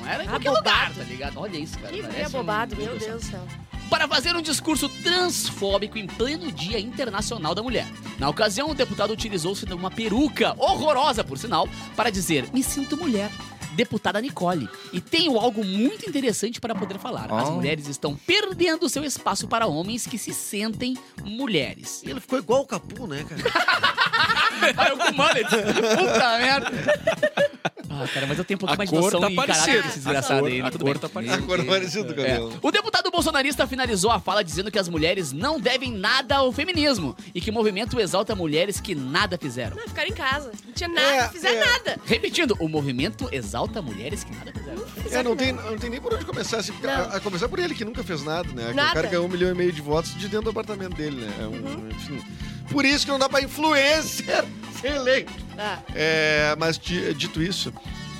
Não 0.00 0.08
era 0.08 0.24
em 0.24 0.26
Ah, 0.26 0.30
qualquer 0.30 0.50
lugar, 0.50 0.62
bobado. 0.88 0.94
tá 0.94 1.04
ligado? 1.04 1.38
Olha 1.40 1.56
isso, 1.58 1.78
cara. 1.78 1.92
Que 1.92 2.00
parece 2.00 2.16
veia 2.16 2.28
um- 2.28 2.32
bobado, 2.32 2.76
meu 2.76 2.98
Deus 2.98 3.22
do 3.24 3.30
céu. 3.30 3.46
Para 3.90 4.08
fazer 4.08 4.34
um 4.36 4.42
discurso 4.42 4.88
transfóbico 5.02 5.96
em 5.98 6.06
pleno 6.06 6.50
Dia 6.52 6.78
Internacional 6.78 7.54
da 7.54 7.62
Mulher. 7.62 7.86
Na 8.18 8.28
ocasião, 8.28 8.70
o 8.70 8.74
deputado 8.74 9.12
utilizou-se 9.12 9.64
de 9.66 9.74
uma 9.74 9.90
peruca, 9.90 10.54
horrorosa 10.58 11.22
por 11.22 11.38
sinal, 11.38 11.68
para 11.94 12.10
dizer: 12.10 12.46
Me 12.52 12.62
sinto 12.62 12.96
mulher. 12.96 13.30
Deputada 13.74 14.22
Nicole. 14.22 14.66
E 14.90 15.02
tenho 15.02 15.38
algo 15.38 15.62
muito 15.62 16.08
interessante 16.08 16.58
para 16.58 16.74
poder 16.74 16.98
falar. 16.98 17.30
As 17.30 17.48
Oh. 17.50 17.52
mulheres 17.52 17.86
estão 17.86 18.16
perdendo 18.16 18.88
seu 18.88 19.04
espaço 19.04 19.46
para 19.46 19.66
homens 19.66 20.06
que 20.06 20.16
se 20.16 20.32
sentem 20.32 20.96
mulheres. 21.22 22.02
Ele 22.02 22.18
ficou 22.18 22.38
igual 22.38 22.62
o 22.62 22.66
Capu, 22.66 23.06
né, 23.06 23.22
cara? 23.28 23.42
Com 24.96 25.12
mullet. 25.12 25.44
Puta 25.98 26.38
merda. 26.38 27.55
Ah, 28.02 28.08
cara, 28.08 28.26
mas 28.26 28.38
eu 28.38 28.44
tenho 28.44 28.56
um 28.56 28.60
pouco 28.60 28.74
A 28.74 28.76
mais 28.76 28.88
de 28.90 28.94
cor 28.96 29.02
noção 29.04 29.20
tá 29.20 29.30
e 29.30 29.38
A 29.38 29.80
desgraçado 29.90 30.40
cor- 30.40 30.48
aí. 30.48 30.60
a 30.60 30.62
mas 30.64 30.72
tudo 30.72 30.84
cor 30.84 30.92
bem. 30.94 31.00
tá 31.00 31.08
parecida. 31.08 31.38
A 31.38 31.42
cor 31.46 31.64
parecida 31.64 32.04
do 32.12 32.20
É. 32.20 32.24
cabelo. 32.26 32.58
O 32.62 32.70
deputado 32.70 33.10
bolsonarista 33.10 33.66
finalizou 33.66 34.10
a 34.10 34.20
fala 34.20 34.42
dizendo 34.44 34.70
que 34.70 34.78
as 34.78 34.88
mulheres 34.88 35.32
não 35.32 35.60
devem 35.60 35.92
nada 35.92 36.36
ao 36.36 36.52
feminismo 36.52 37.16
e 37.34 37.40
que 37.40 37.50
o 37.50 37.52
movimento 37.52 37.98
exalta 38.00 38.34
mulheres 38.34 38.80
que 38.80 38.94
nada 38.94 39.38
fizeram. 39.38 39.76
Não, 39.76 39.88
ficaram 39.88 40.08
em 40.08 40.12
casa. 40.14 40.52
Não 40.64 40.72
tinha 40.72 40.88
nada, 40.88 41.06
É, 41.08 41.22
não 41.24 41.30
fizeram 41.30 41.56
é. 41.56 41.64
nada. 41.64 42.00
Repetindo, 42.04 42.56
o 42.60 42.68
movimento 42.68 43.28
exalta 43.32 43.80
mulheres 43.82 44.24
que 44.24 44.34
nada 44.34 44.52
fizeram. 44.52 45.20
É, 45.20 45.22
não 45.22 45.36
tem, 45.36 45.52
não 45.52 45.78
tem 45.78 45.90
nem 45.90 46.00
por 46.00 46.12
onde 46.14 46.24
começar. 46.24 46.58
Assim, 46.58 46.72
a, 46.82 46.86
Não. 46.86 47.16
a 47.16 47.20
começar 47.20 47.48
por 47.48 47.58
ele, 47.58 47.74
que 47.74 47.84
nunca 47.84 48.02
fez 48.04 48.22
nada, 48.24 48.48
né? 48.52 48.66
Que 48.66 48.72
O 48.72 48.74
Nada. 48.74 48.94
cara 48.94 49.08
ganhou 49.08 49.26
um 49.26 49.28
milhão 49.28 49.50
e 49.50 49.54
meio 49.54 49.72
de 49.72 49.80
votos 49.80 50.14
de 50.16 50.28
dentro 50.28 50.42
do 50.44 50.50
apartamento 50.50 50.94
dele, 50.94 51.16
né? 51.20 51.32
É 51.40 51.44
um, 51.46 51.50
Uhum. 51.52 51.88
enfim. 51.90 52.22
Por 52.70 52.84
isso 52.84 53.04
que 53.04 53.10
não 53.10 53.18
dá 53.18 53.28
pra 53.28 53.40
influencer 53.42 54.44
ser 54.80 54.88
eleito. 54.96 55.32
Ah, 55.58 55.78
É, 55.94 56.54
mas 56.58 56.78
di- 56.78 57.14
dito 57.14 57.42
isso, 57.42 57.72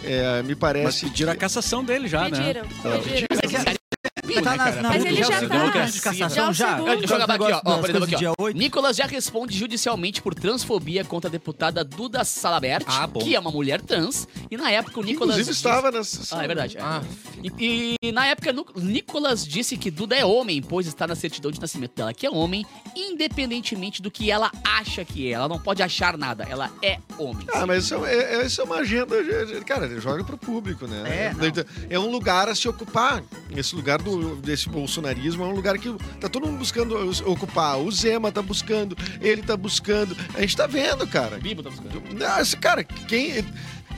é, 0.03 0.43
me 0.43 0.51
Mas 0.51 0.59
parece. 0.59 1.07
pediram 1.07 1.33
a 1.33 1.35
que- 1.35 1.41
cassação 1.41 1.85
dele 1.85 2.09
já, 2.09 2.29
né? 2.29 2.31
pediram, 2.31 2.67
pediram. 3.03 3.27
Tá 4.43 4.57
na, 4.57 4.71
na 4.83 4.89
Mas 4.91 5.05
ele 5.05 5.17
já 5.17 5.25
já 5.41 5.49
tá. 5.49 5.65
o 5.65 5.91
de 5.93 6.01
cassação 6.01 6.29
Já 6.29 6.53
já. 6.53 6.75
o 6.75 6.77
segundo. 6.79 6.99
Deixa 6.99 7.15
eu 7.15 7.21
jogar 7.21 7.35
aqui, 7.35 7.53
ó. 7.53 7.61
Ó 7.65 7.79
por 7.79 7.91
exemplo, 7.91 8.05
aqui, 8.15 8.27
ó. 8.27 8.35
8. 8.39 8.57
Nicolas 8.59 8.97
já 8.97 9.07
responde 9.07 9.57
judicialmente 9.59 10.23
por 10.23 10.35
transfobia 10.35 11.05
contra 11.05 11.29
a 11.29 11.33
deputada 11.33 11.85
Duda 11.85 12.25
Salabert, 12.25 12.85
Ah, 12.87 13.07
bom. 13.07 13.21
que 13.21 13.35
é 13.35 13.41
uma 13.41 13.51
mulher 13.51 13.81
trans. 13.81 14.27
E 14.51 14.57
na 14.57 14.71
época 14.71 15.01
o 15.01 15.03
Nicolas. 15.03 15.37
Inclusive 15.37 15.51
disse- 15.51 15.53
estava 15.67 15.91
nessa. 15.91 16.39
Ah, 16.39 16.45
é 16.45 16.47
verdade. 16.47 16.77
é. 16.79 16.81
Ah. 16.81 17.03
E, 17.59 17.95
e 18.03 18.13
na 18.13 18.27
época, 18.27 18.53
Nu- 18.53 18.67
Nicolas 18.77 19.47
disse 19.47 19.77
que 19.77 19.91
Duda 19.91 20.17
é 20.17 20.25
homem, 20.25 20.61
pois 20.63 20.87
está 20.87 21.07
na 21.07 21.15
certidão 21.15 21.51
de 21.51 21.61
nascimento 21.61 21.95
dela 21.95 22.13
que 22.15 22.27
é 22.27 22.31
homem, 22.31 22.65
independentemente 23.17 24.03
do 24.03 24.11
que 24.11 24.31
ela 24.31 24.51
acha 24.65 25.05
que 25.05 25.29
é. 25.29 25.33
Ela 25.33 25.49
não 25.49 25.59
pode 25.59 25.83
achar 25.83 26.17
nada, 26.19 26.45
ela 26.49 26.71
é 26.83 26.99
homem. 27.19 27.47
Ah, 27.53 27.67
mas 27.67 27.85
isso 27.85 28.05
é, 28.07 28.41
é- 28.41 28.47
isso 28.47 28.61
é 28.61 28.65
uma 28.65 28.77
agenda. 28.77 29.23
de- 29.23 29.47
de- 29.47 29.65
Cara, 29.65 29.87
ele 29.87 30.01
joga 30.01 30.23
pro 30.25 30.37
público, 30.39 30.87
né? 30.87 31.03
É, 31.07 31.95
É, 31.95 31.99
um 31.99 32.11
lugar 32.11 32.49
a 32.49 32.55
se 32.55 32.69
ocupar. 32.69 33.23
Esse 33.55 33.75
lugar 33.75 34.01
do, 34.01 34.26
desse 34.35 34.69
bolsonarismo 34.69 35.45
é 35.45 35.47
um 35.47 35.55
lugar 35.55 35.79
que 35.79 35.93
tá 36.21 36.29
todo 36.29 36.47
mundo 36.47 36.59
buscando 36.59 36.97
ocupar. 37.31 37.79
O 37.79 37.91
Zema 37.93 38.33
tá 38.33 38.43
buscando, 38.43 38.97
ele 39.21 39.43
tá 39.43 39.57
buscando. 39.57 40.17
A 40.35 40.41
gente 40.41 40.57
tá 40.57 40.67
vendo, 40.67 41.07
cara. 41.07 41.39
Bibo 41.39 41.63
tá 41.63 41.71
buscando. 41.71 42.03
Nossa, 42.15 42.57
cara, 42.57 42.83
quem. 42.83 43.45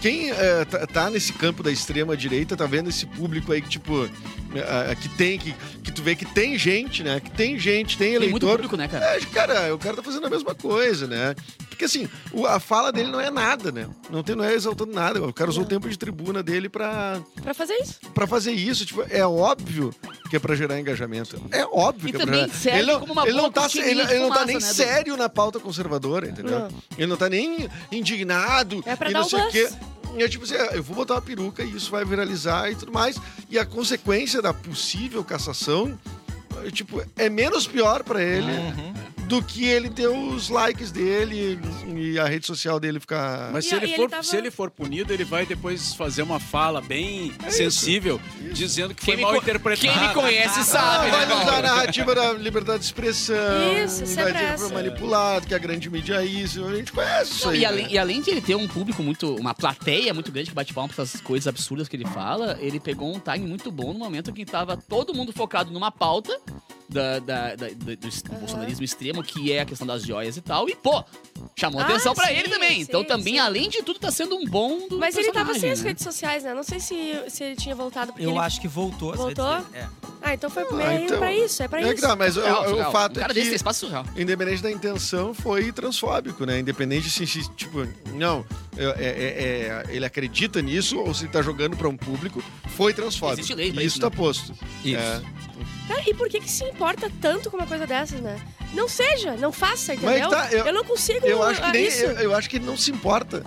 Quem 0.00 0.30
eh, 0.30 0.64
tá, 0.64 0.87
tá 0.87 1.11
nesse 1.11 1.32
campo 1.32 1.61
da 1.61 1.73
extrema 1.73 2.16
direita 2.16 2.56
tá 2.56 2.66
vendo 2.66 2.88
esse 2.88 3.04
público 3.04 3.50
aí 3.52 3.61
que, 3.61 3.68
tipo, 3.68 4.08
eh, 4.54 4.94
que 4.94 5.08
tem, 5.08 5.37
que, 5.37 5.52
que 5.82 5.90
tu 5.90 6.02
vê 6.02 6.14
que 6.14 6.25
tem 6.25 6.56
gente, 6.56 7.02
né? 7.02 7.18
Que 7.18 7.30
tem 7.32 7.58
gente, 7.58 7.99
tem 7.99 8.11
Tem 8.11 8.30
muito 8.30 8.44
eleitor. 8.47 8.50
público, 8.52 8.76
né, 8.76 8.87
cara? 8.87 9.16
É, 9.16 9.20
cara, 9.23 9.75
o 9.75 9.78
cara 9.78 9.97
tá 9.97 10.02
fazendo 10.04 10.25
a 10.25 10.30
mesma 10.30 10.54
coisa, 10.54 11.08
né? 11.08 11.35
Porque 11.78 11.85
assim, 11.85 12.08
a 12.49 12.58
fala 12.58 12.90
dele 12.90 13.08
não 13.08 13.20
é 13.20 13.30
nada, 13.30 13.70
né? 13.70 13.88
Não, 14.11 14.20
tem, 14.20 14.35
não 14.35 14.42
é 14.42 14.52
exaltando 14.52 14.92
nada. 14.92 15.23
O 15.25 15.32
cara 15.32 15.49
usou 15.49 15.62
o 15.62 15.66
tempo 15.66 15.88
de 15.88 15.97
tribuna 15.97 16.42
dele 16.42 16.68
pra, 16.68 17.20
Pra 17.40 17.54
fazer 17.54 17.75
isso. 17.75 18.00
pra 18.12 18.26
fazer 18.26 18.50
isso. 18.50 18.85
Tipo, 18.85 19.04
é 19.08 19.25
óbvio 19.25 19.94
que 20.28 20.35
é 20.35 20.40
pra 20.40 20.56
gerar 20.56 20.80
engajamento. 20.80 21.40
É 21.52 21.64
óbvio 21.64 22.08
E 22.08 22.12
que 22.12 22.20
é 22.23 22.26
pra 22.26 22.35
gerar. 22.35 22.49
serve 22.52 22.78
ele 22.80 22.92
não, 22.92 22.99
como 23.00 23.12
uma 23.12 23.28
ele 23.28 23.37
não 23.37 23.49
tá, 23.52 23.68
ele, 23.76 24.00
ele 24.00 24.18
não 24.18 24.28
tá 24.30 24.40
fumaça, 24.40 24.44
nem 24.47 24.54
né, 24.56 24.61
sério 24.61 25.16
na 25.16 25.28
pauta 25.28 25.61
conservadora, 25.61 26.28
entendeu? 26.28 26.58
Não. 26.58 26.68
Ele 26.99 27.06
não 27.06 27.16
tá 27.16 27.28
nem 27.28 27.68
indignado 27.92 28.82
É 28.85 28.97
pra 28.97 29.11
e 29.11 29.12
dar 29.12 29.20
não 29.20 29.28
sei 29.28 29.40
o 29.40 29.49
quê. 29.50 29.68
E 30.16 30.23
é 30.25 30.28
tipo 30.28 30.42
assim, 30.42 30.54
eu 30.73 30.82
vou 30.82 30.97
botar 30.97 31.14
uma 31.14 31.23
peruca 31.23 31.62
e 31.62 31.76
isso 31.76 31.92
vai 31.92 32.04
viralizar 32.04 32.68
e 32.73 32.75
tudo 32.75 32.90
mais. 32.90 33.20
E 33.49 33.56
a 33.56 33.64
consequência 33.64 34.42
da 34.42 34.52
possível 34.52 35.23
cassação, 35.23 35.97
é, 36.66 36.73
tipo, 36.73 37.00
é 37.16 37.28
menos 37.28 37.68
pior 37.68 38.02
pra 38.02 38.20
ele 38.20 38.50
do 39.28 39.42
que 39.42 39.64
ele 39.64 39.90
ter 39.90 40.08
os 40.08 40.49
likes 40.49 40.90
dele 40.90 41.58
e 41.94 42.18
a 42.18 42.26
rede 42.26 42.47
social 42.47 42.80
dele 42.80 42.99
ficar. 42.99 43.50
Mas 43.52 43.66
se 43.66 43.75
ele, 43.75 43.87
e 43.87 43.88
ele 43.90 43.97
for, 43.97 44.11
tava- 44.11 44.23
se 44.23 44.37
ele 44.37 44.50
for 44.50 44.70
punido, 44.70 45.12
ele 45.12 45.25
vai 45.25 45.44
depois 45.44 45.94
fazer 45.94 46.23
uma 46.23 46.40
fala 46.40 46.80
bem 46.80 47.32
É 47.44 47.50
sensível, 47.50 48.20
dizendo 48.52 48.94
que 48.94 49.04
foi 49.04 49.14
Quem 49.14 49.16
me, 49.16 49.23
mal 49.23 49.32
co- 49.35 49.42
interpretado. 49.42 49.80
quem 49.99 50.08
me 50.08 50.14
conhece 50.14 50.61
Ah, 50.61 50.64
sabe, 50.64 51.11
vai 51.11 51.26
né, 51.26 51.35
usar 51.35 51.58
a 51.58 51.62
narrativa 51.62 52.14
da 52.14 52.32
liberdade 52.32 52.78
de 52.80 52.85
expressão. 52.87 53.37
Isso, 53.85 53.99
vai 53.99 54.06
sempre 54.06 54.32
dizer 54.32 54.52
que 54.54 54.58
foi 54.61 54.73
manipulado, 54.73 55.47
que 55.47 55.54
a 55.54 55.58
grande 55.58 55.90
mídia 55.90 56.14
é 56.23 56.25
isso. 56.25 56.64
A 56.64 56.75
gente 56.75 56.90
conhece 56.92 57.32
isso 57.32 57.49
aí. 57.50 57.58
e, 57.58 57.61
né? 57.61 57.66
além, 57.66 57.92
e 57.92 57.99
além 57.99 58.20
de 58.23 58.30
ele 58.30 58.40
ter 58.40 58.54
um 58.54 58.66
público 58.66 59.02
muito. 59.02 59.35
uma 59.37 59.52
plateia 59.54 60.14
muito 60.14 60.32
grande 60.32 60.49
que 60.49 60.54
bate 60.54 60.73
palma 60.73 60.92
pra 60.92 61.02
essas 61.04 61.20
coisas 61.20 61.47
absurdas 61.47 61.87
que 61.88 61.97
ele 61.97 62.06
fala, 62.06 62.56
ele 62.61 62.80
pegou 62.80 63.14
um 63.14 63.20
time 63.20 63.47
muito 63.47 63.70
bom 63.70 63.92
no 63.92 63.99
momento 63.99 64.32
que 64.32 64.44
tava 64.47 64.76
todo 64.76 65.12
mundo 65.12 65.32
focado 65.32 65.70
numa 65.70 65.90
pauta 65.90 66.38
da, 66.88 67.18
da- 67.18 67.54
da- 67.54 67.68
do, 67.68 67.97
do 67.97 67.97
do 67.97 68.32
bolsonarismo 68.38 68.85
extremo, 68.85 69.18
que 69.23 69.53
é 69.53 69.61
a 69.61 69.65
questão 69.65 69.87
das 69.87 70.03
joias 70.03 70.37
e 70.37 70.41
tal, 70.41 70.69
e 70.69 70.75
pô, 70.77 71.05
chamou 71.57 71.81
Ah, 71.81 71.85
atenção 71.85 72.15
pra 72.15 72.29
sim, 72.29 72.35
ele 72.35 72.49
também. 72.49 72.81
então 72.81 73.01
sim, 73.03 73.07
também, 73.07 73.35
sim. 73.35 73.39
além 73.41 73.69
de 73.69 73.83
tudo, 73.83 73.99
tá 73.99 74.11
sendo 74.11 74.37
um 74.37 74.45
bom 74.45 74.89
do 74.89 74.99
Mas 74.99 75.17
ele 75.17 75.33
tava 75.33 75.54
sem 75.54 75.71
as 75.71 75.81
né? 75.83 75.89
redes 75.89 76.04
sociais, 76.04 76.45
né? 76.45 76.54
Não 76.54 76.63
sei 76.63 76.81
se, 76.81 76.97
se 77.28 77.45
ele 77.45 77.57
tinha 77.57 77.75
voltado. 77.75 78.13
Eu 78.19 78.31
ele... 78.31 78.39
acho 78.39 78.61
que 78.61 78.69
voltou. 78.69 79.11
as 79.13 79.17
Voltou? 79.19 79.47
redes 79.57 79.71
dele. 79.71 79.85
É. 79.85 80.09
Ah, 80.21 80.35
então 80.35 80.50
foi 80.50 80.65
Ah, 80.65 80.75
meio 80.75 81.04
então- 81.04 81.19
pra 81.19 81.33
isso, 81.33 81.63
é 81.63 81.69
pra 81.69 81.81
É 81.81 81.85
que 81.85 81.93
isso. 81.95 82.02
dá, 82.02 82.17
mas 82.17 82.37
o, 82.37 82.41
Surreal, 82.41 82.89
o 82.89 82.93
fato 82.93 83.13
um 83.19 83.21
cara 83.21 83.33
é 83.33 83.35
desse 83.35 83.45
que, 83.47 83.50
tem 83.50 83.57
espaço 83.57 83.81
surreal. 83.87 84.04
independente 84.17 84.63
da 84.63 84.71
intenção, 84.71 85.33
foi 85.33 85.71
transfóbico, 85.73 86.45
né? 86.45 86.59
Independente 86.59 87.09
se, 87.11 87.26
se, 87.26 87.49
tipo, 87.54 87.87
não, 88.15 88.45
é- 88.76 88.85
é- 88.85 89.85
é- 89.89 89.95
ele 89.95 90.04
acredita 90.04 90.61
nisso 90.61 90.99
ou 90.99 91.15
se 91.15 91.25
ele 91.25 91.33
tá 91.33 91.41
jogando 91.41 91.76
pra 91.76 91.89
um 91.89 91.97
público, 91.97 92.43
foi 92.76 92.93
transfóbico. 92.93 93.41
Existe 93.41 93.54
lei 93.54 93.73
pra 93.73 93.83
isso 93.83 93.95
isso, 93.97 94.00
tá 94.00 94.11
né? 94.11 94.17
posto. 94.17 94.52
Isso. 94.85 95.23
É. 95.60 95.88
Cara, 95.88 96.02
e 96.08 96.14
por 96.14 96.28
que 96.28 96.40
que 96.40 96.50
se 96.50 96.64
importa 96.64 97.10
tanto 97.21 97.50
com 97.50 97.56
uma 97.56 97.66
coisa 97.66 97.86
dessas, 97.86 98.21
né? 98.21 98.40
Não 98.75 98.88
seja, 98.88 99.34
não 99.36 99.50
faça, 99.52 99.94
Mas 99.94 100.02
entendeu? 100.02 100.28
tá, 100.30 100.50
eu- 100.52 100.73
não 100.73 100.84
consigo 100.84 101.26
Eu 101.26 101.42
acho 101.42 101.60
que 101.62 101.71
nem, 101.73 101.86
isso. 101.86 102.02
eu, 102.04 102.10
eu 102.18 102.34
acho 102.34 102.49
que 102.50 102.56
ele 102.56 102.66
não 102.66 102.76
se 102.76 102.90
importa. 102.90 103.42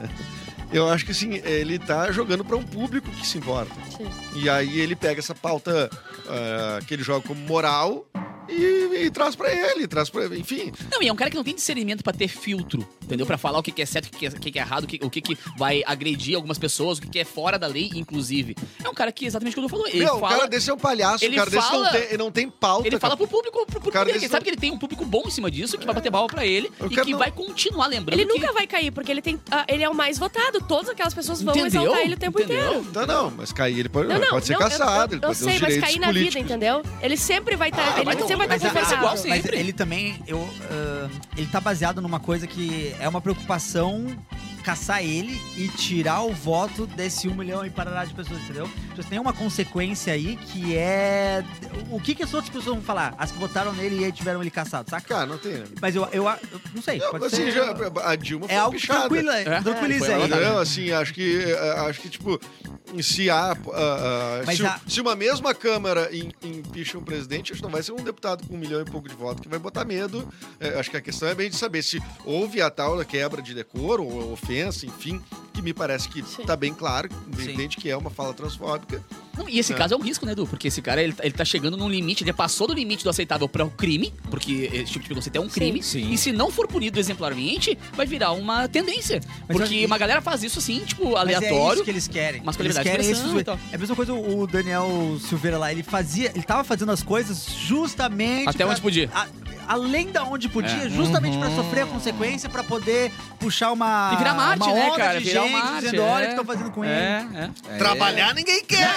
Eu 0.74 0.88
acho 0.88 1.06
que 1.06 1.12
assim, 1.12 1.36
ele 1.44 1.78
tá 1.78 2.12
jogando 2.12 2.46
pra 2.46 2.56
um 2.56 2.64
público 2.64 3.10
que 3.12 3.28
se 3.28 3.38
importa. 3.38 3.74
Sim. 3.98 4.10
E 4.36 4.50
aí 4.50 4.80
ele 4.80 4.96
pega 4.96 5.20
essa 5.20 5.36
pauta 5.36 5.90
ah, 6.28 6.80
que 6.88 6.94
ele 6.94 7.04
joga 7.04 7.28
como 7.28 7.40
moral 7.42 8.08
e, 8.48 9.04
e 9.06 9.12
traz 9.12 9.36
pra 9.36 9.54
ele, 9.54 9.86
traz 9.88 10.10
para, 10.10 10.26
enfim. 10.38 10.72
Não, 10.90 11.02
e 11.04 11.08
é 11.10 11.14
um 11.14 11.16
cara 11.16 11.30
que 11.30 11.36
não 11.36 11.44
tem 11.44 11.54
discernimento 11.56 12.04
pra 12.04 12.14
ter 12.14 12.28
filtro, 12.30 12.88
entendeu? 13.12 13.26
Pra 13.26 13.38
falar 13.38 13.60
o 13.60 13.64
que 13.64 13.72
que 13.72 13.82
é 13.82 13.86
certo, 13.86 14.06
o 14.08 14.10
que 14.12 14.18
que 14.20 14.26
é, 14.26 14.30
o 14.30 14.40
que 14.40 14.60
é 14.60 14.62
errado, 14.62 14.84
o 14.86 14.88
que, 14.88 15.00
o 15.04 15.10
que 15.10 15.38
vai 15.58 15.84
agredir 15.86 16.36
algumas 16.36 16.58
pessoas, 16.58 16.98
o 16.98 17.02
que 17.02 17.20
é 17.20 17.26
fora 17.26 17.58
da 17.60 17.68
lei, 17.68 17.90
inclusive. 17.96 18.56
É 18.84 18.90
um 18.90 18.94
cara 18.94 19.12
que, 19.12 19.26
exatamente 19.26 19.54
o 19.54 19.60
que 19.60 19.66
eu 19.66 19.70
falou, 19.70 19.88
ele 19.88 20.00
Meu, 20.04 20.16
o 20.16 20.20
fala... 20.20 20.36
cara 20.36 20.48
desse 20.48 20.70
é 20.70 20.74
um 20.74 20.78
palhaço, 20.78 21.24
ele 21.26 21.36
o 21.36 21.38
cara 21.40 21.50
desse 21.50 21.64
não 21.64 21.72
fala- 21.72 21.90
tem, 21.90 22.02
ele 22.04 22.18
não 22.18 22.32
tem 22.32 22.50
pauta. 22.50 22.88
Ele 22.88 23.00
fala 23.00 23.18
pro 23.18 23.28
público, 23.28 23.58
pro, 23.66 23.66
pro 23.66 23.82
público, 23.92 24.06
desse 24.06 24.18
ele 24.20 24.28
sabe 24.28 24.34
não- 24.40 24.44
que 24.44 24.50
ele 24.50 24.58
tem 24.58 24.72
um 24.72 24.78
público 24.78 25.06
bom 25.06 25.24
em 25.26 25.32
cima 25.32 25.50
disso, 25.52 25.78
que 25.78 25.86
vai 25.86 25.94
bater 25.96 26.10
bala 26.10 26.28
pra 26.28 26.46
ele 26.46 26.72
Eu 26.80 26.88
e 26.88 26.90
que 26.96 27.12
não- 27.12 27.20
vai 27.20 27.32
continuar 27.32 27.88
lembrando 27.88 28.20
Ele 28.20 28.26
que... 28.32 28.40
nunca 28.40 28.54
vai 28.54 28.66
cair, 28.68 28.92
porque 28.92 29.12
ele 29.12 29.22
tem. 29.22 29.40
ah, 29.52 29.66
ele 29.68 29.84
é 29.84 29.90
o 29.90 29.94
mais 29.96 30.18
votado. 30.18 30.60
Todas 30.62 30.90
aquelas 30.90 31.14
pessoas 31.14 31.42
vão 31.42 31.54
Entendeu? 31.56 31.82
exaltar 31.82 32.02
ele 32.04 32.14
o 32.14 32.18
tempo 32.18 32.40
Entendeu? 32.42 32.82
inteiro. 32.82 32.88
Não, 32.94 33.06
não, 33.06 33.32
mas 33.32 33.52
cair 33.52 33.80
ele 33.80 33.90
pode, 33.90 34.08
Não, 34.08 34.20
não, 34.20 34.28
pode 34.30 34.46
ser 34.46 34.54
não, 34.54 34.60
caçado, 34.60 35.16
eu, 35.16 35.18
ele 35.18 35.26
eu, 35.26 35.30
eu 35.30 35.36
pode 35.36 35.40
ter 35.40 35.52
sei, 35.52 35.60
mas 35.60 35.78
cair 35.80 36.00
na 36.00 36.08
políticos. 36.08 36.34
vida, 36.34 36.40
entendeu? 36.56 36.84
Ele 37.02 37.18
sempre 37.18 37.56
vai 37.56 37.70
estar. 37.70 37.82
Ah, 37.82 37.96
ele 37.98 38.06
vai 38.06 38.16
sempre 38.18 38.36
vai 38.36 38.48
mas 38.48 38.64
estar 38.64 38.68
é- 38.68 38.72
é 38.72 38.84
confortável. 38.84 39.10
Mas 39.30 39.42
sempre. 39.44 39.58
ele 39.58 39.74
também, 39.74 40.24
eu, 40.28 40.48
ah, 40.70 41.10
ele 41.38 41.48
tá 41.48 41.60
baseado 41.60 42.02
numa 42.02 42.20
coisa 42.20 42.46
que 42.48 42.94
é 43.02 43.10
uma 43.10 43.20
preocupação 43.20 44.06
caçar 44.62 45.04
ele 45.04 45.40
e 45.58 45.68
tirar 45.70 46.22
o 46.22 46.32
voto 46.34 46.86
desse 46.88 47.28
um 47.28 47.36
milhão 47.36 47.66
e 47.66 47.70
parará 47.70 48.06
de 48.06 48.14
pessoas, 48.14 48.42
entendeu? 48.44 48.70
Então, 48.92 49.04
tem 49.04 49.20
uma 49.20 49.34
consequência 49.34 50.14
aí 50.14 50.36
que 50.38 50.76
é 50.76 51.44
o 51.90 52.00
que 52.00 52.14
que 52.16 52.24
as 52.24 52.34
outras 52.34 52.50
pessoas 52.54 52.76
vão 52.76 52.84
falar? 52.84 53.14
As 53.18 53.32
que 53.32 53.38
votaram 53.40 53.74
nele 53.74 54.00
e 54.02 54.06
aí 54.06 54.12
tiveram 54.12 54.42
ele 54.42 54.52
caçado, 54.52 54.90
saca? 54.90 55.08
Cara, 55.08 55.26
não 55.26 55.38
tem. 55.38 55.54
né? 55.54 55.66
Mas 55.82 55.96
eu, 55.96 56.04
eu, 56.12 56.26
eu 56.28 56.62
não 56.74 56.82
sei, 56.82 57.00
Não, 57.00 57.12
pode 57.12 57.26
assim, 57.26 57.36
ser. 57.46 57.52
já, 57.52 57.76
a 58.04 58.16
Dilma 58.16 58.48
foi 58.48 58.56
é 58.56 58.60
algo 58.60 58.78
pichada. 58.78 59.00
tranquilo, 59.02 59.30
É. 59.32 59.62
tranquiliza 59.62 60.08
É, 60.12 60.16
aí. 60.16 60.22
ela 60.32 60.40
Não, 60.52 60.60
assim, 60.60 60.92
acho 60.92 61.14
que, 61.14 61.42
eh, 61.44 61.76
acho 61.88 62.00
que 62.02 62.10
tipo, 62.10 62.40
se 63.02 63.30
há, 63.30 63.52
ah, 63.52 63.56
ah, 63.74 64.44
Mas 64.46 64.58
se, 64.58 64.66
a- 64.66 64.80
se 64.88 65.02
uma 65.02 65.16
mesma 65.16 65.54
Câmara 65.54 66.10
impeach 66.14 66.98
um 66.98 67.04
presidente, 67.04 67.52
acho 67.52 67.60
que 67.62 67.66
não 67.66 67.72
vai 67.72 67.82
ser 67.84 67.92
um 67.94 67.98
deputado 68.04 68.46
com 68.48 68.56
um 68.56 68.58
milhão 68.58 68.82
e 68.82 68.86
pouco 68.86 69.08
de 69.08 69.16
votos 69.16 69.42
que 69.42 69.50
vai 69.50 69.60
botar 69.60 69.86
medo. 69.86 70.28
Eh, 70.60 70.78
acho 70.80 70.90
que 70.92 70.98
a 70.98 71.02
questão 71.02 71.28
é 71.28 71.34
bem 71.36 71.50
de 71.50 71.56
saber 71.56 71.82
se 71.84 72.02
houve 72.26 72.62
a 72.62 72.70
tal 72.70 72.92
quebra 73.06 73.42
de 73.42 73.54
decoro 73.54 74.04
ou 74.04 74.34
ofensa, 74.34 74.51
enfim, 74.60 75.22
que 75.54 75.62
me 75.62 75.74
parece 75.74 76.08
que 76.10 76.24
Sim. 76.24 76.44
tá 76.44 76.56
bem 76.56 76.74
claro, 76.74 77.10
evidente 77.38 77.78
que 77.78 77.90
é 77.90 77.96
uma 77.98 78.10
fala 78.10 78.34
transfóbica. 78.34 79.02
Não, 79.38 79.48
e 79.48 79.60
esse 79.60 79.72
É. 79.72 79.76
caso 79.78 79.94
é 79.94 79.98
um 79.98 80.02
risco, 80.02 80.26
né, 80.26 80.34
Edu? 80.34 80.46
Porque 80.46 80.68
esse 80.68 80.82
cara, 80.82 81.02
ele, 81.02 81.14
tá- 81.14 81.24
ele 81.26 81.34
tá 81.34 81.46
chegando 81.46 81.78
num 81.78 81.90
limite, 81.90 82.24
ele 82.24 82.34
passou 82.34 82.68
do 82.68 82.74
limite 82.74 83.04
do 83.04 83.10
aceitável 83.10 83.48
para 83.48 83.64
o 83.66 83.70
crime, 83.70 84.14
porque 84.30 84.70
esse 84.74 84.88
tipo 84.92 85.00
de 85.00 85.06
preconceito 85.06 85.36
é 85.38 85.40
um 85.40 85.48
crime. 85.48 85.82
Sim. 85.82 86.12
E 86.12 86.18
se 86.18 86.32
não 86.34 86.52
for 86.52 86.68
punido 86.68 87.00
exemplarmente, 87.00 87.78
vai 87.94 88.06
virar 88.06 88.34
uma 88.34 88.68
tendência. 88.68 89.22
Mas 89.48 89.58
porque 89.58 89.86
uma 89.86 89.98
galera 89.98 90.22
faz 90.22 90.44
isso 90.44 90.60
assim, 90.60 90.80
tipo, 90.86 91.12
Mas 91.12 91.30
é 91.30 91.36
aleatório. 91.36 91.76
isso 91.76 91.84
que 91.86 91.90
eles 91.92 92.08
querem. 92.08 92.44
masculinidade 92.44 92.88
eles 92.90 93.08
querem 93.08 93.32
esse-. 93.42 93.50
É 93.72 93.76
a 93.76 93.78
mesma 93.78 93.96
coisa 93.96 94.14
o 94.14 94.46
Daniel 94.48 95.18
Silveira 95.28 95.58
lá, 95.58 95.72
ele 95.72 95.84
fazia, 95.84 96.30
ele 96.36 96.44
tava 96.44 96.64
fazendo 96.66 96.92
as 96.92 97.02
coisas 97.02 97.46
justamente 97.56 98.50
Até 98.50 98.60
pra- 98.66 98.68
onde 98.74 98.82
podia. 98.82 99.10
a- 99.14 99.28
além 99.72 100.12
da 100.12 100.24
onde 100.24 100.50
podia, 100.50 100.86
É. 100.86 100.90
justamente 100.90 101.38
pra 101.38 101.50
sofrer 101.52 101.84
a 101.84 101.86
consequência, 101.88 102.50
pra 102.50 102.64
poder 102.64 103.12
puxar 103.40 103.72
uma, 103.72 104.12
E 104.14 104.18
virar 104.18 104.34
Marte, 104.34 104.64
uma 104.64 104.74
né, 104.74 104.86
onda 104.90 104.98
cara? 104.98 105.18
de 105.20 105.24
Virar 105.26 105.42
gente 105.44 105.52
Marte, 105.54 105.80
dizendo, 105.86 106.02
olha 106.04 106.12
o 106.12 106.18
é. 106.18 106.24
que 106.26 106.30
estão 106.32 106.46
fazendo 106.46 106.72
com 106.72 106.84
ele. 106.84 106.94
É, 106.94 107.26
é. 107.70 107.78
Trabalhar 107.78 108.34
ninguém 108.36 108.64
quer. 108.66 108.92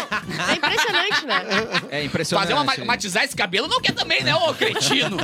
É 0.48 0.54
impressionante, 0.54 1.26
né? 1.26 1.44
É 1.90 2.04
impressionante. 2.04 2.48
Fazer 2.52 2.60
uma, 2.60 2.84
matizar 2.84 3.24
esse 3.24 3.36
cabelo 3.36 3.68
não 3.68 3.80
quer 3.80 3.92
também, 3.92 4.22
né, 4.24 4.34
ô 4.34 4.52
cretino? 4.54 5.16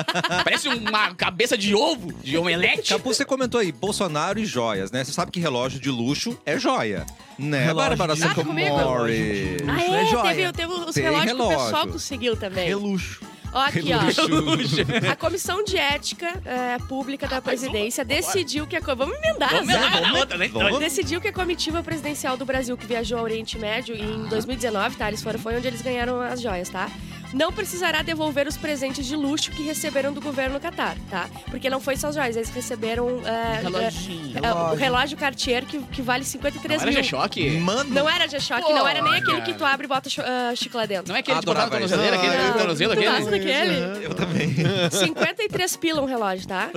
Parece 0.45 0.69
uma 0.69 1.15
cabeça 1.15 1.59
de 1.59 1.75
ovo, 1.75 2.13
de 2.23 2.39
omelete. 2.39 2.95
Capu, 2.95 3.13
você 3.13 3.25
comentou 3.25 3.61
aí, 3.61 3.73
Bolsonaro 3.73 4.39
e 4.39 4.45
joias, 4.47 4.91
né? 4.93 5.03
Você 5.05 5.13
sabe 5.13 5.31
que 5.33 5.41
relógio 5.41 5.81
de 5.81 5.91
luxo 5.91 6.39
é 6.47 6.59
joia. 6.59 7.05
Né, 7.39 7.65
Relógio 7.65 7.97
Bárbara 7.97 8.13
Ah? 8.13 8.17
Sacomori? 8.17 9.57
Ah, 9.67 9.81
é 9.83 10.03
é, 10.03 10.07
joia. 10.07 10.35
teve, 10.35 10.53
teve 10.53 10.73
os 10.73 10.95
Tem 10.95 11.05
relógios 11.05 11.33
que 11.33 11.41
o 11.43 11.49
pessoal 11.49 11.67
relógio. 11.71 11.93
conseguiu 11.93 12.37
também. 12.37 12.69
Reluxo. 12.69 13.21
Ó, 13.53 13.59
aqui, 13.61 13.91
ó. 13.93 15.11
A 15.11 15.17
Comissão 15.17 15.65
de 15.65 15.77
Ética 15.77 16.41
é, 16.45 16.79
Pública 16.89 17.27
da 17.27 17.41
Presidência 17.43 18.05
decidiu 18.05 18.67
que 18.67 18.77
a... 18.77 18.81
co- 18.81 18.95
Vamos 18.95 19.17
emendar, 19.19 19.51
Vamos 19.51 19.67
né? 19.69 20.01
na 20.01 20.19
outra, 20.19 20.39
né? 20.39 20.49
Vamos. 20.49 20.79
Decidiu 20.79 21.21
que 21.21 21.29
a 21.29 21.33
comitiva 21.33 21.83
presidencial 21.83 22.37
do 22.37 22.45
Brasil 22.45 22.77
que 22.77 22.87
viajou 22.87 23.19
ao 23.19 23.25
Oriente 23.25 23.59
Médio 23.59 23.95
em 23.95 24.27
2019, 24.29 24.97
tá? 24.97 25.09
Eles 25.09 25.23
foram, 25.23 25.39
foi 25.39 25.57
onde 25.57 25.67
eles 25.67 25.83
ganharam 25.83 26.21
as 26.21 26.41
joias, 26.41 26.69
tá? 26.69 26.89
Não 27.33 27.53
precisará 27.53 28.03
devolver 28.03 28.47
os 28.49 28.57
presentes 28.57 29.07
de 29.07 29.15
luxo 29.15 29.51
que 29.53 29.63
receberam 29.63 30.13
do 30.13 30.21
governo 30.21 30.59
do 30.59 30.61
Catar, 30.61 30.97
tá? 31.09 31.29
Porque 31.51 31.71
não 31.71 31.81
foi 31.81 31.97
só 31.97 32.09
as 32.09 32.15
joias, 32.15 32.37
eles 32.37 32.51
receberam 32.51 33.21
é, 33.25 33.61
Reloginho. 33.63 34.39
é, 34.45 34.53
o 34.53 34.75
relógio 34.75 35.17
Cartier 35.17 35.65
que, 35.65 35.79
que 35.79 36.03
vale 36.03 36.25
53 36.25 36.83
Não 36.83 36.89
era 36.89 36.93
mil. 36.93 37.03
G-Shock? 37.05 37.51
Mano, 37.59 37.91
Não 37.91 38.09
era 38.09 38.29
G-Shock, 38.29 38.73
não 38.73 38.87
era 38.87 39.03
nem 39.03 39.15
aquele 39.15 39.43
que 39.43 39.55
tu 39.55 39.65
abre 39.65 39.87
e 39.87 39.89
bota 39.89 40.09
ah, 40.19 40.55
chiclete 40.57 40.89
dentro. 40.89 41.09
Não 41.09 41.17
é 41.17 41.21
aquele 41.21 41.41
de 41.41 41.47
botar 41.47 41.61
no 41.61 41.67
Adorava 41.67 41.85
isso. 41.85 41.95
tornozeleiro, 41.95 42.17
aquele 42.17 42.53
do 42.53 42.59
tornozelo, 42.59 42.93
aquele? 42.93 44.05
eu 44.05 44.15
também. 44.15 44.55
53 44.91 45.77
pila 45.77 46.03
um 46.03 46.07
relógio, 46.07 46.47
tá? 46.49 46.71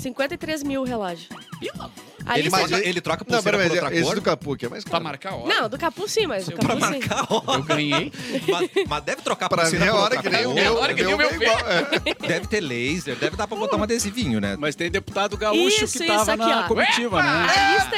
53 0.00 0.62
mil 0.62 0.82
o 0.82 0.84
relógio. 0.84 1.28
Pila? 1.60 1.90
A 2.26 2.34
Ele, 2.38 2.48
lista- 2.48 2.68
troca, 2.68 2.86
ele 2.88 3.00
troca 3.00 3.24
Não, 3.28 3.34
pulseira 3.42 3.58
pera, 3.58 3.68
por 3.70 3.74
mas 3.74 3.82
outra 3.84 3.94
esse 3.96 4.04
cor. 4.06 4.14
do 4.14 4.22
Capu 4.22 4.52
aqui 4.52 4.66
é 4.66 4.68
mais 4.68 4.84
Pra 4.84 4.92
caro. 4.92 5.04
marcar 5.04 5.32
a 5.32 5.36
hora. 5.36 5.54
Não, 5.54 5.68
do 5.68 5.78
Capu 5.78 6.08
sim, 6.08 6.26
mas 6.26 6.44
do 6.46 6.52
Pra 6.52 6.68
Capu 6.68 6.84
sim. 6.84 6.90
marcar 6.90 7.18
a 7.28 7.34
hora. 7.34 7.58
Eu 7.58 7.62
ganhei. 7.64 8.12
mas, 8.48 8.70
mas 8.88 9.04
deve 9.04 9.22
trocar 9.22 9.48
Pra 9.48 9.62
pulseira 9.62 9.84
ver 9.84 9.90
a 9.90 9.94
por 9.94 10.00
hora 10.00 10.14
outra 10.16 10.30
que 10.30 10.36
nem 10.36 10.46
o 10.46 10.54
meu. 10.54 10.76
hora 10.76 10.94
que 10.94 11.02
nem 11.02 11.14
o 11.14 11.16
meu 11.16 11.30
é 11.30 11.34
igual. 11.34 11.58
É. 11.60 12.28
Deve 12.28 12.46
ter 12.46 12.60
laser, 12.60 13.16
deve 13.16 13.36
dar 13.36 13.46
pra 13.48 13.56
botar 13.56 13.76
um 13.76 13.82
adesivinho, 13.82 14.38
né? 14.40 14.56
Mas 14.58 14.74
tem 14.76 14.90
deputado 14.90 15.36
gaúcho 15.36 15.84
Isso, 15.84 15.98
que 15.98 16.04
isso 16.04 16.06
tava 16.06 16.32
aqui, 16.34 16.42
na 16.46 16.64
ó. 16.64 16.68
comitiva, 16.68 17.22
né? 17.22 17.28
A 17.28 17.72
lista, 17.74 17.96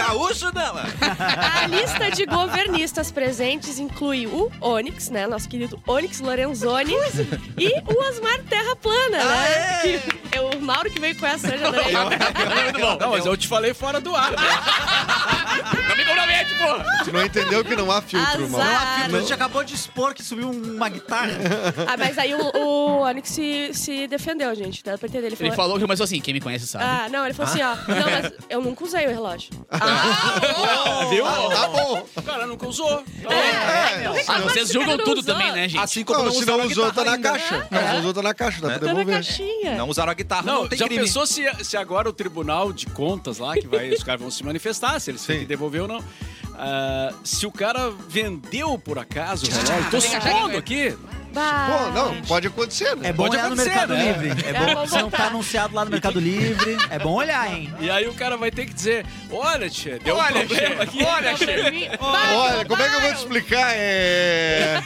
Gaúcho 0.00 0.50
não, 0.54 0.74
a 0.80 1.66
lista 1.66 2.10
de 2.10 2.24
governistas 2.26 3.10
presentes 3.10 3.78
inclui 3.78 4.26
o 4.26 4.50
Onyx, 4.60 5.10
né? 5.10 5.26
Nosso 5.26 5.48
querido 5.48 5.80
Onyx 5.86 6.20
Lorenzoni. 6.20 6.94
e 7.58 7.68
o 7.92 8.08
Osmar 8.08 8.38
Terra 8.48 8.74
Plana, 8.76 9.18
né? 9.24 9.82
Que 10.30 10.38
é 10.38 10.40
o 10.40 10.60
Mauro 10.60 10.90
que 10.90 10.98
veio 11.00 11.16
com 11.18 11.26
essa 11.26 11.48
hoje, 11.48 11.62
adorei. 11.64 11.92
Muito 11.94 12.80
bom. 12.80 12.96
Não, 12.98 13.10
mas 13.10 13.26
eu 13.26 13.36
te 13.36 13.46
falei 13.46 13.74
fora 13.74 14.00
do 14.00 14.14
ar. 14.14 14.30
né? 14.30 14.36
Não 16.42 16.58
compromete, 16.58 16.58
porra. 16.58 17.04
Tu 17.04 17.12
não 17.12 17.24
entendeu 17.24 17.64
que 17.64 17.76
não 17.76 17.90
há 17.90 18.00
filtro, 18.02 18.28
Azar. 18.44 18.48
mano. 18.50 18.64
Ah, 18.64 19.04
a 19.06 19.08
gente 19.20 19.32
acabou 19.32 19.64
de 19.64 19.74
expor 19.74 20.14
que 20.14 20.22
subiu 20.22 20.50
uma 20.50 20.88
guitarra. 20.88 21.30
Ah, 21.86 21.96
mas 21.96 22.16
aí 22.18 22.34
o, 22.34 22.56
o 22.56 23.00
Onyx 23.02 23.28
se, 23.30 23.70
se 23.74 24.06
defendeu, 24.06 24.54
gente. 24.54 24.82
Dá 24.84 24.96
pra 24.98 25.08
entender. 25.08 25.26
Ele 25.26 25.36
Ele 25.38 25.50
falou... 25.50 25.54
falou 25.56 25.76
que 25.76 25.82
começou 25.82 26.04
assim, 26.04 26.20
quem 26.20 26.34
me 26.34 26.40
conhece 26.40 26.66
sabe. 26.66 26.84
Ah, 26.84 27.08
não, 27.10 27.24
ele 27.24 27.34
falou 27.34 27.52
assim, 27.52 27.62
ó. 27.62 27.74
Não, 27.74 28.10
mas 28.10 28.32
eu 28.48 28.62
nunca 28.62 28.84
usei 28.84 29.06
o 29.06 29.10
relógio. 29.10 29.50
Viu? 31.10 31.24
Tá 31.24 31.68
bom. 31.68 32.06
O 32.16 32.22
cara 32.22 32.46
nunca 32.46 32.66
usou. 32.68 33.02
Tá 33.22 33.34
É, 33.34 34.04
não 34.04 34.12
se 34.14 34.18
reclama 34.20 34.40
Ah, 34.40 34.42
vocês 34.42 34.68
julgam 34.72 34.96
não 34.96 35.04
tudo 35.04 35.20
usou. 35.20 35.34
também, 35.34 35.52
né, 35.52 35.68
gente? 35.68 35.80
Assim 35.82 36.04
como 36.04 36.18
Não, 36.20 36.26
não, 36.26 36.32
se 36.32 36.38
usaram 36.42 36.58
não 36.58 36.64
a 36.64 36.68
usou, 36.68 36.84
tá 36.84 36.90
guitarra 36.90 37.06
na 37.06 37.12
ainda. 37.16 37.30
caixa. 37.30 37.68
Não, 37.70 37.90
se 37.90 37.96
usou, 37.98 38.14
tá 38.14 38.22
na 38.22 38.34
caixa, 38.34 38.60
dá 38.60 38.68
Né? 38.68 38.78
pra 38.78 38.80
Tá 38.88 38.94
na 38.94 38.98
devolver. 39.00 39.14
caixinha. 39.14 39.74
Não 39.76 39.88
usaram 39.88 40.10
a 40.10 40.14
guitarra, 40.14 40.42
não, 40.42 40.62
Não, 40.62 40.68
tem 40.68 40.78
já 40.78 40.86
crime. 40.86 41.02
pensou 41.02 41.26
se, 41.26 41.44
se 41.64 41.76
agora 41.76 42.08
o 42.08 42.12
Tribunal 42.12 42.72
de 42.72 42.86
Contas 42.86 43.38
lá, 43.38 43.54
que 43.54 43.66
vai, 43.66 43.90
os 43.90 44.02
caras 44.02 44.20
vão 44.20 44.30
se 44.30 44.44
manifestar, 44.44 44.98
se 45.00 45.10
eles 45.10 45.24
têm 45.24 45.40
que 45.40 45.46
devolver 45.46 45.82
ou 45.82 45.88
não. 45.88 46.02
Ah, 46.62 47.14
se 47.24 47.46
o 47.46 47.50
cara 47.50 47.90
vendeu 48.06 48.78
por 48.78 48.98
acaso 48.98 49.46
o 49.46 49.50
relógio, 49.50 49.90
tô 49.90 49.98
que 49.98 50.06
achar 50.14 50.20
supondo 50.20 50.56
aqui. 50.58 50.94
Pô, 51.32 51.90
não, 51.92 52.20
pode 52.22 52.48
acontecer, 52.48 52.96
né? 52.96 53.08
É 53.08 53.12
bom 53.12 53.22
Pode 53.22 53.36
olhar 53.36 53.48
no 53.48 53.54
acontecer, 53.54 53.70
Mercado 53.70 53.94
né? 53.94 54.12
Livre. 54.12 54.44
É 54.44 54.48
É, 54.50 54.74
bom, 54.74 54.86
se 54.86 54.98
não 54.98 55.10
tá 55.10 55.26
anunciado 55.28 55.74
lá 55.74 55.84
no 55.84 55.90
Mercado 55.92 56.18
Livre. 56.20 56.76
É 56.90 56.98
bom 56.98 57.14
olhar, 57.14 57.50
hein? 57.50 57.72
E 57.80 57.88
aí 57.88 58.06
o 58.08 58.14
cara 58.14 58.36
vai 58.36 58.50
ter 58.50 58.66
que 58.66 58.74
dizer: 58.74 59.06
olha, 59.30 59.70
tia, 59.70 59.98
deu 60.00 60.16
Olha, 60.16 60.42
um 60.42 60.46
problema 60.48 60.74
Che, 60.76 60.82
aqui. 60.82 61.02
olha. 61.04 61.34
Olha, 62.00 62.64
como 62.66 62.82
é 62.82 62.88
que 62.88 62.94
eu 62.96 63.00
vou 63.00 63.12
te 63.12 63.18
explicar? 63.18 63.70
É... 63.74 64.82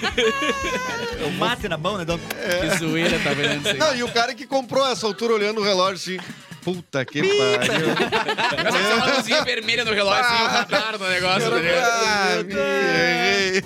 Eu 1.18 1.30
mate 1.32 1.66
na 1.68 1.78
mão, 1.78 1.96
né? 1.98 2.04
Dom? 2.04 2.18
Que 2.18 2.76
zoeira 2.78 3.18
tá 3.20 3.30
vendo 3.30 3.60
isso 3.60 3.68
aí. 3.68 3.78
Não, 3.78 3.96
e 3.96 4.02
o 4.04 4.08
cara 4.12 4.34
que 4.34 4.46
comprou 4.46 4.86
essa 4.86 5.06
altura 5.06 5.32
olhando 5.34 5.60
o 5.60 5.64
relógio 5.64 5.94
assim. 5.94 6.18
Puta 6.64 7.04
que 7.04 7.20
pariu. 7.22 8.66
Essa 8.66 8.78
é 8.78 8.94
uma 8.94 9.16
luzinha 9.16 9.44
vermelha 9.44 9.84
no 9.84 9.92
relógio, 9.92 10.24
assim, 10.24 10.42
o 10.42 10.46
radar 10.46 10.98
do 10.98 11.04
negócio, 11.08 11.50
tá? 11.50 11.56
Ah, 11.56 12.36
errei. 12.40 13.62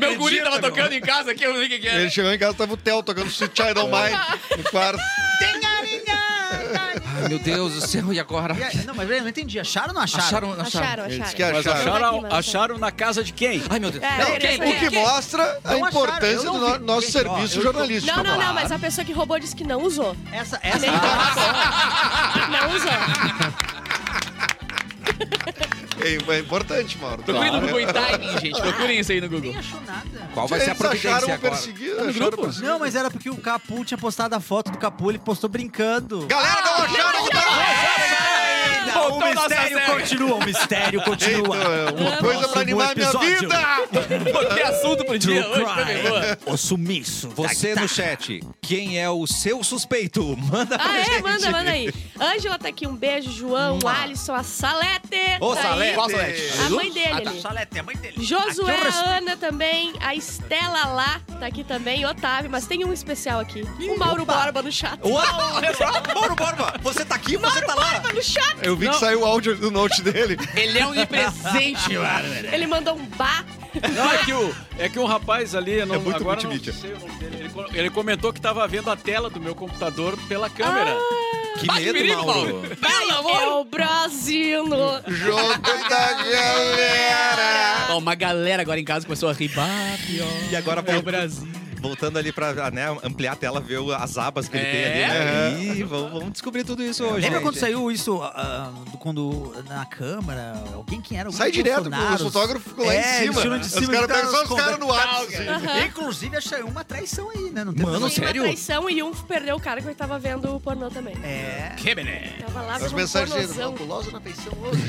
Meu 0.00 0.16
guri 0.16 0.42
tava 0.42 0.60
tocando 0.60 0.92
em 0.92 1.00
casa 1.00 1.32
aqui, 1.32 1.44
eu 1.44 1.52
não 1.52 1.60
sei 1.60 1.66
o 1.76 1.80
que 1.80 1.86
Ele 1.86 2.06
é. 2.06 2.10
chegou 2.10 2.32
em 2.32 2.38
casa, 2.38 2.54
tava 2.54 2.72
o 2.72 2.76
Theo 2.76 3.02
tocando 3.02 3.26
Sweet 3.28 3.52
Child 3.62 3.80
On 3.80 3.84
Mine 3.90 4.16
no 4.56 4.70
quarto. 4.70 5.00
Ai, 7.22 7.28
meu 7.28 7.38
Deus 7.38 7.74
do 7.74 7.80
céu, 7.86 8.12
e 8.12 8.20
agora? 8.20 8.54
E 8.54 8.62
aí- 8.62 8.84
Não, 8.84 8.94
mas 8.94 9.10
eu 9.10 9.20
não 9.22 9.28
entendi. 9.28 9.58
Acharam 9.58 9.88
ou 9.88 9.94
não 9.94 10.02
acharam? 10.02 10.24
Acharam, 10.26 10.52
Acharam, 10.52 11.04
acharam. 11.04 11.08
que 11.34 11.42
Mas 11.42 11.66
acharam. 11.66 11.90
acharam, 11.90 12.26
acharam 12.36 12.78
na 12.78 12.90
casa 12.92 13.22
de 13.24 13.32
quem? 13.32 13.62
Ai, 13.68 13.78
meu 13.78 13.90
Deus. 13.90 14.02
É, 14.04 14.18
Não, 14.18 14.38
quem? 14.38 14.56
O 14.58 14.78
que 14.78 14.90
mostra 14.98 15.42
a 15.64 15.72
Não 15.72 15.84
acharam, 15.84 15.88
importância 16.04 16.38
do 16.38 16.44
não 16.58 16.78
no- 16.78 16.78
nosso 16.86 17.02
Gente, 17.02 17.12
serviço 17.12 17.58
ó, 17.58 17.62
jornalístico. 17.62 18.16
Não, 18.16 18.22
não, 18.24 18.30
não, 18.32 18.38
Claro. 18.38 18.54
mas 18.54 18.72
a 18.72 18.78
pessoa 18.78 19.04
que 19.04 19.12
roubou 19.12 19.38
disse 19.38 19.54
que 19.56 19.64
não 19.64 19.82
usou. 19.82 20.16
Essa, 20.32 20.58
essa. 20.62 20.86
não 20.86 22.76
usou. 22.76 23.98
É, 26.00 26.32
é 26.36 26.38
importante, 26.38 26.96
Mauro. 26.98 27.22
Procurem 27.24 27.50
no 27.52 27.60
Google 27.60 27.80
timing, 27.92 28.38
gente. 28.40 28.60
Procurem 28.60 29.00
isso 29.00 29.10
aí 29.10 29.20
no 29.20 29.26
Google. 29.28 29.46
Ninguém 29.52 29.58
achou 29.58 29.80
nada. 29.80 30.28
Qual 30.32 30.46
vai 30.46 30.60
ser 30.60 30.70
a 30.70 30.74
Eles 30.74 30.80
acharam 30.82 30.90
providência 30.90 31.34
agora? 31.34 31.50
perseguido. 31.54 31.94
no 31.96 32.00
acharam 32.10 32.26
grupo? 32.28 32.42
perseguido. 32.44 32.70
Não, 32.72 32.78
mas 32.78 32.94
era 32.94 33.10
porque 33.10 33.28
o 33.30 33.36
Capu 33.36 33.84
tinha 33.84 33.98
postado 33.98 34.34
a 34.36 34.40
foto 34.40 34.70
do 34.70 34.78
Capu, 34.78 35.10
ele 35.10 35.18
postou 35.18 35.50
brincando. 35.50 36.24
Galera, 36.28 36.62
não 36.62 36.74
acharam 36.84 37.07
Yeah! 37.30 37.77
O 39.18 39.24
Ainda, 39.24 39.40
o 39.40 39.48
mistério 39.48 39.86
continua, 39.86 40.34
o 40.36 40.44
mistério 40.44 41.02
continua. 41.02 41.56
Eita, 41.56 41.94
uma 42.02 42.16
coisa 42.18 42.48
pra 42.48 42.60
animar 42.60 42.90
a 42.90 42.94
minha 42.94 43.12
vida! 43.12 43.58
Botei 44.32 44.62
assunto 44.62 45.04
pro 45.04 45.18
dia 45.18 45.42
True 45.44 45.62
hoje. 45.64 46.38
O 46.46 46.56
sumiço. 46.56 47.28
Você 47.30 47.74
no 47.74 47.88
chat, 47.88 48.40
quem 48.60 49.00
é 49.00 49.08
o 49.10 49.26
seu 49.26 49.62
suspeito? 49.64 50.36
Manda 50.36 50.78
pra 50.78 50.86
Ah, 50.88 50.98
gente. 51.02 51.10
é? 51.10 51.22
Manda, 51.22 51.50
manda 51.50 51.70
aí. 51.70 51.92
Ângela 52.20 52.58
tá 52.58 52.68
aqui, 52.68 52.86
um 52.86 52.94
beijo. 52.94 53.30
João, 53.32 53.78
Alisson, 53.86 54.34
a 54.34 54.42
Salete. 54.42 55.08
Ô, 55.40 55.54
tá. 55.54 55.62
Salete. 55.62 55.94
Qual 55.94 56.10
Salete? 56.10 56.42
A 56.66 56.70
mãe 56.70 56.92
dele 56.92 57.08
Ah, 57.12 57.20
tá. 57.20 57.30
ali. 57.30 57.40
Salete, 57.40 57.76
é 57.76 57.80
a 57.80 57.82
mãe 57.82 57.96
dele. 57.96 58.24
Josué, 58.24 58.74
a 58.76 59.16
Ana 59.18 59.36
também, 59.36 59.92
a 60.00 60.14
Estela 60.14 60.86
lá 60.86 61.20
tá 61.38 61.46
aqui 61.46 61.62
também, 61.64 62.04
Otávio, 62.04 62.50
mas 62.50 62.66
tem 62.66 62.84
um 62.84 62.92
especial 62.92 63.40
aqui. 63.40 63.62
O 63.80 63.98
Mauro 63.98 64.24
Borba 64.24 64.62
no 64.62 64.72
chat. 64.72 64.98
Uau! 65.04 65.24
Mauro 66.14 66.34
Borba, 66.34 66.74
você 66.82 67.04
tá 67.04 67.14
aqui, 67.14 67.36
você 67.36 67.60
tá 67.62 67.74
lá. 67.74 67.90
Borba 68.00 68.12
no 68.12 68.22
chat! 68.22 68.56
Eu 68.62 68.76
vi 68.76 68.88
que 68.88 68.96
saiu 68.96 69.07
o 69.16 69.24
áudio 69.24 69.56
do 69.56 69.70
note 69.70 70.02
dele. 70.02 70.36
Ele 70.54 70.78
é 70.78 70.86
um 70.86 71.06
presente, 71.06 71.96
Bárbara. 71.96 72.48
Ele 72.54 72.66
mandou 72.66 72.94
um 72.94 73.06
bah. 73.16 73.44
Não, 73.94 74.10
é 74.12 74.18
que 74.18 74.32
o, 74.32 74.54
é 74.78 74.88
que 74.88 74.98
o 74.98 75.04
rapaz 75.04 75.54
ali, 75.54 75.84
não, 75.84 75.94
É 75.94 75.98
muito 75.98 76.16
agora 76.16 76.40
não 76.42 76.50
multimídia. 76.50 76.72
sei 76.72 76.92
o 76.94 76.98
nome 76.98 77.12
dele, 77.18 77.36
ele, 77.40 77.48
co- 77.50 77.66
ele 77.72 77.90
comentou 77.90 78.32
que 78.32 78.40
tava 78.40 78.66
vendo 78.66 78.90
a 78.90 78.96
tela 78.96 79.28
do 79.30 79.38
meu 79.38 79.54
computador 79.54 80.18
pela 80.26 80.48
câmera. 80.50 80.96
Que 81.60 81.66
Vai, 81.66 81.80
medo, 81.80 81.92
perigo, 81.92 82.24
Mauro. 82.24 82.62
Pelo 82.80 83.18
amor. 83.18 83.42
É 83.42 83.46
o 83.48 83.64
Brasil 83.64 84.64
no... 84.66 85.02
Jogo 85.12 85.58
da 85.88 86.12
galera! 86.14 87.86
Ó, 87.90 87.98
uma 87.98 88.14
galera 88.14 88.62
agora 88.62 88.78
em 88.80 88.84
casa 88.84 89.04
começou 89.06 89.28
a 89.28 89.32
rir. 89.32 89.48
Bah, 89.48 89.64
pior. 90.06 90.26
E 90.50 90.56
agora 90.56 90.82
É 90.86 90.96
o 90.96 91.02
Brasil. 91.02 91.48
Voltando 91.80 92.18
ali 92.18 92.32
pra 92.32 92.70
né, 92.70 92.86
ampliar 93.02 93.32
a 93.32 93.36
tela, 93.36 93.60
ver 93.60 93.78
o- 93.78 93.92
as 93.92 94.16
abas 94.18 94.48
que 94.48 94.56
ele 94.56 94.64
tem 94.66 94.84
ali, 94.84 94.98
É. 95.00 95.08
né? 95.08 95.64
Ih, 95.76 95.82
vamos, 95.84 96.12
vamos 96.12 96.32
descobrir 96.32 96.64
tudo 96.64 96.82
isso 96.82 97.04
hoje. 97.04 97.20
Lembra 97.24 97.40
quando 97.40 97.56
saiu 97.56 97.90
isso 97.90 98.20
ah, 98.22 98.70
do- 98.90 98.98
quando 98.98 99.54
na 99.68 99.84
câmera? 99.86 100.54
Alguém 100.74 101.00
quem 101.00 101.18
era? 101.18 101.28
Algum 101.28 101.36
Sai 101.38 101.50
direto, 101.50 101.88
o 101.88 102.18
fotógrafo 102.18 102.68
ficou 102.68 102.84
lá 102.86 102.94
É, 102.94 103.24
em 103.26 103.32
cima. 103.32 103.58
de 103.58 103.66
Os 103.66 103.72
cima 103.72 103.92
caras 103.92 104.04
e 104.10 104.12
pegam 104.12 104.30
só 104.30 104.44
tal, 104.44 104.56
os 104.56 104.62
caras 104.62 104.78
no 104.78 104.92
ar. 104.92 105.08
assim. 105.22 105.46
Aham. 105.48 105.80
Inclusive, 105.86 106.36
achei 106.36 106.62
uma 106.62 106.84
traição 106.84 107.30
aí, 107.30 107.50
né? 107.50 107.64
Não 107.64 107.72
tem 107.72 107.82
Mano. 107.84 107.98
Tem 107.98 108.04
uma 108.06 108.10
sério? 108.10 108.42
traição 108.42 108.90
e 108.90 109.02
um 109.02 109.12
perdeu 109.12 109.56
o 109.56 109.60
cara 109.60 109.80
que 109.80 109.94
tava 109.94 110.18
vendo 110.18 110.54
o 110.54 110.60
pornô 110.60 110.88
também. 110.90 111.14
É. 111.22 111.74
Que 111.76 111.94
beleza. 111.94 112.30
Tava 112.40 112.62
lá 112.62 112.74
As 112.76 112.82
vendo 112.82 112.92
um 112.92 112.96
mensagens 112.96 113.32
dele, 113.34 113.46
pornozão. 113.48 113.72
fabulosa 113.76 114.10
na 114.10 114.20
feição 114.20 114.52
hoje. 114.62 114.82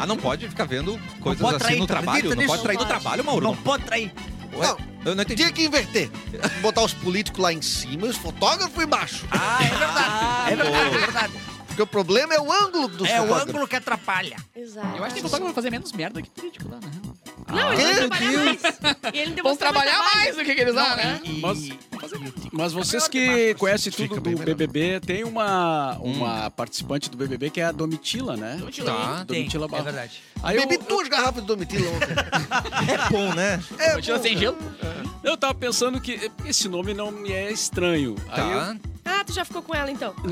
Ah, 0.00 0.06
não 0.06 0.16
pode 0.16 0.48
ficar 0.48 0.64
vendo 0.64 0.98
coisas 1.20 1.42
assim 1.54 1.76
no 1.76 1.86
trabalho? 1.86 2.34
Não 2.34 2.46
pode 2.46 2.62
trair 2.62 2.78
no 2.78 2.84
trabalho, 2.84 3.24
Mauro? 3.24 3.51
Não 3.54 3.62
pode 3.62 3.84
trair. 3.84 4.12
Ué, 4.54 4.66
Não. 4.66 4.76
eu 5.06 5.14
não 5.14 5.22
entendi. 5.22 5.42
Tinha 5.42 5.52
que 5.52 5.64
inverter. 5.64 6.10
Botar 6.60 6.82
os 6.82 6.92
políticos 6.92 7.40
lá 7.40 7.52
em 7.52 7.62
cima 7.62 8.06
e 8.06 8.10
os 8.10 8.16
fotógrafos 8.16 8.82
embaixo. 8.82 9.26
Ah, 9.30 9.58
é 9.62 9.68
verdade. 9.68 10.52
É 10.52 10.56
verdade, 10.56 10.94
é 10.96 10.98
verdade. 10.98 11.32
Porque 11.66 11.82
o 11.82 11.86
problema 11.86 12.34
é 12.34 12.38
o 12.40 12.52
ângulo 12.52 12.86
dos 12.88 13.08
É 13.08 13.14
o 13.18 13.22
fotógrafos. 13.22 13.48
ângulo 13.48 13.68
que 13.68 13.76
atrapalha. 13.76 14.36
Exato. 14.54 14.96
Eu 14.96 15.04
acho 15.04 15.14
que 15.14 15.20
o 15.20 15.22
fotógrafo 15.22 15.46
vai 15.46 15.54
fazer 15.54 15.70
menos 15.70 15.90
merda 15.92 16.20
que 16.20 16.28
político 16.28 16.68
lá, 16.68 16.76
né? 16.76 16.90
Não, 17.52 17.72
eles 17.72 17.98
vão 17.98 18.08
trabalhar 18.08 18.32
mais. 18.44 18.62
E 19.14 19.18
ele 19.18 19.26
Vão 19.26 19.34
demonstrou 19.34 19.56
trabalhar 19.56 19.92
trabalho. 19.92 20.16
mais 20.16 20.36
do 20.36 20.44
que 20.44 20.50
eles 20.52 20.74
lá, 20.74 20.96
né? 20.96 21.20
E, 21.24 21.40
Mas- 21.40 21.68
Mas 22.52 22.72
vocês 22.72 23.06
que 23.08 23.18
melhor 23.20 23.54
conhecem 23.56 23.92
tudo 23.92 24.20
do. 24.20 24.38
BBB, 24.44 25.00
tem 25.00 25.24
uma, 25.24 25.96
uma 26.00 26.50
participante 26.50 27.08
do 27.08 27.16
BBB 27.16 27.50
que 27.50 27.60
é 27.60 27.64
a 27.64 27.72
Domitila, 27.72 28.36
né? 28.36 28.60
Tá. 28.84 29.24
tem, 29.26 29.38
Domitila 29.38 29.66
é 29.66 29.68
Barros. 29.68 29.84
verdade. 29.84 30.22
Aí 30.42 30.56
eu, 30.56 30.66
Bebi 30.66 30.84
duas 30.84 31.08
garrafas 31.08 31.40
de 31.42 31.46
Domitila 31.46 31.88
ontem. 31.90 32.08
É 32.92 33.08
bom, 33.10 33.32
né? 33.34 33.62
É, 33.78 34.00
pô. 34.00 34.18
sem 34.18 34.36
gelo? 34.36 34.58
eu 35.22 35.36
tava 35.36 35.54
pensando 35.54 36.00
que 36.00 36.30
esse 36.44 36.68
nome 36.68 36.92
não 36.94 37.10
me 37.12 37.32
é 37.32 37.50
estranho. 37.52 38.16
Aí 38.28 38.50
eu- 38.50 38.58
Tá. 38.58 38.76
Ah, 39.04 39.24
tu 39.24 39.32
já 39.32 39.44
ficou 39.44 39.62
com 39.62 39.74
ela 39.74 39.90
então. 39.90 40.14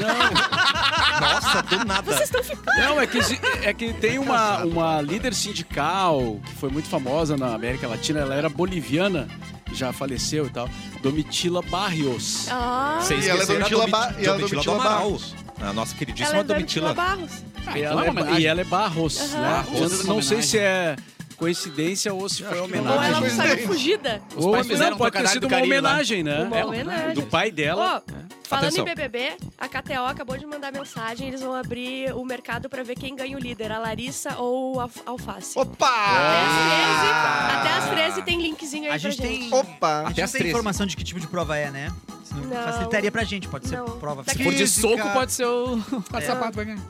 Nossa, 1.21 1.63
do 1.63 1.85
nada. 1.85 2.03
Vocês 2.03 2.25
estão 2.25 2.43
ficando. 2.43 2.79
Não, 2.79 3.01
é 3.01 3.07
que, 3.07 3.19
é 3.63 3.73
que 3.75 3.93
tem 3.95 4.19
uma, 4.19 4.65
uma 4.65 5.01
líder 5.01 5.35
sindical 5.35 6.41
que 6.45 6.55
foi 6.57 6.71
muito 6.71 6.89
famosa 6.89 7.37
na 7.37 7.55
América 7.55 7.87
Latina, 7.89 8.21
ela 8.21 8.35
era 8.35 8.49
boliviana, 8.49 9.29
já 9.73 9.93
faleceu 9.93 10.47
e 10.47 10.51
tal, 10.51 10.69
Domitila 11.03 11.63
Barrios. 11.63 12.47
Ah, 12.51 12.99
Vocês 13.01 13.27
E 13.27 13.31
ela 13.31 13.43
é 13.43 13.47
Domitila 13.47 13.81
Domi- 13.81 13.91
Ba- 13.93 14.15
e 14.19 14.25
ela 14.27 14.37
é 14.37 14.39
Domitila 14.39 14.63
do 14.63 14.67
Domitila. 14.67 14.79
Barros. 14.79 15.35
A 15.61 15.73
nossa 15.73 15.91
ela 15.93 15.99
queridíssima 15.99 16.39
é 16.39 16.43
Domitila 16.45 16.95
Domitila. 16.95 16.95
Barros. 16.95 17.31
Ah, 17.67 17.79
E 17.79 17.83
então 17.83 17.93
ela 17.93 18.05
é 18.05 18.07
é, 18.07 18.11
uma 18.11 18.21
homenagem. 18.21 18.41
e 18.43 18.47
ela 18.47 18.61
é 18.61 18.65
Barros, 18.65 19.21
Aham. 19.21 19.41
né? 19.41 19.51
Barros, 19.51 20.05
não 20.05 20.23
sei 20.23 20.43
se 20.43 20.59
é 20.59 20.97
coincidência 21.41 22.13
ou 22.13 22.29
se 22.29 22.45
foi 22.45 22.59
Ou 22.59 22.67
homenagem. 22.67 23.09
ela 23.09 23.21
não 23.23 23.31
saiu 23.31 23.55
é. 23.55 23.57
fugida. 23.57 24.23
Os 24.37 24.45
Ou 24.45 24.53
não, 24.53 24.97
pode 24.99 25.17
ter 25.19 25.29
sido 25.29 25.41
do 25.41 25.47
uma 25.49 25.57
lá. 25.57 25.63
homenagem, 25.65 26.23
né? 26.23 26.43
Uma 26.43 26.59
É, 26.59 26.65
homenagem. 26.67 27.15
Do 27.15 27.23
pai 27.23 27.51
dela. 27.51 28.03
Ó, 28.07 28.13
falando 28.45 28.67
Atenção. 28.67 28.83
em 28.85 28.89
BBB, 28.95 29.33
a 29.59 29.67
KTO 29.69 30.05
acabou 30.07 30.37
de 30.37 30.45
mandar 30.45 30.71
mensagem. 30.71 31.29
Eles 31.29 31.41
vão 31.41 31.55
abrir 31.55 32.13
o 32.15 32.23
mercado 32.27 32.69
pra 32.69 32.83
ver 32.83 32.95
quem 32.95 33.17
ganha 33.17 33.37
o 33.37 33.41
líder, 33.41 33.73
a 33.73 33.79
Larissa 33.79 34.37
ou 34.39 34.79
a 34.81 34.89
Alface. 35.07 35.59
Até 35.59 35.71
Opa! 35.71 35.87
as 35.89 37.01
13, 37.49 37.57
até 37.57 37.71
as 37.79 37.91
13 37.91 38.23
tem 38.23 38.41
linkzinho 38.43 38.85
aí 38.85 38.89
A 38.91 38.91
pra 38.91 38.99
gente 38.99 39.17
gente. 39.23 39.51
tem. 39.51 39.55
Opa! 39.59 39.89
A 39.89 40.03
gente 40.09 40.13
Até 40.13 40.23
as 40.23 40.33
tem 40.33 40.39
13. 40.41 40.51
informação 40.51 40.87
de 40.87 40.95
que 40.97 41.03
tipo 41.03 41.19
de 41.19 41.27
prova 41.27 41.57
é, 41.57 41.71
né? 41.71 41.91
Não. 42.33 42.63
facilitaria 42.65 43.11
pra 43.11 43.25
gente, 43.25 43.49
pode 43.49 43.67
ser 43.67 43.77
Não. 43.79 43.87
prova 43.99 44.23
Se 44.25 44.37
Se 44.37 44.45
for 44.45 44.55
de 44.55 44.69
soco, 44.69 45.11
pode 45.13 45.33
ser 45.33 45.47
o 45.47 45.81
É. 46.15 46.21
sapato. 46.21 46.55
vai 46.55 46.65
ganhar. 46.67 46.81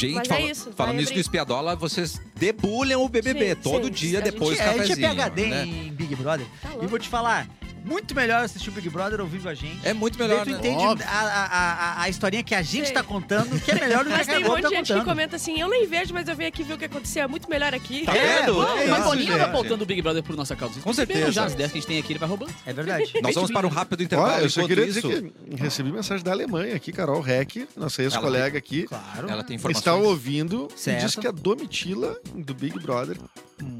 Gente, 0.00 0.14
Mas 0.14 0.26
é 0.30 0.34
fala- 0.34 0.40
isso, 0.50 0.72
falando 0.74 0.96
nisso 0.96 1.12
do 1.12 1.20
Espiadola, 1.20 1.76
vocês 1.76 2.20
debulham 2.36 3.04
o 3.04 3.08
BBB 3.08 3.50
Sim, 3.54 3.60
todo 3.62 3.84
sim, 3.84 3.90
dia 3.90 4.20
depois 4.22 4.56
do 4.56 4.62
É, 4.62 4.64
a 4.68 4.72
gente 4.86 5.04
é 5.04 5.08
cafezinho. 5.08 5.14
PHD 5.14 5.46
né? 5.46 5.64
em 5.66 5.92
Big 5.92 6.14
Brother. 6.16 6.46
Tá 6.62 6.70
E 6.80 6.86
vou 6.86 6.98
te 6.98 7.08
falar, 7.08 7.46
muito 7.84 8.14
melhor 8.14 8.44
assistir 8.44 8.68
o 8.68 8.72
Big 8.72 8.88
Brother 8.88 9.20
ouvindo 9.20 9.48
a 9.48 9.54
gente. 9.54 9.78
É 9.86 9.92
muito 9.92 10.18
melhor, 10.18 10.44
Daí 10.44 10.54
tu 10.54 10.62
né? 10.62 10.68
entende 10.68 10.84
Óbvio. 10.84 11.06
a, 11.08 11.20
a, 11.20 11.44
a, 11.46 12.02
a 12.02 12.08
historinha 12.08 12.42
que 12.42 12.54
a 12.54 12.62
gente 12.62 12.88
Sim. 12.88 12.94
tá 12.94 13.02
contando, 13.02 13.58
que 13.60 13.70
é 13.70 13.74
melhor 13.74 14.04
do 14.04 14.08
que 14.08 14.14
a 14.14 14.18
Mas 14.18 14.26
tem 14.26 14.36
um 14.38 14.40
Globo 14.42 14.54
monte 14.56 14.62
de 14.64 14.70
tá 14.70 14.76
gente 14.76 14.86
que 14.86 14.92
contando. 14.92 15.08
comenta 15.08 15.36
assim, 15.36 15.60
eu 15.60 15.68
nem 15.68 15.86
vejo, 15.86 16.12
mas 16.14 16.28
eu 16.28 16.36
venho 16.36 16.48
aqui 16.48 16.62
ver 16.62 16.74
o 16.74 16.78
que 16.78 16.84
aconteceu. 16.84 17.22
É 17.24 17.26
muito 17.26 17.48
melhor 17.48 17.74
aqui. 17.74 18.04
Tá 18.04 18.16
É, 18.16 18.40
vendo? 18.40 18.54
bom, 18.54 18.62
É 18.78 18.86
Mas 18.86 18.98
isso, 19.00 19.08
Boninho 19.08 19.32
gente. 19.32 19.38
tá 19.44 19.50
voltando 19.52 19.82
o 19.82 19.86
Big 19.86 20.02
Brother 20.02 20.22
por 20.22 20.36
nossa 20.36 20.54
causa. 20.56 20.80
Com 20.80 20.92
certeza. 20.92 21.32
Já 21.32 21.44
as 21.44 21.54
10 21.54 21.72
que 21.72 21.78
a 21.78 21.80
gente 21.80 21.88
tem 21.88 21.98
aqui, 21.98 22.12
ele 22.12 22.18
vai 22.18 22.28
roubando. 22.28 22.52
É 22.66 22.72
verdade. 22.72 23.12
Nós 23.22 23.34
vamos 23.34 23.50
para 23.50 23.66
um 23.66 23.70
rápido 23.70 24.02
intervalo. 24.02 24.32
Olha, 24.32 24.42
eu 24.42 24.50
só 24.50 24.60
enquanto 24.60 24.68
queria 24.76 24.90
isso, 24.90 25.00
dizer 25.08 25.32
que 25.48 25.56
recebi 25.56 25.90
mensagem 25.92 26.24
da 26.24 26.32
Alemanha 26.32 26.74
aqui, 26.76 26.92
Carol 26.92 27.20
Reck, 27.20 27.66
nossa 27.76 28.02
ex-colega 28.02 28.58
aqui. 28.58 28.84
Claro. 28.84 29.28
ela 29.28 29.42
tem 29.44 29.56
Está 29.56 29.70
informações. 29.70 30.06
ouvindo 30.06 30.68
e 30.86 30.94
diz 30.96 31.14
que 31.16 31.26
a 31.26 31.30
Domitila, 31.30 32.16
do 32.34 32.54
Big 32.54 32.78
Brother, 32.78 33.16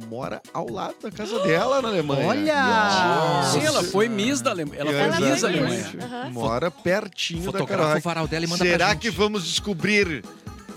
mora 0.09 0.43
ao 0.53 0.71
lado 0.71 0.97
da 1.03 1.11
casa 1.11 1.39
dela 1.41 1.81
na 1.81 1.89
Alemanha. 1.89 2.27
Olha! 2.27 3.43
Sim, 3.53 3.65
ela 3.65 3.83
foi 3.91 4.09
Miss 4.09 4.41
da 4.41 4.51
Alemanha. 4.51 4.81
Ela 4.81 4.91
foi 4.93 5.31
Miss 5.31 5.43
da 5.43 5.49
Alemanha. 5.49 5.91
Mora 6.33 6.71
pertinho 6.71 7.53
da 7.53 7.53
Carol 7.53 7.67
Fotografa 7.69 7.99
o 7.99 8.03
varal 8.03 8.29
dela 8.29 8.45
e 8.45 8.49
manda 8.49 8.65
Será 8.65 8.95
que 8.95 9.11
vamos 9.11 9.45
descobrir 9.45 10.25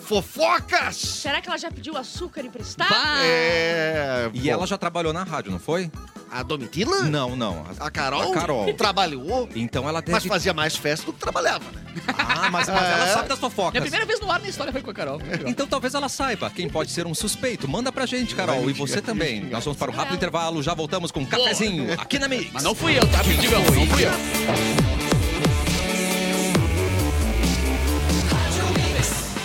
fofocas? 0.04 0.96
Será 0.96 1.42
que 1.42 1.48
ela 1.50 1.58
já 1.58 1.72
pediu 1.72 1.98
açúcar 1.98 2.42
emprestado? 2.42 2.90
Bah! 2.90 3.18
É. 3.24 4.30
E 4.34 4.40
bom, 4.42 4.50
ela 4.50 4.68
já 4.68 4.78
trabalhou 4.78 5.14
na 5.14 5.24
rádio, 5.24 5.52
não 5.52 5.60
foi? 5.60 5.90
A 6.32 6.42
Domitila? 6.42 7.04
Não, 7.04 7.36
não. 7.36 7.64
A 7.80 7.92
Carol? 7.92 8.32
A 8.32 8.36
Carol. 8.36 8.74
Trabalhou, 8.74 9.48
Então 9.56 9.88
ela 9.88 10.02
deve... 10.02 10.14
mas 10.14 10.26
fazia 10.26 10.52
mais 10.54 10.76
festa 10.76 11.06
do 11.06 11.14
que 11.14 11.20
trabalhava, 11.20 11.64
né? 11.72 11.82
Ah, 12.18 12.50
mas, 12.50 12.68
mas 12.68 12.70
ela 12.70 13.06
É. 13.06 13.14
sabe 13.14 13.30
das 13.30 13.38
Minha 13.40 13.50
fofocas. 13.52 13.82
primeira 13.82 14.06
vez 14.06 14.20
no 14.20 14.32
ar 14.32 14.40
na 14.40 14.48
história 14.50 14.72
foi 14.72 14.82
com 14.82 14.90
a 14.90 14.94
Carol. 14.96 15.20
Então 15.46 15.68
talvez 15.68 15.94
ela 15.94 16.10
saiba 16.10 16.50
quem 16.50 16.68
pode 16.68 16.90
ser 16.92 17.06
um 17.06 17.14
suspeito. 17.14 17.68
Manda 17.68 17.92
pra 17.92 18.08
gente, 18.08 18.34
Carol. 18.34 18.68
E 18.68 18.74
você 18.74 19.00
também. 19.00 19.44
Nós 19.46 19.64
vamos 19.64 19.78
para 19.78 19.92
o 19.92 19.94
rápido 19.94 20.16
intervalo. 20.16 20.64
Já 20.64 20.74
voltamos 20.74 21.12
com 21.12 21.20
um 21.20 21.26
cafezinho 21.26 21.94
aqui 22.02 22.18
na 22.18 22.28
Mix. 22.28 22.50
Mas 22.52 22.64
não 22.64 22.74
fui 22.74 22.98
eu, 22.98 23.08
tá? 23.12 23.22
Digam, 23.22 23.62
não 23.62 23.88
fui 23.88 24.06
eu. 24.06 25.13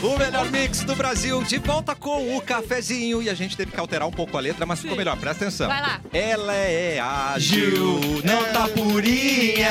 O 0.09 0.19
melhor 0.19 0.51
mix 0.51 0.83
do 0.85 0.95
Brasil, 0.97 1.43
de 1.43 1.59
volta 1.59 1.95
com 1.95 2.37
o 2.37 2.41
cafezinho. 2.41 3.23
E 3.23 3.29
a 3.29 3.35
gente 3.35 3.57
teve 3.57 3.71
que 3.73 3.79
alterar 3.79 4.09
um 4.09 4.11
pouco 4.11 4.37
a 4.37 4.41
letra, 4.41 4.65
mas 4.65 4.81
ficou 4.81 4.97
melhor. 4.97 5.17
Presta 5.19 5.45
atenção. 5.45 5.69
Vai 5.69 5.81
lá. 5.83 6.01
Ela 6.13 6.55
é 6.55 6.99
ágil, 6.99 8.01
não 8.25 8.45
tá 8.53 8.67
purinha. 8.69 9.69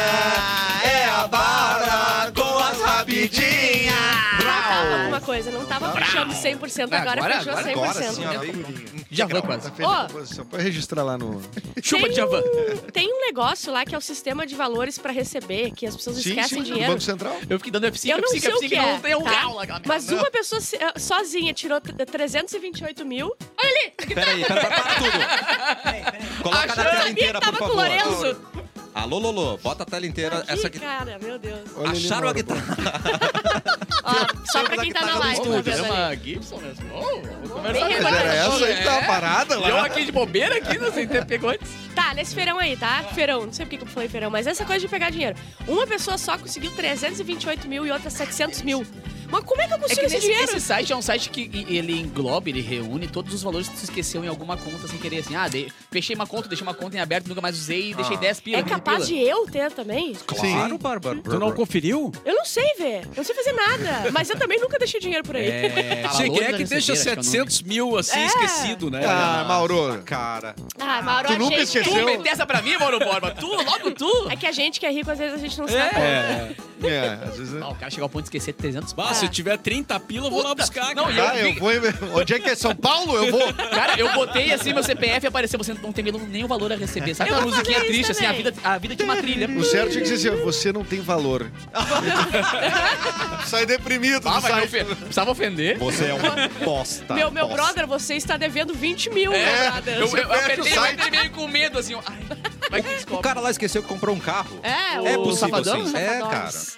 É 0.84 1.06
a 1.06 1.26
vara 1.28 2.32
com 2.32 2.58
as 2.60 2.82
rapidinhas. 2.82 3.96
Faltava 4.44 4.96
alguma 5.02 5.22
coisa, 5.22 5.52
não 5.52 5.66
tava 5.66 5.92
fechando 5.94 6.34
100%, 6.34 6.94
agora, 6.94 7.12
Agora- 7.20 7.38
fechou 7.40 7.54
agora- 7.54 7.64
100%. 7.74 7.78
Agora 7.78 8.14
sim, 8.14 8.26
ó, 8.26 8.40
veio. 8.40 9.07
Vou 9.30 9.42
quase. 9.44 9.70
Tá 9.70 9.76
feita 9.76 9.92
Ó. 9.92 9.96
a 9.96 10.06
composição. 10.08 10.46
Pode 10.46 10.64
registrar 10.64 11.04
lá 11.04 11.18
no. 11.18 11.42
Chupa 11.82 12.04
tem, 12.04 12.10
de 12.12 12.16
Javan. 12.18 12.40
um, 12.42 12.78
tem 12.92 13.14
um 13.14 13.22
negócio 13.22 13.72
lá 13.72 13.86
que 13.86 13.94
é 13.96 13.98
o 13.98 14.02
sistema 14.02 14.46
de 14.46 14.56
valores 14.56 14.98
pra 14.98 15.12
receber, 15.12 15.72
que 15.72 15.86
as 15.86 15.96
pessoas 15.96 16.18
Sim, 16.18 16.30
esquecem 16.30 16.60
sim, 16.60 16.64
dinheiro. 16.64 16.92
Banco 16.92 17.04
Central. 17.04 17.36
Eu 17.50 17.58
fiquei 17.60 17.72
dando 17.72 17.88
F5, 17.88 18.10
Eu 18.10 18.18
não 18.18 18.30
F5, 18.30 18.40
sei 18.42 18.52
o 18.54 18.58
F5, 18.60 18.70
que 18.70 18.76
não 18.76 18.84
é, 18.90 19.00
tem 19.00 19.16
um 19.16 19.24
tá? 19.24 19.30
grau 19.30 19.54
lá. 19.56 19.64
aquela 19.64 19.80
merda. 19.80 19.94
Mas 19.94 20.10
uma 20.10 20.32
pessoa 20.32 20.62
se- 20.62 20.76
eh, 20.78 21.00
sozinha 21.00 21.54
tirou 21.54 21.80
t- 21.82 21.94
328 22.06 23.06
mil. 23.06 23.36
Peraí, 23.60 23.92
peraí, 24.14 24.46
pera, 24.46 24.68
para 24.68 24.96
tudo. 24.96 26.42
Coloca 26.44 26.66
na 26.68 26.72
Eu 26.72 26.76
tela 26.76 26.96
sabia 26.98 27.12
inteira, 27.12 27.40
que 27.40 27.46
por 27.46 27.46
tava 27.46 27.58
com 27.58 27.64
o 27.66 27.68
favor. 27.68 27.76
Lorenzo. 27.84 28.42
Alô, 28.94 29.20
Lolo, 29.20 29.58
bota 29.60 29.84
a 29.84 29.86
tela 29.86 30.08
inteira. 30.08 30.40
Aqui, 30.40 30.52
Essa 30.54 30.68
aqui. 30.68 30.80
cara, 30.80 31.20
meu 31.20 31.38
Deus. 31.38 31.60
Olha 31.76 31.90
ali 31.90 31.98
Acharam 32.06 32.22
no 32.22 32.28
a 32.28 32.30
ar, 32.30 32.34
guitarra. 32.36 32.78
Ó, 34.08 34.46
só 34.52 34.64
pra 34.64 34.78
quem 34.78 34.92
tá 34.94 35.06
na 35.06 35.18
live, 35.20 35.42
tá 35.42 35.50
vendo 35.62 35.68
ali. 35.70 35.88
Chama 35.88 36.16
Gibson 36.16 36.58
mesmo. 36.58 36.86
Oh, 36.94 37.02
vou 37.02 37.22
Bem 37.22 37.50
conversar 37.50 37.80
com 37.80 37.86
Mas 37.86 37.94
regular. 37.94 38.22
era 38.22 38.34
essa 38.36 38.66
aí 38.66 38.76
que 38.78 38.84
tava 38.84 39.06
parada 39.06 39.56
E 39.56 39.58
eu 39.70 39.76
lá. 39.76 39.86
aqui 39.86 40.06
de 40.06 40.12
bobeira 40.12 40.58
aqui, 40.58 40.78
não 40.78 40.92
sei 40.94 41.06
ter 41.08 41.26
pegou 41.26 41.50
antes. 41.50 41.70
Tá, 41.94 42.14
nesse 42.14 42.34
feirão 42.34 42.58
aí, 42.58 42.78
tá? 42.78 43.04
Feirão, 43.14 43.46
não 43.46 43.52
sei 43.54 43.66
por 43.66 43.72
que 43.72 43.78
que 43.78 43.84
eu 43.84 43.88
falei 43.88 44.08
feirão, 44.08 44.30
mas 44.30 44.48
essa 44.48 44.64
coisa 44.64 44.80
de 44.80 44.88
pegar 44.88 45.10
dinheiro. 45.10 45.36
Uma 45.68 45.86
pessoa 45.86 46.18
só 46.18 46.38
conseguiu 46.38 46.72
328 46.72 47.68
mil 47.68 47.86
e 47.86 47.92
outra 47.92 48.10
700 48.10 48.62
mil. 48.62 48.86
Mas 49.30 49.44
como 49.44 49.62
é 49.62 49.68
que 49.68 49.74
eu 49.74 49.78
É 49.78 49.80
consigo 49.82 50.00
que 50.02 50.06
esse 50.06 50.16
nesse, 50.16 50.28
dinheiro? 50.28 50.44
esse 50.52 50.60
site 50.62 50.94
é 50.94 50.96
um 50.96 51.02
site 51.02 51.30
que 51.30 51.42
e- 51.54 51.78
ele 51.78 52.00
engloba, 52.00 52.50
ele 52.50 52.62
reúne 52.62 53.08
todos 53.08 53.34
os 53.34 53.44
valores 53.44 53.68
que 53.68 53.76
tu 53.78 53.84
esqueceu 53.84 54.24
em 54.24 54.28
alguma 54.28 54.56
conta 54.58 54.88
sem 54.88 54.98
querer. 55.00 55.20
Assim, 55.20 55.36
ah, 55.36 55.48
dei- 55.48 55.72
fechei 55.92 56.16
uma 56.16 56.26
conta, 56.28 56.48
deixei 56.48 56.66
uma 56.66 56.74
conta 56.74 56.96
em 56.98 57.00
aberto, 57.00 57.28
nunca 57.28 57.42
mais 57.42 57.58
usei, 57.58 57.94
deixei 57.94 58.18
10 58.18 58.40
pila. 58.40 58.58
É 58.58 58.62
15 58.64 58.76
capaz 58.76 59.06
pila. 59.06 59.20
de 59.20 59.28
eu 59.28 59.46
ter 59.48 59.72
também? 59.72 60.14
Claro, 60.26 60.78
Bárbara. 60.78 61.20
Tu 61.22 61.40
não 61.40 61.52
conferiu? 61.52 62.12
Eu 62.26 62.36
não 62.36 62.46
sei 62.46 62.74
ver. 62.78 63.02
Eu 63.04 63.18
não 63.18 63.24
sei 63.24 63.36
fazer 63.36 63.52
nada. 63.54 64.10
Mas 64.14 64.30
eu 64.30 64.38
também 64.38 64.60
nunca 64.60 64.78
deixei 64.80 65.00
dinheiro 65.00 65.24
por 65.24 65.36
aí. 65.36 65.48
É. 65.48 65.98
Tá, 66.08 66.10
Sim, 66.12 66.32
quem 66.32 66.44
é 66.44 66.54
que 66.54 66.64
deixa 66.64 66.94
recebeira, 66.94 67.20
acho 67.22 67.32
que 67.32 67.38
é 67.38 67.42
o 67.42 67.50
700 67.50 67.62
mil 67.64 67.98
assim, 67.98 68.20
É. 68.20 68.26
esquecido, 68.28 68.90
né? 68.90 69.02
Ah, 69.06 69.44
Mauro. 69.48 70.02
Cara. 70.06 70.56
Ah, 70.80 71.02
Mauro, 71.02 71.28
Tu 71.28 71.34
a 71.34 71.38
nunca 71.38 71.56
gente 71.58 71.64
esqueceu? 71.66 71.92
que 71.92 71.98
é 71.98 72.02
Tu 72.02 72.06
meteu 72.06 72.32
essa 72.32 72.46
pra 72.46 72.62
mim, 72.62 72.78
Mauro 72.78 73.00
Borba? 73.00 73.32
Tu, 73.32 73.46
logo 73.48 73.92
tu? 73.92 74.28
É 74.30 74.36
que 74.36 74.46
a 74.46 74.52
gente 74.52 74.80
que 74.80 74.86
é 74.86 74.92
rico, 74.92 75.10
às 75.12 75.18
vezes 75.18 75.36
a 75.36 75.38
gente 75.38 75.58
não 75.60 75.68
sabe. 75.68 75.96
É. 76.00 76.56
É, 76.84 77.20
às 77.28 77.38
vezes... 77.38 77.62
Ah, 77.62 77.70
o 77.70 77.76
cara 77.76 77.90
chegou 77.90 78.04
ao 78.04 78.10
ponto 78.10 78.22
de 78.24 78.28
esquecer 78.28 78.54
300 78.54 78.94
Bah, 78.94 79.14
se 79.18 79.26
eu 79.26 79.30
tiver 79.30 79.58
30 79.58 80.00
pila, 80.00 80.28
eu 80.28 80.32
vou 80.32 80.44
lá 80.44 80.54
buscar. 80.56 80.94
Não, 80.96 81.06
cara. 81.06 81.14
e 81.14 81.18
eu 81.18 81.26
Ah, 81.26 81.32
vi- 81.34 81.56
eu 81.56 81.60
vou... 81.60 81.74
em- 81.74 82.20
Onde 82.22 82.34
é 82.34 82.40
que 82.40 82.50
é 82.50 82.56
São 82.56 82.76
Paulo? 82.76 83.16
Eu 83.18 83.32
vou. 83.32 83.54
Cara, 83.72 84.00
eu 84.00 84.12
botei 84.14 84.52
assim 84.54 84.74
meu 84.74 84.84
CPF 84.84 85.26
e 85.26 85.28
apareceu, 85.28 85.58
você 85.58 85.74
não 85.74 85.92
tem 85.92 86.06
nem 86.30 86.44
o 86.44 86.48
valor 86.48 86.72
a 86.72 86.76
receber. 86.76 87.14
Sabe 87.14 87.30
Eu 87.30 87.36
aquela 87.36 87.42
vou 87.50 87.52
musiquinha 87.52 87.78
isso 87.80 87.88
triste, 87.88 88.12
assim, 88.12 88.26
a 88.26 88.30
também. 88.30 88.44
vida, 88.44 88.58
a 88.64 88.78
vida 88.78 88.96
tinha 88.96 89.06
uma 89.08 89.16
trilha. 89.18 89.48
O 89.50 89.64
certo 89.64 89.92
tinha 89.92 90.02
que 90.04 90.08
ser 90.18 90.30
assim, 90.32 90.44
você 90.44 90.72
não 90.72 90.84
tem 90.84 91.02
valor. 91.02 91.50
Sai 93.46 93.66
deprimido 93.66 94.28
Ah, 94.28 94.40
do 94.40 94.42
mas 94.42 94.44
não 94.44 94.50
site. 94.50 94.66
ofe- 94.66 94.96
precisava 94.96 95.32
ofender. 95.32 95.78
Você 95.78 96.06
é 96.06 96.14
uma 96.14 96.48
bosta. 96.64 97.14
Meu, 97.14 97.32
meu 97.32 97.48
bosta. 97.48 97.64
brother, 97.64 97.88
você 97.88 98.16
está 98.16 98.38
devendo 98.38 98.74
20 98.74 99.10
mil, 99.10 99.32
É, 99.34 99.46
meu 99.64 99.72
brother. 99.72 99.94
eu, 99.96 100.08
eu, 100.08 100.28
o 100.28 100.34
apertei, 100.34 100.72
eu 100.72 100.76
site. 100.82 100.94
entrei 100.96 101.12
meio 101.12 101.32
com 101.32 101.48
medo, 101.48 101.80
assim, 101.80 101.94
ó. 101.96 102.02
Ai, 102.06 102.18
vai 102.70 102.82
que 102.82 102.88
O 102.90 102.92
descobre. 102.96 103.24
cara 103.24 103.40
lá 103.40 103.52
esqueceu 103.52 103.82
que 103.82 103.88
comprou 103.88 104.16
um 104.16 104.20
carro. 104.20 104.60
É, 104.64 105.00
o 105.00 105.08
É 105.08 105.14
possível, 105.16 105.36
Safadão? 105.36 105.86
sim. 105.88 105.96
É, 105.98 106.20
Safadões. 106.20 106.78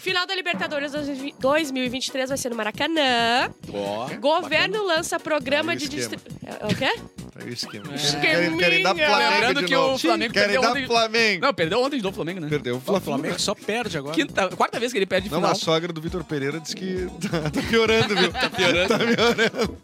Final 0.00 0.26
da 0.26 0.34
Libertadores 0.34 0.92
2023 0.92 2.30
vai 2.30 2.38
ser 2.38 2.48
no 2.48 2.56
Maracanã. 2.56 3.50
Ó, 3.70 4.08
Governo 4.18 4.82
lança 4.82 5.20
programa 5.20 5.76
de 5.76 5.88
distribuição. 5.88 6.40
É 6.46 6.66
o 6.66 6.74
quê? 6.74 6.90
É 7.38 7.44
o 7.44 7.48
esquema. 7.50 7.94
Esqueminha. 7.94 8.20
Querem, 8.22 8.56
querem 8.56 8.82
dar 8.82 8.94
Flamengo 8.94 9.30
Lembrando 9.30 9.64
que 9.66 9.74
novo. 9.74 9.94
o 9.94 9.98
Flamengo 9.98 10.32
Querem 10.32 10.48
perdeu 10.48 10.62
dar 10.62 10.70
ontem. 10.70 10.86
Flamengo. 10.86 11.44
Não, 11.46 11.54
perdeu 11.54 11.82
ontem 11.82 11.96
de 11.98 12.02
novo 12.02 12.12
o 12.12 12.16
Flamengo, 12.16 12.40
né? 12.40 12.48
Perdeu 12.48 12.74
o 12.74 12.78
o 12.78 12.80
Flamengo. 12.80 13.04
Flamengo 13.04 13.38
só 13.38 13.54
perde 13.54 13.98
agora. 13.98 14.14
Quinta, 14.14 14.48
quarta 14.56 14.80
vez 14.80 14.90
que 14.90 14.98
ele 14.98 15.06
perde 15.06 15.28
Não, 15.28 15.36
final. 15.36 15.50
a 15.52 15.54
sogra 15.54 15.92
do 15.92 16.00
Vitor 16.00 16.24
Pereira 16.24 16.58
disse 16.60 16.74
que 16.74 17.06
tá, 17.30 17.50
tá 17.52 17.62
piorando, 17.68 18.16
viu? 18.16 18.32
Tá 18.32 18.48
piorando. 18.48 19.76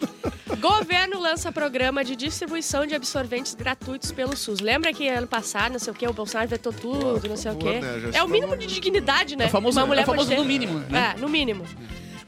Governo 0.71 1.21
lança 1.21 1.53
programa 1.53 2.03
de 2.05 2.17
distribuição 2.17 2.85
de 2.87 2.93
absorventes 2.95 3.55
gratuitos 3.55 4.11
pelo 4.11 4.37
SUS. 4.37 4.59
Lembra 4.59 4.93
que 4.93 5.09
ano 5.09 5.27
passado, 5.29 5.73
não 5.75 5.79
sei 5.79 5.93
o 5.93 5.95
quê, 5.95 6.09
o 6.09 6.13
Bolsonaro 6.13 6.49
vetou 6.49 6.73
tudo, 6.73 7.21
Por 7.21 7.29
não 7.29 7.37
sei 7.37 7.53
o 7.53 7.55
favor, 7.55 7.73
quê. 7.73 7.79
né? 7.81 8.11
É 8.13 8.23
o 8.25 8.29
mínimo 8.29 8.57
de 8.57 8.67
dignidade, 8.67 9.37
né? 9.37 9.45
É 9.45 9.47
o 9.47 9.51
famoso- 9.51 9.79
Uma 9.79 9.87
mulher 9.87 10.01
é 10.01 10.03
o 10.03 10.07
famoso 10.07 10.35
no 10.35 10.45
mínimo, 10.45 10.81
né? 10.91 11.15
É, 11.17 11.21
no 11.21 11.29
mínimo. 11.29 11.65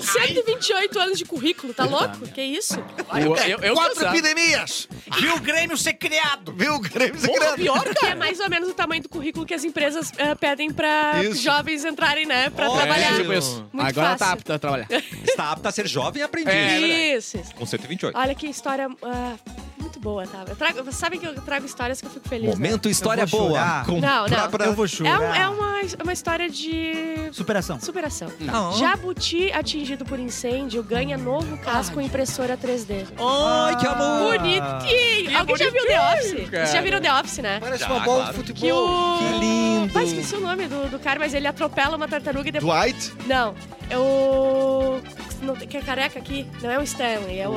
128 0.01 0.99
anos 0.99 1.17
de 1.17 1.25
currículo, 1.25 1.73
tá 1.73 1.85
louco? 1.85 2.27
Que 2.33 2.41
isso? 2.41 2.77
Eu, 3.13 3.35
eu, 3.35 3.59
eu 3.59 3.73
Quatro 3.73 3.95
cansado. 3.95 4.15
epidemias. 4.15 4.87
Viu 5.19 5.35
o 5.35 5.39
Grêmio 5.39 5.77
ser 5.77 5.93
criado. 5.93 6.53
Viu 6.55 6.75
o 6.75 6.79
Grêmio 6.79 7.13
Porra, 7.19 7.31
secreto? 7.33 7.55
pior, 7.55 7.83
Que 7.95 8.05
é 8.07 8.15
mais 8.15 8.39
ou 8.39 8.49
menos 8.49 8.69
o 8.69 8.73
tamanho 8.73 9.01
do 9.03 9.09
currículo 9.09 9.45
que 9.45 9.53
as 9.53 9.63
empresas 9.63 10.11
eh, 10.17 10.35
pedem 10.35 10.71
pra 10.71 11.23
Isso. 11.23 11.41
jovens 11.41 11.85
entrarem, 11.85 12.25
né? 12.25 12.49
Pra 12.49 12.69
Oh, 12.69 12.75
trabalhar. 12.75 13.13
é, 13.13 13.17
tipo 13.17 13.33
isso. 13.33 13.65
Muito 13.71 13.87
Agora 13.87 14.09
tá 14.09 14.17
fácil. 14.17 14.33
apta 14.33 14.55
a 14.55 14.56
trabalhar. 14.59 14.87
Está 15.23 15.51
apto 15.51 15.67
a 15.67 15.71
ser 15.71 15.87
jovem 15.87 16.21
e 16.21 16.25
aprendiz. 16.25 16.53
É. 16.53 17.15
Isso. 17.15 17.37
isso. 17.37 17.55
Com 17.55 17.65
128. 17.65 18.17
Olha 18.17 18.35
que 18.35 18.47
história 18.47 18.87
muito 18.89 19.66
boa, 20.07 20.25
tá? 20.25 20.45
Eu 20.47 20.55
trago, 20.55 20.77
vocês 20.83 20.95
sabem 20.95 21.19
que 21.19 21.25
eu 21.27 21.33
trago 21.41 21.65
histórias 21.65 21.99
que 21.99 22.07
eu 22.07 22.11
fico 22.11 22.27
feliz. 22.29 22.47
né? 22.49 22.55
Momento 22.55 22.87
história 22.89 23.23
Eu 23.23 23.27
vou 23.27 23.49
boa. 23.49 23.83
Com 23.85 23.99
Não, 23.99 24.25
não. 24.27 24.49
pra- 24.49 24.65
Eu 24.65 24.73
vou 24.73 24.85
É, 24.85 24.87
chorar. 24.87 25.19
um- 25.19 25.35
é 25.35 25.49
uma, 25.49 25.81
uma 26.03 26.13
história 26.13 26.49
de 26.49 27.29
Superação. 27.33 27.79
superação. 27.79 28.31
Não. 28.39 28.73
Jabuti 28.77 29.51
atingido 29.51 30.05
por 30.05 30.17
incêndio 30.19 30.81
ganha 30.81 31.17
novo 31.17 31.57
casco 31.57 31.99
impressora 31.99 32.55
3D. 32.57 33.05
Ai, 33.19 33.75
que 33.77 33.85
amor. 33.87 34.37
Bonitinho! 34.37 35.37
Alguém 35.37 35.57
já 35.57 35.69
viu 35.69 35.85
The 35.85 36.13
Office? 36.13 36.49
Vocês 36.49 36.71
já 36.71 36.81
viram 36.81 37.01
The 37.01 37.13
Office, 37.13 37.37
né? 37.39 37.59
Parece 37.59 37.83
Já, 37.83 37.87
uma 37.91 37.99
bola 37.99 38.23
claro. 38.31 38.37
de 38.43 38.53
Que 38.53 38.53
futebol. 38.61 39.15
o. 39.15 39.17
Que 39.19 39.39
lindo. 39.39 39.93
Pai, 39.93 40.03
esqueci 40.05 40.35
o 40.35 40.39
nome 40.39 40.67
do, 40.67 40.89
do 40.89 40.99
cara, 40.99 41.19
mas 41.19 41.33
ele 41.33 41.47
atropela 41.47 41.95
uma 41.97 42.07
tartaruga 42.07 42.47
e 42.47 42.51
depois. 42.51 42.73
Dwight. 42.93 43.13
Não. 43.27 43.53
É 43.89 43.97
o. 43.97 44.99
Não, 45.41 45.55
que 45.55 45.77
é 45.77 45.81
careca 45.81 46.19
aqui. 46.19 46.45
Não 46.61 46.71
é 46.71 46.79
o 46.79 46.83
Stanley, 46.83 47.39
é 47.39 47.47
o. 47.47 47.51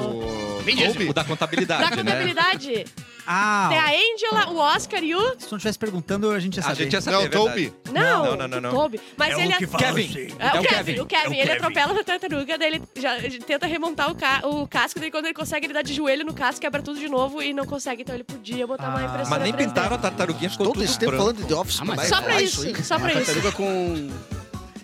O 0.59 0.61
Vin. 0.63 1.09
O 1.09 1.13
da 1.15 1.25
contabilidade, 1.25 1.83
Da 1.91 1.97
né? 1.97 2.03
contabilidade. 2.03 2.85
Ah, 3.27 3.69
Tem 3.69 3.79
a 3.79 3.87
Angela, 4.15 4.51
o 4.53 4.57
Oscar 4.59 5.03
e 5.05 5.15
o. 5.15 5.21
se 5.39 5.51
não 5.51 5.57
estivesse 5.59 5.79
perguntando, 5.79 6.31
a 6.31 6.39
gente 6.41 6.57
ia 6.57 6.61
A 6.61 6.65
saber. 6.65 6.83
gente 6.85 6.93
ia 6.95 7.01
saber, 7.01 7.17
Não, 7.17 7.23
é 7.25 7.29
verdade. 7.29 7.71
Toby. 7.71 7.73
Não, 7.93 8.25
Não, 8.25 8.37
não, 8.37 8.49
não, 8.49 8.61
não. 8.61 8.71
Toby. 8.71 9.01
Mas 9.17 9.39
ele. 9.39 9.53
que 9.55 9.67
fala 9.67 9.85
Kevin. 9.85 10.05
assim. 10.09 10.35
É, 10.39 10.47
É 10.47 10.53
o 10.59 10.63
o 10.63 10.63
Kevin, 10.63 10.69
Kevin. 10.85 11.01
o 11.01 11.07
Kevin, 11.07 11.25
É 11.25 11.29
o 11.29 11.33
ele 11.33 11.43
Kevin. 11.43 11.53
atropela 11.59 12.01
a 12.01 12.05
tartaruga, 12.05 12.59
daí 12.59 12.69
ele 12.69 12.83
já 12.97 13.19
ele 13.19 13.39
tenta 13.39 13.67
remontar 13.67 14.11
o, 14.11 14.15
ca 14.15 14.41
o 14.45 14.67
casco, 14.67 14.99
daí 14.99 15.11
quando 15.11 15.27
ele 15.27 15.35
consegue, 15.35 15.67
ele 15.67 15.73
dá 15.75 15.83
de 15.83 15.95
joelho 15.95 16.25
no 16.25 16.35
casco, 16.35 16.61
quebra 16.61 16.83
tudo 16.83 16.99
de 16.99 17.09
novo 17.09 17.41
e 17.43 17.53
não 17.53 17.67
consegue, 17.67 18.03
então 18.03 18.15
ele 18.15 18.25
podia 18.25 18.67
botar 18.67 18.89
uma 18.89 18.99
Ah. 19.01 19.05
impressora 19.05 19.29
Mas 19.31 19.43
nem 19.43 19.53
3D. 19.53 19.57
pintaram 19.69 19.95
a 19.97 19.99
tartaruguinha, 19.99 20.51
ficou 20.51 20.67
Todo 20.67 20.75
tudo 20.75 20.85
esse 20.85 20.99
tempo 20.99 21.13
branco. 21.13 21.25
falando 21.27 21.37
de 21.43 21.45
The 21.49 21.55
Office. 21.55 21.79
Ah, 21.81 21.85
mas 21.85 22.09
Só 22.09 22.23
pra 22.23 22.43
isso, 22.43 22.85
só 22.85 22.99
pra 22.99 23.13
isso. 23.13 23.27
Tartaruga 23.27 23.53
com... 23.53 24.11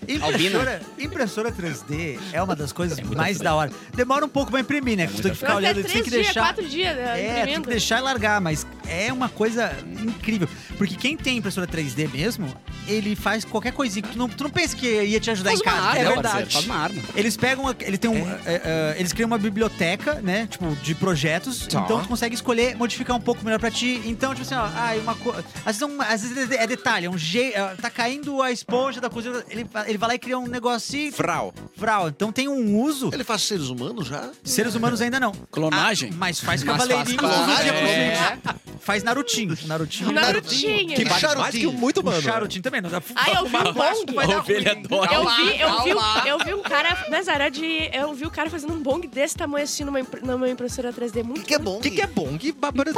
Impressora, 0.08 0.80
impressora 0.98 1.52
3D 1.52 2.18
é 2.32 2.42
uma 2.42 2.54
das 2.56 2.72
coisas 2.72 2.98
muito 3.00 3.16
mais 3.16 3.38
da 3.38 3.54
hora. 3.54 3.70
Demora 3.94 4.24
um 4.24 4.28
pouco 4.28 4.50
pra 4.50 4.60
imprimir, 4.60 4.96
né? 4.96 5.04
É 5.04 5.06
Tu 5.06 5.22
tem 5.22 5.30
que 5.32 5.38
ficar 5.38 5.56
olhando, 5.56 5.82
tem 5.82 6.02
que 6.02 6.10
dias, 6.10 6.24
deixar. 6.26 6.40
quatro 6.42 6.68
dias 6.68 6.96
né, 6.96 7.20
É, 7.40 7.44
tem 7.46 7.60
que 7.62 7.68
deixar 7.68 7.98
e 7.98 8.02
largar, 8.02 8.40
mas 8.40 8.66
é 8.88 9.12
uma 9.12 9.28
coisa 9.28 9.72
incrível. 10.02 10.48
Porque 10.78 10.94
quem 10.96 11.16
tem 11.16 11.38
impressora 11.38 11.66
3D 11.66 12.08
mesmo, 12.12 12.54
ele 12.86 13.16
faz 13.16 13.44
qualquer 13.44 13.72
coisinha 13.72 14.02
que 14.02 14.10
tu 14.12 14.18
não, 14.18 14.28
tu 14.28 14.44
não 14.44 14.50
pensa 14.50 14.76
que 14.76 14.86
ia 14.86 15.18
te 15.18 15.30
ajudar 15.30 15.50
Faz 15.50 15.60
em 15.60 15.62
uma 15.64 15.72
casa. 15.72 15.86
arma, 15.88 15.98
é 15.98 16.02
né, 16.04 16.10
verdade. 16.10 16.22
parceiro? 16.34 16.50
Faz 16.52 16.64
uma 16.66 16.76
arma. 16.76 17.02
Eles 17.16 17.36
pegam, 17.36 17.68
a- 17.68 17.74
ele 17.80 17.98
tem 17.98 18.10
um, 18.10 18.16
é, 18.30 18.36
é, 18.46 18.96
eles 18.98 19.12
criam 19.12 19.26
uma 19.26 19.38
biblioteca, 19.38 20.14
né, 20.22 20.46
tipo, 20.46 20.66
de 20.76 20.94
projetos, 20.94 21.66
Tá. 21.66 21.80
então 21.80 22.00
tu 22.02 22.08
consegue 22.08 22.34
escolher 22.34 22.76
modificar 22.76 23.16
um 23.16 23.20
pouco 23.20 23.44
melhor 23.44 23.58
pra 23.58 23.70
ti. 23.70 24.00
Então, 24.04 24.34
tipo 24.34 24.42
assim, 24.46 24.54
ó, 24.54 24.64
ah, 24.66 24.94
uma 25.00 25.14
coisa, 25.14 25.44
às 25.64 25.76
vezes, 25.78 25.82
é 25.82 25.86
um- 25.86 26.00
às 26.02 26.22
vezes 26.22 26.50
é 26.52 26.66
detalhe, 26.66 27.06
é 27.06 27.10
um 27.10 27.18
jeito, 27.18 27.56
tá 27.80 27.90
caindo 27.90 28.40
a 28.42 28.52
esponja 28.52 29.00
da 29.00 29.08
cozinha, 29.10 29.42
ele, 29.50 29.64
va- 29.64 29.84
ele 29.96 30.00
vai 30.00 30.08
lá 30.10 30.14
e 30.14 30.18
cria 30.18 30.38
um 30.38 30.46
negocinho, 30.46 31.12
Frau. 31.12 31.52
vral. 31.76 32.08
Então 32.08 32.30
tem 32.30 32.46
um 32.48 32.78
uso, 32.80 33.10
Ele 33.12 33.24
faz 33.24 33.42
seres 33.42 33.68
humanos 33.68 34.06
já? 34.06 34.30
seres 34.44 34.74
humanos 34.74 35.00
ainda 35.00 35.18
não. 35.18 35.32
Clonagem? 35.50 36.10
Ah, 36.12 36.16
mas 36.16 36.38
faz 36.40 36.62
Mas 36.62 36.72
cavaleirinhos 36.76 37.20
faz 37.20 37.62
dia 37.62 37.72
clonagem. 37.72 37.72
com 37.72 37.86
gente. 37.86 38.75
Faz 38.86 39.02
Narutinho. 39.02 39.56
Narutinho. 39.66 40.12
Narutinho. 40.12 40.94
Que 40.94 41.04
vale 41.04 41.20
Charutinho. 41.20 41.40
mais 41.42 41.54
que 41.54 41.66
muito, 41.66 42.04
mano. 42.04 42.22
charutinho 42.22 42.62
também, 42.62 42.80
não 42.80 42.88
dá 42.88 43.02
Ah, 43.16 43.30
eu 43.32 43.46
vi 43.46 43.56
um 43.56 43.72
bong. 43.72 44.14
vai 44.14 44.26
dar 44.28 44.38
Ovelha 44.38 44.72
ruim. 44.74 44.82
dói. 44.82 45.08
Eu 45.12 45.28
vi, 45.28 45.60
eu 45.60 45.82
vi, 45.82 45.94
calma. 45.94 46.22
eu 46.28 46.38
vi 46.38 46.54
um 46.54 46.62
cara, 46.62 47.06
Nazaré 47.10 47.50
de. 47.50 47.90
Eu 47.92 48.14
vi 48.14 48.24
o 48.26 48.30
cara 48.30 48.48
fazendo 48.48 48.72
um 48.72 48.80
bong 48.80 49.06
desse 49.08 49.36
tamanho 49.36 49.64
assim 49.64 49.82
numa, 49.84 49.98
impr- 50.00 50.24
numa 50.24 50.48
impressora 50.48 50.92
3D 50.92 51.22
O 51.22 51.24
muito. 51.24 51.40
que, 51.40 51.46
que 51.48 51.54
é 51.54 51.58
bom? 51.58 51.76
O 51.78 51.80
que, 51.80 51.90
que 51.90 52.00
é 52.00 52.06
bom? 52.06 52.38
Que 52.38 52.52
Bárbara 52.52 52.92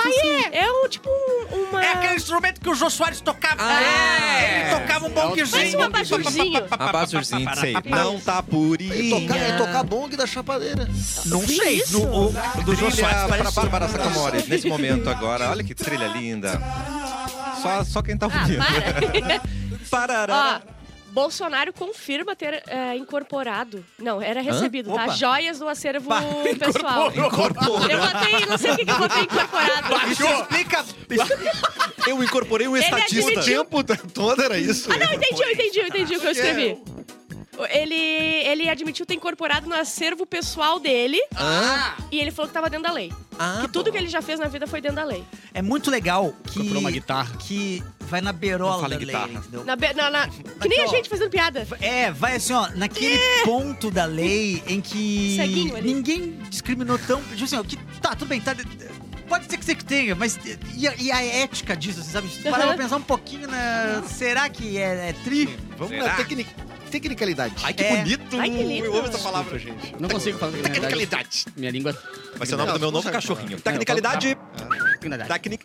É 0.53 0.71
um 0.71 0.89
tipo 0.89 1.09
um, 1.09 1.69
uma. 1.71 1.83
É 1.85 1.93
aquele 1.95 2.17
instrumento 2.17 2.61
que 2.61 2.69
o 2.69 2.75
Jô 2.75 2.91
Soares 2.91 3.21
tocava. 3.23 3.63
é. 3.63 4.61
Ele 4.61 4.71
tocava 4.81 5.07
um 5.07 5.11
Parece 5.11 5.29
bonquezinho. 5.31 5.79
um 5.79 5.83
abajurzinho. 5.83 6.65
Abajurzinho, 6.71 7.51
sei. 7.57 7.75
Não 7.87 8.21
tá 8.21 8.43
purinha. 8.43 9.21
Tocar, 9.21 9.37
é 9.39 9.53
tocar 9.57 9.83
bong 9.85 10.15
da 10.17 10.27
chapadeira. 10.27 10.89
Não 11.27 11.47
sei. 11.47 11.77
isso? 11.77 11.99
No, 11.99 12.27
o, 12.29 12.33
do 12.65 12.75
Jô 12.75 12.87
Trilha 12.87 12.91
Soares 12.91 13.19
para 13.21 13.29
parece. 13.29 13.55
Bárbara 13.55 13.89
Sacomori, 13.89 14.45
nesse 14.49 14.69
momento 14.69 15.09
agora. 15.09 15.51
Olha 15.51 15.65
que 15.65 15.75
trilha 15.79 16.07
linda. 16.09 16.61
Só, 17.63 17.85
só 17.85 18.03
quem 18.03 18.17
tá 18.17 18.27
Ah, 18.31 18.41
ouvindo. 18.41 18.59
para. 18.59 19.41
Parará. 19.91 20.61
Ó, 20.65 20.79
Bolsonaro 21.11 21.73
confirma 21.73 22.37
ter 22.37 22.63
é, 22.67 22.95
incorporado. 22.97 23.85
Não, 23.99 24.21
era 24.21 24.41
recebido, 24.43 24.93
tá? 24.95 25.05
Opa. 25.05 25.17
Joias 25.17 25.59
do 25.59 25.67
acervo 25.67 26.11
pessoal. 26.59 27.11
Incorporou. 27.11 27.81
Eu 27.89 27.99
botei, 27.99 28.47
não 28.47 28.59
sei 28.59 28.71
o 28.73 28.77
que 28.77 28.85
que 28.85 28.91
eu 28.91 28.99
botei 28.99 29.23
incorporado. 29.23 30.11
Isso 30.13 30.25
explica. 30.27 30.85
Eu 32.07 32.23
incorporei 32.23 32.69
um 32.69 32.77
Ele 32.77 32.85
estatista. 32.85 33.25
O 33.25 33.29
admitiu- 33.39 33.65
tempo 33.65 33.85
todo 34.13 34.43
era 34.43 34.59
isso. 34.59 34.93
Ah, 34.93 34.99
não, 34.99 35.13
entendi, 35.15 35.43
eu 35.43 35.51
entendi, 35.51 35.79
eu 35.81 35.87
entendi 35.87 36.17
o 36.17 36.21
que 36.21 36.27
eu 36.27 36.31
escrevi. 36.31 36.79
Ele, 37.67 37.95
ele 37.95 38.69
admitiu 38.69 39.05
ter 39.07 39.15
incorporado 39.15 39.69
no 39.69 39.75
acervo 39.75 40.25
pessoal 40.27 40.79
dele 40.79 41.19
Ah, 41.35 41.97
e 42.13 42.19
ele 42.21 42.31
falou 42.31 42.49
que 42.49 42.55
tava 42.55 42.69
dentro 42.71 42.87
da 42.87 42.93
lei. 42.93 43.13
Ah, 43.39 43.61
que 43.63 43.69
tudo 43.69 43.91
que 43.93 43.99
ele 43.99 44.09
já 44.09 44.21
fez 44.21 44.39
na 44.41 44.47
vida 44.49 44.67
foi 44.67 44.81
dentro 44.81 44.97
da 44.97 45.05
lei. 45.05 45.25
É 45.55 45.63
muito 45.63 45.91
legal 45.91 46.35
que. 46.45 46.59
Comprou 46.61 46.81
uma 46.81 46.91
guitarra. 46.91 47.37
Que 47.39 47.83
vai 48.01 48.21
na 48.21 48.33
berola 48.33 48.83
da 48.83 48.89
lei, 48.97 48.99
guitarra. 49.07 49.31
entendeu? 49.33 49.65
Na, 49.65 49.77
be- 49.77 49.93
na- 49.93 50.11
na- 50.11 50.29
que 50.29 50.69
nem 50.69 50.83
a 50.83 50.87
gente 50.89 51.09
fazendo 51.09 51.31
piada. 51.31 51.67
É, 51.81 52.11
vai 52.11 52.37
assim, 52.37 52.53
ó, 52.53 52.69
naquele 52.75 53.19
ponto 53.45 53.91
da 53.91 54.05
lei 54.07 54.63
em 54.67 54.81
que 54.81 55.37
Ceguinho 55.37 55.77
ali. 55.77 55.95
ninguém 55.95 56.39
discriminou 56.49 56.99
tão. 56.99 57.23
Tipo 57.23 57.45
assim, 57.45 57.57
ó, 57.57 57.63
que 57.63 57.77
tá, 58.01 58.15
tudo 58.17 58.29
bem, 58.29 58.41
tá. 58.41 58.55
Pode 59.29 59.47
ser 59.51 59.59
que 59.59 59.65
você 59.65 59.75
que 59.75 59.85
tenha, 59.85 60.15
mas 60.15 60.39
e 60.75 60.89
a, 60.89 60.95
e 60.97 61.11
a 61.13 61.23
ética 61.25 61.77
disso, 61.77 62.01
assim, 62.01 62.11
sabe? 62.11 62.29
Parar 62.51 62.67
pra 62.69 62.77
pensar 62.77 62.97
um 62.97 63.03
pouquinho 63.03 63.47
na. 63.49 64.03
Será 64.09 64.49
que 64.49 64.79
é, 64.79 65.11
é 65.11 65.13
tri? 65.25 65.47
Vamos 65.77 65.89
Será? 65.91 66.07
na 66.07 66.15
tecni- 66.17 66.47
tecnicalidade. 66.91 67.55
Ai, 67.63 67.75
que 67.75 67.83
É. 67.85 67.97
bonito. 67.99 68.41
Ai, 68.41 68.51
que 68.51 68.63
lindo. 68.63 68.87
Eu 68.87 68.97
amo 68.97 69.09
essa 69.09 69.19
palavra. 69.19 69.59
gente. 69.59 69.95
não 70.01 70.09
consigo 70.09 70.39
falar 70.39 70.53
tecnicalidade. 70.53 70.89
Tecnicalidade. 70.91 71.47
Minha 71.57 71.71
língua. 71.71 72.03
Vai 72.37 72.47
ser 72.47 72.55
o 72.55 72.59
nome 72.59 72.73
do 72.73 72.81
meu 72.81 72.91
novo 72.91 73.11
cachorrinho. 73.11 73.61
Tecnicalidade. 73.61 74.37
Tecnicalidade. 74.93 75.29
Tecnic... 75.29 75.65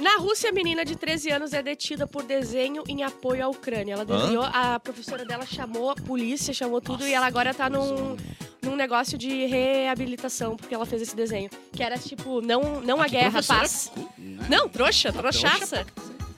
Na 0.00 0.16
Rússia, 0.16 0.50
a 0.50 0.52
menina 0.52 0.84
de 0.84 0.96
13 0.96 1.30
anos 1.30 1.52
é 1.52 1.62
detida 1.62 2.06
por 2.06 2.22
desenho 2.24 2.82
em 2.88 3.04
apoio 3.04 3.44
à 3.44 3.48
Ucrânia. 3.48 3.92
Ela 3.94 4.04
desenhou, 4.04 4.42
a 4.42 4.80
professora 4.80 5.24
dela 5.24 5.46
chamou 5.46 5.90
a 5.90 5.94
polícia, 5.94 6.52
chamou 6.52 6.80
tudo 6.80 7.06
e 7.06 7.12
ela 7.14 7.26
agora 7.26 7.54
tá 7.54 7.70
num, 7.70 8.16
num 8.64 8.76
negócio 8.76 9.18
de 9.18 9.44
reabilitação 9.46 10.56
porque 10.56 10.74
ela 10.74 10.86
fez 10.86 11.02
esse 11.02 11.16
desenho. 11.16 11.50
Que 11.72 11.82
era 11.82 11.98
tipo, 11.98 12.40
não, 12.40 12.80
não 12.80 13.00
a 13.02 13.08
guerra, 13.08 13.42
paz. 13.42 13.90
cu- 13.92 14.08
né? 14.16 14.46
Não, 14.48 14.68
trouxa, 14.68 15.12
trouxaça. 15.12 15.84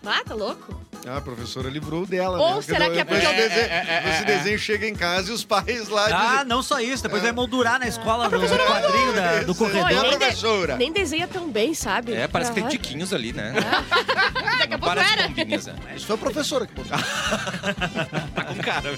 Ah, 0.05 0.23
tá 0.27 0.35
louco? 0.35 0.83
Ah, 1.07 1.19
a 1.19 1.21
professora 1.21 1.69
livrou 1.69 2.07
dela. 2.07 2.39
Ou 2.41 2.57
né? 2.57 2.63
será 2.63 2.89
que 2.89 2.99
é 2.99 3.05
porque- 3.05 3.27
o 3.27 3.31
desenho, 3.33 3.61
É, 3.61 3.65
é, 3.67 4.03
é, 4.07 4.11
esse 4.11 4.23
é. 4.23 4.25
desenho 4.25 4.59
chega 4.59 4.87
em 4.89 4.95
casa 4.95 5.31
e 5.31 5.35
os 5.35 5.45
pais 5.45 5.89
lá 5.91 6.07
Ah, 6.07 6.31
dizem... 6.33 6.45
não 6.47 6.63
só 6.63 6.81
isso, 6.81 7.03
depois 7.03 7.21
vai 7.23 7.31
moldurar 7.33 7.79
na 7.79 7.87
escola 7.87 8.25
no 8.31 8.41
quadrinho 8.41 9.13
da- 9.13 9.43
do 9.43 9.55
corredor. 9.55 9.91
Não, 9.93 10.03
nem 10.03 10.11
de- 10.13 10.17
professora. 10.19 10.77
Nem 10.77 10.93
desenha 10.93 11.29
tão 11.29 11.51
bem, 11.51 11.75
sabe? 11.75 12.15
É, 12.15 12.27
parece 12.27 12.53
que 12.53 12.55
tem 12.55 12.65
Ah, 12.65 12.71
tiquinhos 12.71 13.13
ali, 13.13 13.35
né? 13.35 13.53
Daqui 14.79 14.85
a 14.91 14.95
pouco 14.95 15.13
era. 15.13 15.29
bombinhas, 15.29 15.67
né? 15.67 15.75
Isso 15.97 16.07
foi 16.07 16.15
a 16.17 16.19
professora 16.19 16.67
que 16.67 16.75
botou. 16.75 16.97
Tá 18.35 18.45
com 18.45 18.55
cara. 18.57 18.91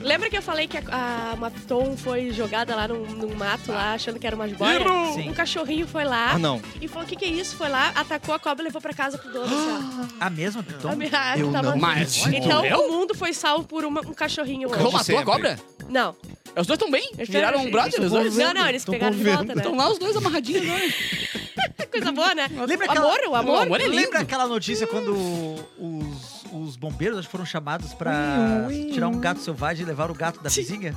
Lembra 0.00 0.28
que 0.30 0.36
eu 0.36 0.42
falei 0.42 0.66
que 0.66 0.76
a, 0.76 0.82
a 1.30 1.34
uma 1.34 1.50
foi 1.96 2.30
jogada 2.32 2.74
lá 2.74 2.88
num, 2.88 3.04
num 3.06 3.34
mato 3.34 3.70
lá, 3.72 3.94
achando 3.94 4.18
que 4.18 4.26
era 4.26 4.34
uma 4.36 4.48
jiboia? 4.48 4.78
Sim. 5.14 5.30
Um 5.30 5.34
cachorrinho 5.34 5.86
foi 5.86 6.04
lá 6.04 6.32
Ah, 6.32 6.38
não. 6.38 6.60
e 6.80 6.88
falou: 6.88 7.04
o 7.04 7.06
que, 7.06 7.16
que 7.16 7.24
é 7.24 7.28
isso? 7.28 7.56
Foi 7.56 7.68
lá, 7.68 7.88
atacou 7.94 8.34
a 8.34 8.38
cobra 8.38 8.62
e 8.62 8.66
levou 8.66 8.80
pra 8.80 8.92
casa 8.92 9.18
pro 9.18 9.32
dono. 9.32 9.44
assim, 9.46 10.08
ó. 10.20 10.24
A 10.26 10.30
mesma 10.30 10.62
Piton? 10.62 10.88
A 10.90 10.96
minha- 10.96 11.36
eu 11.38 11.50
tava- 11.52 11.70
não 11.70 11.78
Mas 11.78 12.26
Então 12.26 12.62
morreu? 12.62 12.78
o 12.88 12.92
mundo 12.92 13.14
foi 13.14 13.32
salvo 13.32 13.64
por 13.66 13.84
uma- 13.84 14.00
um 14.00 14.14
cachorrinho 14.14 14.68
Como 14.68 14.84
hoje. 14.86 14.92
Matou 14.96 15.18
a 15.18 15.24
cobra? 15.24 15.58
Não. 15.88 16.14
Os 16.56 16.66
dois 16.66 16.76
estão 16.78 16.90
bem? 16.90 17.10
Eles 17.16 17.28
Viraram 17.28 17.60
eles- 17.60 17.72
brothers? 17.72 18.04
os 18.04 18.10
dois? 18.10 18.36
Não, 18.36 18.52
não, 18.54 18.68
eles 18.68 18.84
pegaram 18.84 19.16
de 19.16 19.24
volta, 19.24 19.44
né? 19.44 19.54
Estão 19.56 19.74
lá 19.74 19.90
os 19.90 19.98
dois 19.98 20.14
amarradinhos 20.16 20.62
agora. 20.68 20.82
Coisa 21.92 22.10
boa, 22.10 22.34
né? 22.34 22.48
Lembra 22.66 22.86
aquela- 22.86 23.06
amor, 23.06 23.18
o 23.28 23.34
amor. 23.34 23.54
O 23.54 23.60
amor 23.60 23.80
é 23.80 23.84
lindo. 23.84 23.96
Lembra 23.96 24.20
aquela 24.20 24.46
notícia 24.46 24.86
quando 24.86 25.14
os, 25.78 26.44
os 26.52 26.76
bombeiros 26.76 27.18
acho 27.18 27.28
que 27.28 27.32
foram 27.32 27.44
chamados 27.46 27.94
pra 27.94 28.12
tirar 28.92 29.08
um 29.08 29.18
gato 29.18 29.40
selvagem 29.40 29.84
e 29.84 29.86
levar 29.86 30.10
o 30.10 30.14
gato 30.14 30.40
da 30.42 30.50
vizinha? 30.50 30.96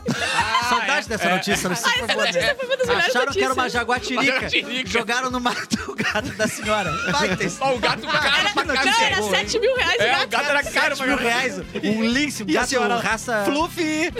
Saudade 0.69 1.07
dessa 1.07 1.29
notícia. 1.29 1.69
Não 1.69 1.75
sei 1.75 1.91
se 1.91 1.99
foi 1.99 2.07
boa, 2.07 2.31
né? 2.31 2.55
Foi 2.55 2.65
uma 2.65 2.77
das 2.77 2.87
melhores 2.87 3.09
Acharam 3.15 3.31
que 3.33 3.43
era 3.43 3.53
uma 3.53 3.69
jaguatirica. 3.69 4.25
Jaguatirica. 4.33 4.89
Jogaram 4.89 5.29
no 5.31 5.39
mato 5.39 5.91
o 5.91 5.95
gato 5.95 6.31
da 6.33 6.47
senhora. 6.47 6.91
Vai 7.11 7.35
ter 7.37 7.51
Ó, 7.59 7.73
o 7.75 7.79
gato 7.79 8.07
caro 8.07 8.53
pra 8.53 8.63
Não, 8.65 8.73
era 9.01 9.21
7 9.21 9.59
mil 9.59 9.75
reais 9.75 9.99
É, 9.99 10.19
o 10.19 10.23
o 10.23 10.27
gato 10.27 10.49
era 10.49 10.63
caro 10.63 10.95
7 10.95 10.97
pra 10.97 11.07
mil 11.07 11.17
reais. 11.17 11.59
Um 11.83 12.03
lince, 12.05 12.43
um 12.43 12.47
E 12.49 12.57
a 12.57 12.61
gato 12.61 12.69
senhora? 12.69 12.99
raça... 12.99 13.43
Fluffy! 13.45 14.11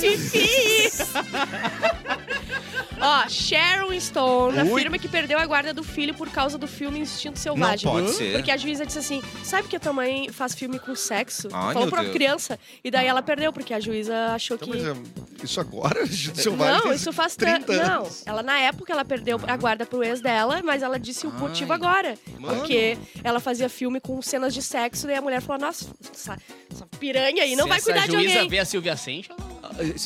Fifi! 0.00 0.90
Ó, 3.02 3.28
Sharon 3.28 3.98
Stone 4.00 4.58
afirma 4.60 4.98
que 4.98 5.08
perdeu 5.08 5.38
a 5.38 5.44
guarda 5.46 5.74
do 5.74 5.82
filho 5.82 6.14
por 6.14 6.28
causa 6.30 6.56
do 6.56 6.66
filme 6.68 7.00
Instinto 7.00 7.38
Selvagem. 7.38 7.84
Não 7.86 8.00
pode 8.00 8.12
ser. 8.12 8.32
Porque 8.34 8.50
a 8.50 8.56
juíza 8.56 8.86
disse 8.86 8.98
assim: 8.98 9.22
sabe 9.42 9.66
que 9.68 9.76
a 9.76 9.80
tua 9.80 9.92
mãe 9.92 10.28
faz 10.30 10.54
filme 10.54 10.78
com 10.78 10.94
sexo? 10.94 11.48
Ai, 11.52 11.74
Falou 11.74 11.88
pra 11.88 12.02
Deus. 12.02 12.12
criança. 12.12 12.58
E 12.84 12.90
daí 12.90 13.06
ela 13.06 13.22
perdeu, 13.22 13.52
porque 13.52 13.74
a 13.74 13.80
juíza 13.80 14.14
achou 14.34 14.54
Então, 14.56 14.68
que. 14.70 14.78
mas, 14.80 14.86
é, 14.86 15.44
isso 15.44 15.60
agora? 15.60 16.06
Selvagem 16.06 16.80
Não, 16.84 16.92
isso 16.92 17.12
faz 17.12 17.34
30 17.36 17.66
30 17.66 17.82
Não, 17.88 18.00
anos. 18.02 18.22
ela 18.26 18.42
na 18.42 18.58
época 18.60 18.92
ela 18.92 19.04
perdeu 19.04 19.40
a 19.46 19.56
guarda 19.56 19.84
pro 19.84 20.02
ex 20.04 20.20
dela, 20.20 20.60
mas 20.64 20.82
ela 20.82 20.98
disse 20.98 21.26
o 21.26 21.30
motivo 21.32 21.72
agora. 21.72 22.16
mano. 22.38 22.58
Porque 22.58 22.96
ela 23.24 23.40
fazia 23.40 23.68
filme 23.68 24.00
com 24.00 24.20
cenas 24.22 24.54
de 24.54 24.62
sexo, 24.62 25.06
daí 25.06 25.16
a 25.16 25.22
mulher 25.22 25.42
falou: 25.42 25.60
Nossa, 25.60 25.86
essa, 26.12 26.38
essa 26.72 26.86
piranha 27.00 27.42
aí 27.42 27.56
não 27.56 27.64
Se 27.64 27.68
vai 27.70 27.80
cuidar 27.80 28.06
de 28.06 28.12
juíza 28.12 28.34
alguém. 28.34 28.48
vê 28.48 28.58
a 28.60 28.64
Silvia 28.64 28.96
Sente, 28.96 29.28
Isso 29.30 29.51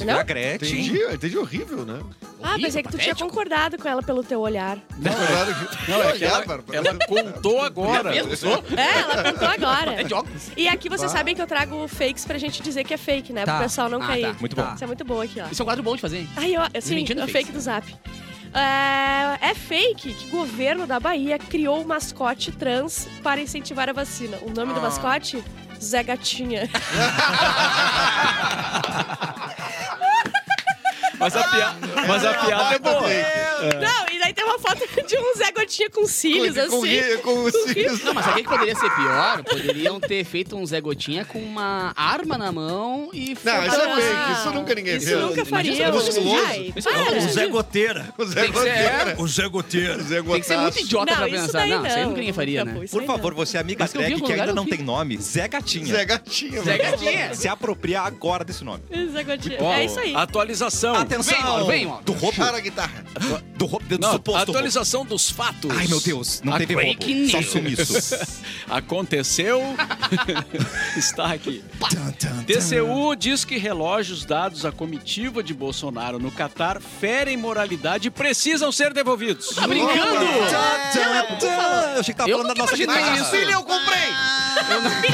Não? 0.04 0.14
é 0.14 0.20
a 0.20 0.22
Gretchen. 0.22 0.80
Entendi, 0.86 1.02
entendi 1.14 1.38
horrível, 1.38 1.84
né? 1.84 2.00
Ah, 2.42 2.56
pensei 2.60 2.82
que 2.82 2.88
tu 2.90 2.98
tinha 2.98 3.08
patético. 3.14 3.28
concordado 3.28 3.78
com 3.78 3.88
ela 3.88 4.02
pelo 4.02 4.22
teu 4.22 4.40
olhar. 4.40 4.78
Na 4.98 5.10
verdade, 5.10 5.68
Não, 5.88 6.02
é 6.02 6.12
que 6.12 6.24
ela, 6.24 6.44
ela 6.72 6.98
contou 7.06 7.60
agora. 7.62 8.12
Pensou? 8.12 8.62
É, 8.76 8.98
ela 9.00 9.32
contou 9.32 9.48
agora. 9.48 9.92
É 10.00 10.04
de 10.04 10.14
óculos. 10.14 10.50
E 10.56 10.68
aqui 10.68 10.88
vocês 10.88 11.10
sabem 11.10 11.34
que 11.34 11.40
eu 11.42 11.46
trago 11.46 11.88
fakes 11.88 12.24
pra 12.24 12.38
gente 12.38 12.62
dizer 12.62 12.84
que 12.84 12.92
é 12.94 12.96
fake, 12.96 13.32
né? 13.32 13.44
Tá. 13.44 13.54
Pro 13.56 13.62
pessoal 13.64 13.88
não 13.88 14.00
Ah, 14.02 14.06
cair. 14.06 14.32
tá. 14.32 14.36
Muito 14.40 14.54
bom. 14.56 14.74
Isso 14.74 14.84
é 14.84 14.86
muito 14.86 15.04
bom 15.04 15.20
aqui, 15.20 15.40
ó. 15.40 15.46
Isso 15.50 15.60
é 15.60 15.64
um 15.64 15.66
quadro 15.66 15.82
bom 15.82 15.94
de 15.96 16.00
fazer, 16.02 16.18
hein? 16.18 16.28
Aí, 16.36 16.56
ó, 16.56 16.68
assim, 16.76 16.94
Mentindo 16.94 17.20
é 17.20 17.24
o 17.24 17.26
fakes. 17.26 17.46
fake 17.46 17.52
do 17.52 17.60
Zap. 17.60 17.94
É, 18.54 19.48
é 19.50 19.54
fake 19.54 20.14
que 20.14 20.26
o 20.28 20.30
governo 20.30 20.86
da 20.86 20.98
Bahia 20.98 21.38
criou 21.38 21.82
o 21.82 21.86
mascote 21.86 22.52
trans 22.52 23.06
para 23.22 23.40
incentivar 23.40 23.88
a 23.88 23.92
vacina. 23.92 24.38
O 24.42 24.50
nome 24.50 24.72
do 24.72 24.80
mascote? 24.80 25.42
Zé 25.86 26.02
Gatinha. 26.02 26.66
Mas 31.18 31.36
a, 31.36 31.44
pia... 31.44 31.74
Mas 32.06 32.24
a 32.24 32.34
piada 32.34 32.74
é 32.74 32.78
boa. 32.78 33.00
Não, 33.00 34.14
e 34.14 34.18
daí 34.18 34.32
tem 34.34 34.44
uma 34.44 34.58
foto 34.58 34.80
de 35.06 35.16
um 35.18 35.34
Zé 35.36 35.50
Gotinha 35.52 35.90
com 35.90 36.06
cílios, 36.06 36.54
com, 36.56 36.68
com, 36.70 36.76
assim. 36.84 36.88
ri- 36.88 37.16
com 37.18 37.44
os 37.44 37.52
cílios. 37.54 38.04
Não, 38.04 38.14
mas 38.14 38.24
sabe 38.24 38.40
o 38.40 38.44
que 38.44 38.50
poderia 38.50 38.74
ser 38.74 38.90
pior? 38.94 39.42
Poderiam 39.44 40.00
ter 40.00 40.24
feito 40.24 40.56
um 40.56 40.66
Zé 40.66 40.80
Gotinha 40.80 41.24
com 41.24 41.38
uma 41.38 41.92
arma 41.96 42.36
na 42.36 42.52
mão 42.52 43.10
e... 43.12 43.36
Não, 43.44 43.66
isso 43.66 43.76
é 43.76 43.92
Ah, 43.92 43.96
fake. 43.96 44.32
Isso 44.40 44.50
nunca 44.52 44.74
ninguém 44.74 44.96
Isso 44.96 45.06
viu. 45.06 45.20
nunca 45.20 45.40
Imagina 45.42 45.56
faria. 45.56 45.84
é. 45.84 46.46
Ai, 46.46 46.72
Isso 46.76 46.88
é 46.88 46.92
para. 46.92 47.16
O 47.18 47.20
Zé 47.32 47.46
Goteira. 47.46 48.14
O 48.18 48.24
Zé 48.24 48.40
Tem 48.42 48.52
que 48.52 48.58
ser- 48.58 48.68
Goteira. 48.68 49.16
O 49.22 49.28
Zé 49.28 49.48
Goteira. 49.48 49.96
O 49.96 50.02
Zé 50.02 50.22
Tem 50.22 50.40
que 50.40 50.46
ser 50.46 50.56
muito 50.58 50.80
idiota 50.80 51.10
Não, 51.12 51.16
pra 51.18 51.28
isso 51.28 51.46
pensar. 51.46 51.58
daí 51.58 51.70
Não, 51.70 51.86
isso 51.86 51.94
aí 51.96 52.00
não. 52.02 52.08
nunca 52.08 52.18
ninguém 52.20 52.32
faria, 52.32 52.64
Não, 52.64 52.72
né? 52.74 52.84
isso 52.84 52.96
Por 52.98 53.06
favor, 53.06 53.30
não. 53.32 53.36
você 53.36 53.56
é 53.56 53.60
amiga 53.60 53.86
drag 53.86 54.20
que 54.20 54.32
ainda 54.32 54.52
não 54.52 54.64
vi. 54.64 54.70
tem 54.70 54.82
nome, 54.82 55.16
Zé 55.18 55.48
Gatinha. 55.48 55.86
Zé 55.86 56.04
Gatinha. 56.04 56.62
Zé. 56.62 56.78
Gatinha. 56.78 57.34
Se 57.34 57.48
apropria 57.48 58.00
agora 58.02 58.44
desse 58.44 58.64
nome. 58.64 58.82
Zé 59.12 59.22
Gotinha. 59.24 59.56
Ó, 59.60 59.72
É 59.72 59.84
isso 59.84 59.98
aí. 59.98 60.14
Atualização. 60.14 60.94
Atenção! 61.06 61.34
Vem, 61.34 61.42
Mauro, 61.44 61.66
vem, 61.66 61.86
Mauro. 61.86 62.04
Do 62.04 62.12
roubo. 62.12 62.36
Puxaram 62.36 62.56
a 62.58 62.60
guitarra. 62.60 63.04
Do 63.56 63.66
roubo. 63.66 63.86
Do 63.86 63.98
Não, 63.98 64.12
suposto 64.12 64.38
roubo. 64.38 64.52
atualização 64.52 65.04
dos 65.04 65.30
fatos. 65.30 65.70
Ai, 65.76 65.86
meu 65.86 66.00
Deus. 66.00 66.40
Não 66.44 66.52
A 66.54 66.58
teve 66.58 66.74
roubo. 66.74 67.02
Só 67.30 67.38
news. 67.38 67.50
sumiço. 67.50 68.16
Aconteceu. 68.68 69.62
Está 70.96 71.32
aqui. 71.32 71.62
TCU 72.46 73.14
diz 73.16 73.44
que 73.44 73.56
relógios 73.58 74.24
dados 74.24 74.64
à 74.64 74.72
comitiva 74.72 75.42
de 75.42 75.54
Bolsonaro 75.54 76.18
no 76.18 76.30
Catar 76.30 76.80
ferem 76.80 77.36
moralidade 77.36 78.08
e 78.08 78.10
precisam 78.10 78.70
ser 78.72 78.92
devolvidos. 78.92 79.48
Tá 79.54 79.66
brincando? 79.66 80.24
Eu 80.24 82.00
achei 82.00 82.12
que 82.12 82.18
tava 82.18 82.30
Eu 82.30 82.38
falando 82.38 82.54
da 82.54 82.62
nossa 82.62 82.76
guitarra. 82.76 83.16
isso. 83.16 83.30
Filha, 83.30 83.52
eu 83.52 83.62
comprei! 83.62 83.96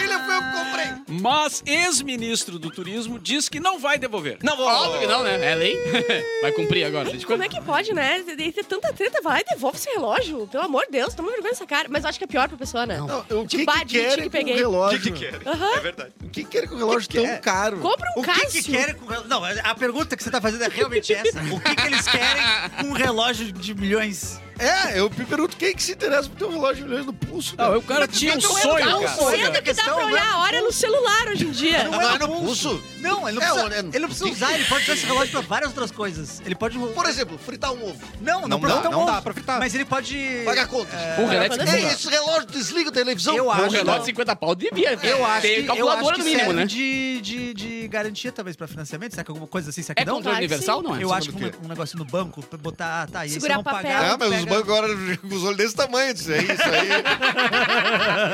Filha, 0.00 0.18
foi 0.24 0.34
eu 0.36 0.42
que 0.42 0.50
comprei! 0.52 0.90
Mas 1.08 1.62
ex-ministro 1.66 2.58
do 2.58 2.70
turismo 2.70 3.18
diz 3.18 3.48
que 3.48 3.60
não 3.60 3.78
vai 3.78 3.98
devolver. 3.98 4.38
Não 4.42 4.56
vou. 4.56 4.66
Óbvio 4.66 5.00
que 5.00 5.06
não, 5.06 5.19
né? 5.22 5.52
É 5.52 5.54
lei. 5.54 5.76
Vai 6.42 6.52
cumprir 6.52 6.84
agora. 6.84 7.10
Como 7.26 7.42
é 7.42 7.48
que 7.48 7.60
pode, 7.60 7.92
né? 7.92 8.22
Tem 8.22 8.50
ter 8.50 8.64
tanta 8.64 8.92
treta, 8.92 9.20
vai 9.22 9.34
lá 9.34 9.40
e 9.40 9.44
devolve 9.54 9.76
esse 9.78 9.88
relógio. 9.90 10.46
Pelo 10.50 10.64
amor 10.64 10.84
de 10.86 10.92
Deus, 10.92 11.14
toma 11.14 11.30
vergonha 11.30 11.50
nessa 11.50 11.66
cara. 11.66 11.88
Mas 11.90 12.02
eu 12.04 12.10
acho 12.10 12.18
que 12.18 12.24
é 12.24 12.26
pior 12.26 12.48
pra 12.48 12.56
pessoa, 12.56 12.86
né? 12.86 12.98
Não, 12.98 13.20
o 13.20 13.46
que, 13.46 13.58
Tipo, 13.58 13.72
que 13.72 13.78
admiti 13.78 13.98
querem 14.00 14.16
que 14.16 14.22
com 14.22 14.26
o 14.28 14.30
peguei. 14.30 14.54
relógio? 14.56 14.98
O 14.98 15.02
que 15.02 15.10
que 15.12 15.18
querem? 15.30 15.40
Aham. 15.46 15.76
É 15.76 15.80
verdade. 15.80 16.12
O 16.24 16.28
que 16.28 16.44
querem 16.44 16.68
com 16.68 16.74
o 16.74 16.78
relógio 16.78 17.08
tão 17.08 17.38
caro? 17.38 17.78
Compra 17.78 18.08
um 18.16 18.20
O 18.20 18.24
que, 18.24 18.30
Cássio. 18.30 18.62
que 18.64 18.72
querem 18.72 18.94
com 18.94 19.06
relógio? 19.06 19.28
Não, 19.28 19.42
a 19.44 19.74
pergunta 19.74 20.16
que 20.16 20.22
você 20.22 20.30
tá 20.30 20.40
fazendo 20.40 20.64
é 20.64 20.68
realmente 20.68 21.12
essa. 21.14 21.38
O 21.40 21.60
que, 21.60 21.74
que 21.76 21.86
eles 21.86 22.06
querem 22.08 22.42
com 22.80 22.86
um 22.88 22.92
relógio 22.92 23.52
de 23.52 23.74
milhões? 23.74 24.40
É, 24.60 24.98
eu 25.00 25.08
me 25.08 25.24
pergunto 25.24 25.56
quem 25.56 25.74
que 25.74 25.82
se 25.82 25.92
interessa 25.92 26.28
por 26.28 26.36
ter 26.38 26.44
um 26.44 26.50
relógio 26.50 26.82
de 26.84 26.88
milhões 26.90 27.06
no 27.06 27.12
pulso. 27.14 27.54
Não, 27.56 27.78
o 27.78 27.82
cara 27.82 28.06
tinha 28.06 28.34
um 28.34 28.38
Não 28.40 28.58
é 28.58 28.62
sonho, 28.62 28.84
cara. 28.84 29.08
sonho. 29.16 29.30
Sendo 29.30 29.46
que 29.46 29.50
dá 29.52 29.62
questão 29.62 29.94
pra 29.94 30.02
é 30.02 30.06
olhar 30.06 30.26
a 30.32 30.38
hora 30.40 30.60
no 30.60 30.72
celular 30.72 31.28
hoje 31.28 31.46
em 31.46 31.50
dia. 31.50 31.84
Não 31.84 31.92
Não 31.92 32.02
é 32.02 32.14
é 32.14 32.18
no 32.18 32.28
pulso? 32.28 32.82
Não, 33.00 33.26
ele 33.26 33.38
não 33.40 33.46
É, 33.46 33.50
precisa, 33.50 33.76
ele 33.92 33.98
não 34.00 34.08
precisa 34.08 34.30
usar, 34.30 34.52
ele 34.52 34.64
pode 34.64 34.84
usar 34.84 34.92
esse 34.92 35.06
relógio 35.06 35.30
pra 35.32 35.40
várias 35.40 35.70
outras 35.70 35.90
coisas. 35.90 36.42
Ele 36.44 36.54
pode... 36.54 36.78
Por 36.78 37.06
exemplo, 37.06 37.38
fritar 37.38 37.72
um 37.72 37.82
ovo. 37.88 37.98
Não, 38.20 38.42
não, 38.42 38.48
Não 38.48 38.60
dá, 38.60 38.88
um 38.88 38.92
não 38.92 38.98
ovo, 39.02 39.10
dá 39.10 39.22
pra 39.22 39.32
fritar. 39.32 39.58
Mas 39.58 39.74
ele 39.74 39.86
pode... 39.86 40.42
Pagar 40.44 40.66
contas. 40.66 40.94
Um 41.18 41.26
relógio 41.26 41.48
quando 41.52 41.64
de 41.64 41.70
assim, 41.70 41.86
esse 41.86 42.08
relógio 42.10 42.46
desliga 42.48 42.90
a 42.90 42.92
televisão. 42.92 43.34
Eu 43.36 43.46
Um 43.46 43.50
acho 43.50 43.70
relógio 43.70 43.92
de 43.92 43.98
que- 44.00 44.04
50 44.06 44.36
pau 44.36 44.54
devia 44.54 44.98
Eu 45.02 45.24
acho 45.24 45.40
ter 45.42 45.54
que, 45.54 45.60
eu 45.62 45.66
calculadora 45.68 46.00
acho 46.10 46.10
no 46.10 46.16
que 46.16 46.22
mínimo, 46.24 46.40
serve 46.44 46.52
né? 46.60 46.66
de, 46.66 47.20
de, 47.22 47.54
de 47.54 47.88
garantia, 47.88 48.30
talvez, 48.30 48.56
pra 48.56 48.68
financiamento. 48.68 49.12
Será 49.12 49.24
que 49.24 49.30
alguma 49.30 49.46
coisa 49.48 49.70
assim? 49.70 49.82
Será 49.82 49.94
que 49.94 50.02
É 50.02 50.04
não? 50.04 50.16
controle 50.16 50.36
universal, 50.36 50.82
não 50.82 50.94
é? 50.94 51.02
Eu 51.02 51.12
acho 51.14 51.32
que 51.32 51.42
o 51.44 51.46
um, 51.62 51.64
um 51.64 51.68
negócio 51.68 51.96
no 51.96 52.04
banco, 52.04 52.42
pra 52.42 52.58
botar, 52.58 53.06
tá, 53.08 53.20
e 53.26 53.30
aí 53.30 53.30
Segurar 53.30 53.62
papel. 53.62 53.82
pagar, 53.82 54.10
Ah, 54.12 54.16
mas 54.18 54.40
os 54.40 54.44
bancos 54.50 54.68
agora 54.74 54.88
com 55.16 55.34
os 55.34 55.44
olhos 55.44 55.56
desse 55.56 55.74
tamanho, 55.74 56.12
isso 56.14 56.30
aí, 56.32 56.42
isso 56.44 56.62
aí. 56.62 56.90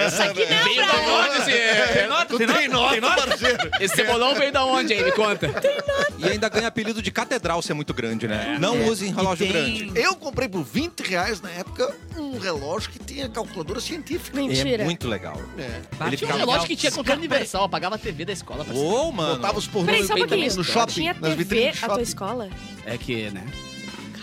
Essa 0.06 0.24
aqui 0.24 0.40
não, 0.46 0.64
Veio 0.64 0.86
da 0.86 2.16
onde. 2.16 2.26
Tu 2.26 2.38
tem 2.38 2.68
nota, 2.68 3.00
parceiro. 3.26 3.70
Esse 3.80 3.94
cebolão 3.96 4.34
veio 4.34 4.52
da 4.52 4.64
onde 4.64 4.92
aí? 4.92 5.04
Me 5.04 5.12
conta. 5.12 5.50
E 6.18 6.24
ainda 6.28 6.48
ganha 6.48 6.68
apelido 6.68 7.00
de 7.02 7.10
catedral 7.10 7.62
se 7.62 7.70
é 7.70 7.74
muito 7.74 7.92
grande, 7.94 8.26
né? 8.26 8.56
Não 8.60 8.76
É. 8.76 8.88
usem 8.88 9.12
relógio 9.14 9.46
E 9.46 9.52
tem- 9.52 9.78
grande. 9.86 10.00
Eu 10.00 10.16
comprei 10.16 10.48
por 10.48 10.62
20 10.62 11.00
reais 11.00 11.40
na 11.40 11.50
época 11.50 11.94
um 12.16 12.38
relógio 12.38 12.90
que 12.90 12.98
tinha 12.98 13.28
calculadora 13.28 13.80
científica. 13.80 14.36
Mentira. 14.36 14.82
É 14.82 14.84
muito 14.84 15.08
legal. 15.08 15.40
É. 15.58 15.80
Ele 16.06 16.16
Tinha 16.16 16.34
um 16.34 16.38
relógio 16.38 16.66
que 16.66 16.76
tinha 16.76 16.90
controle 16.92 17.18
universal, 17.18 17.64
apagava 17.64 17.94
a 17.94 17.98
TV 17.98 18.24
da 18.24 18.32
escola. 18.32 18.64
pra 18.64 18.74
Ô, 18.74 19.12
mano. 19.12 19.36
Botava 19.36 19.58
os 19.58 19.66
pornôs 19.66 20.06
pouquinho. 20.08 20.56
no 20.56 20.64
shopping, 20.64 20.92
Tinha 20.92 21.12
nas 21.12 21.20
TV 21.22 21.36
vitrines 21.36 21.80
do 21.80 21.84
a 21.86 21.88
tua 21.88 22.02
escola? 22.02 22.48
É 22.84 22.96
que, 22.96 23.30
né? 23.30 23.44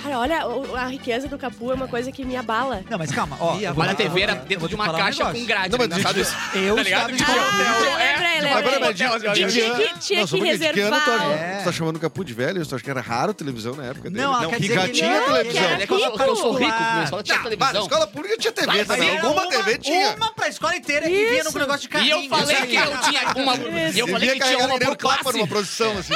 Cara, 0.04 0.20
olha, 0.20 0.40
a 0.78 0.86
riqueza 0.88 1.28
do 1.30 1.38
Capu 1.38 1.72
é 1.72 1.76
uma 1.76 1.88
coisa 1.88 2.12
que 2.12 2.26
me 2.26 2.36
abala. 2.36 2.84
Não, 2.90 2.98
mas 2.98 3.10
calma, 3.12 3.38
ó. 3.40 3.56
eu 3.58 3.74
vou- 3.74 3.84
Mas 3.86 3.88
a 3.88 3.92
eu 3.92 3.96
TV 3.96 4.22
era 4.22 4.34
eu 4.34 4.40
dentro 4.46 4.68
de 4.68 4.76
uma 4.76 4.90
um 4.92 4.98
caixa 4.98 5.24
com 5.32 5.46
grade, 5.46 5.70
Não, 5.70 5.78
mas 5.78 5.88
né? 5.90 6.02
sabe? 6.02 6.20
Eu 6.54 6.76
Tá 6.76 6.84
ligado? 6.84 7.12
estava 7.12 7.18
Tipo, 7.18 7.32
de 7.32 7.40
Ah, 7.40 7.98
lembra, 7.98 8.04
é, 8.04 8.42
lembra. 8.42 8.80
Mas 8.80 8.96
Tinha 8.96 9.48
que, 9.48 10.00
que 10.00 10.28
que 10.28 10.44
reservar. 10.44 11.32
É. 11.32 11.58
tu 11.60 11.64
tá 11.66 11.72
chamando 11.72 11.96
o 11.96 12.00
Capu 12.00 12.24
de 12.26 12.34
velho? 12.34 12.66
Tu 12.66 12.76
acha 12.76 12.84
que 12.84 12.90
era 12.90 13.02
raro 13.02 13.34
televisão 13.34 13.76
na 13.76 13.86
época 13.86 14.10
dele? 14.10 14.22
Não, 14.26 14.50
quer 14.50 14.58
que 14.60 14.68
já 14.68 14.82
que 14.86 14.92
tinha 14.92 15.20
não, 15.20 15.26
televisão. 15.26 15.54
que 15.78 15.84
É 15.84 15.88
que 15.88 15.94
eu, 15.94 16.00
sou- 16.00 16.08
eu 16.08 16.54
rico, 16.54 16.72
popular. 16.72 16.92
minha 16.94 17.04
escola 17.06 17.24
tinha 17.24 17.38
Tá, 17.38 17.44
mas 17.44 17.52
na 17.52 17.58
televisão. 17.58 17.84
escola 17.84 18.08
pública 18.08 18.38
tinha 18.38 18.52
TV 18.54 18.86
também. 18.86 19.18
Alguma 19.20 19.42
uma- 19.44 19.48
TV 19.50 19.78
tinha. 19.78 20.16
Uma 20.18 20.34
pra 20.34 20.48
escola 20.50 20.76
inteira 20.76 21.10
e 21.10 21.12
vinha 21.30 21.44
no 21.44 21.50
Isso. 21.50 21.60
negócio 21.60 21.82
de 21.82 21.86
E 21.88 21.90
carrinho. 21.90 22.12
eu 22.24 22.30
falei 22.30 22.56
Isso 22.56 22.68
que 22.68 22.76
eu 22.76 22.98
tinha 23.02 23.44
uma. 23.44 23.56
E 23.94 24.00
eu 24.00 24.08
falei 24.08 24.30
que 24.30 24.40
tinha 24.46 24.58
uma 24.66 24.80
por 24.80 24.98
classe. 24.98 25.48
produção, 25.48 25.98
assim. 25.98 26.14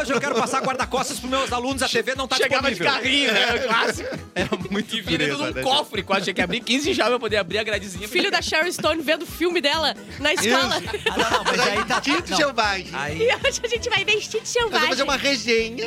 Hoje 0.00 0.12
eu 0.12 0.20
quero 0.20 0.34
passar 0.34 0.62
guarda-costas 0.62 1.18
pros 1.18 1.30
meus 1.30 1.52
alunos, 1.52 1.82
a 1.82 1.88
TV 1.88 2.14
não 2.14 2.26
tá 2.26 2.36
Chegava 2.36 2.70
de 2.70 2.76
disponível. 2.76 3.01
Carrinho, 3.02 3.32
né? 3.32 3.58
Clássico. 3.58 4.18
Era 4.34 4.48
muito 4.70 4.96
E 4.96 5.00
vinha 5.00 5.18
dentro 5.18 5.36
de 5.36 5.42
um 5.42 5.50
né? 5.54 5.62
cofre, 5.62 6.02
quase 6.02 6.24
tinha 6.24 6.34
que 6.34 6.42
abrir 6.42 6.60
15 6.60 6.94
chaves 6.94 7.10
pra 7.10 7.18
poder 7.20 7.36
abrir 7.36 7.58
a 7.58 7.62
gradezinha. 7.62 8.08
Filho 8.08 8.30
da 8.30 8.40
Sharon 8.42 8.70
Stone 8.72 9.02
vendo 9.02 9.22
o 9.22 9.26
filme 9.26 9.60
dela 9.60 9.94
na 10.18 10.32
escola. 10.34 10.82
Ah, 11.10 11.18
não, 11.18 11.30
não, 11.30 11.44
mas 11.44 11.60
aí 11.60 11.84
tá... 11.84 12.00
Tinto 12.00 12.30
não. 12.30 12.36
selvagem. 12.36 12.88
Aí, 12.92 13.18
E 13.22 13.34
hoje 13.34 13.60
a 13.64 13.68
gente 13.68 13.88
vai 13.90 14.04
vestir 14.04 14.40
de 14.40 14.46
Nós 14.46 14.54
vamos 14.54 14.70
selvagem. 14.72 14.88
fazer 14.88 15.02
uma 15.02 15.16
resenha. 15.16 15.84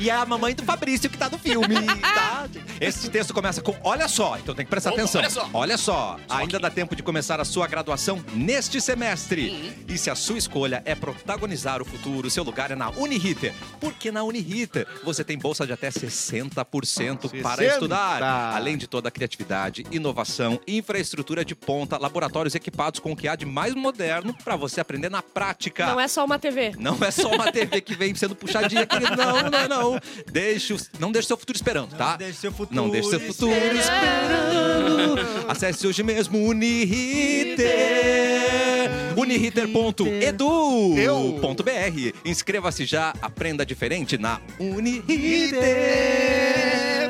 E 0.00 0.10
a 0.10 0.24
mamãe 0.24 0.54
do 0.54 0.62
Fabrício 0.62 1.08
que 1.10 1.16
tá 1.18 1.28
no 1.28 1.38
filme, 1.38 1.74
tá? 2.00 2.46
Esse 2.80 3.08
texto 3.10 3.32
começa 3.34 3.60
com 3.60 3.74
olha 3.82 4.08
só, 4.08 4.36
então 4.38 4.54
tem 4.54 4.64
que 4.64 4.70
prestar 4.70 4.90
Opa, 4.90 5.00
atenção. 5.00 5.20
olha 5.20 5.30
só. 5.30 5.50
Olha 5.52 5.78
só, 5.78 6.18
ainda 6.28 6.58
dá 6.58 6.70
tempo 6.70 6.94
de 6.96 7.02
começar 7.02 7.40
a 7.40 7.44
sua 7.44 7.66
graduação 7.66 8.22
neste 8.34 8.80
semestre. 8.80 9.74
E 9.88 9.98
se 9.98 10.10
a 10.10 10.14
sua 10.14 10.38
escolha 10.38 10.82
é 10.84 10.94
protagonizar 10.94 11.80
o 11.80 11.84
futuro, 11.84 12.30
seu 12.30 12.42
lugar 12.44 12.70
é 12.70 12.74
na 12.74 12.90
Uniriter. 12.90 13.52
Porque 13.80 14.10
na 14.10 14.22
Uniriter 14.22 14.86
você 15.04 15.22
tem 15.24 15.38
bolsa 15.38 15.66
de 15.66 15.72
até 15.72 15.90
60% 16.32 17.42
para 17.42 17.56
60. 17.56 17.74
estudar. 17.74 18.22
Além 18.54 18.76
de 18.76 18.86
toda 18.86 19.08
a 19.08 19.10
criatividade, 19.10 19.84
inovação, 19.90 20.58
infraestrutura 20.66 21.44
de 21.44 21.54
ponta, 21.54 21.98
laboratórios 21.98 22.54
equipados 22.54 23.00
com 23.00 23.12
o 23.12 23.16
que 23.16 23.28
há 23.28 23.36
de 23.36 23.44
mais 23.44 23.74
moderno 23.74 24.34
para 24.42 24.56
você 24.56 24.80
aprender 24.80 25.10
na 25.10 25.22
prática. 25.22 25.86
Não 25.86 26.00
é 26.00 26.08
só 26.08 26.24
uma 26.24 26.38
TV. 26.38 26.72
Não 26.78 26.96
é 27.02 27.10
só 27.10 27.30
uma 27.30 27.52
TV 27.52 27.80
que 27.80 27.94
vem 27.94 28.14
sendo 28.14 28.34
puxadinha, 28.34 28.86
querido. 28.86 29.12
Não, 29.22 29.50
não, 29.50 29.68
não. 29.68 30.00
Deixe 30.30 30.72
o, 30.72 30.76
não 30.98 31.12
deixe 31.12 31.28
seu 31.28 31.36
futuro 31.36 31.56
esperando, 31.56 31.94
tá? 31.96 32.12
Não 32.12 32.18
deixe 32.18 32.38
seu 32.38 32.52
futuro 32.52 32.74
Não 32.74 32.88
deixe 32.88 33.10
seu 33.10 33.20
futuro 33.20 33.76
esperando. 33.76 35.48
Acesse 35.48 35.86
hoje 35.86 36.02
mesmo 36.02 36.38
Uniriter. 36.38 37.66
Uniriter.edu.br. 39.16 42.16
Inscreva-se 42.24 42.86
já, 42.86 43.12
aprenda 43.20 43.66
diferente 43.66 44.16
na 44.16 44.40
Uniriter. 44.58 46.21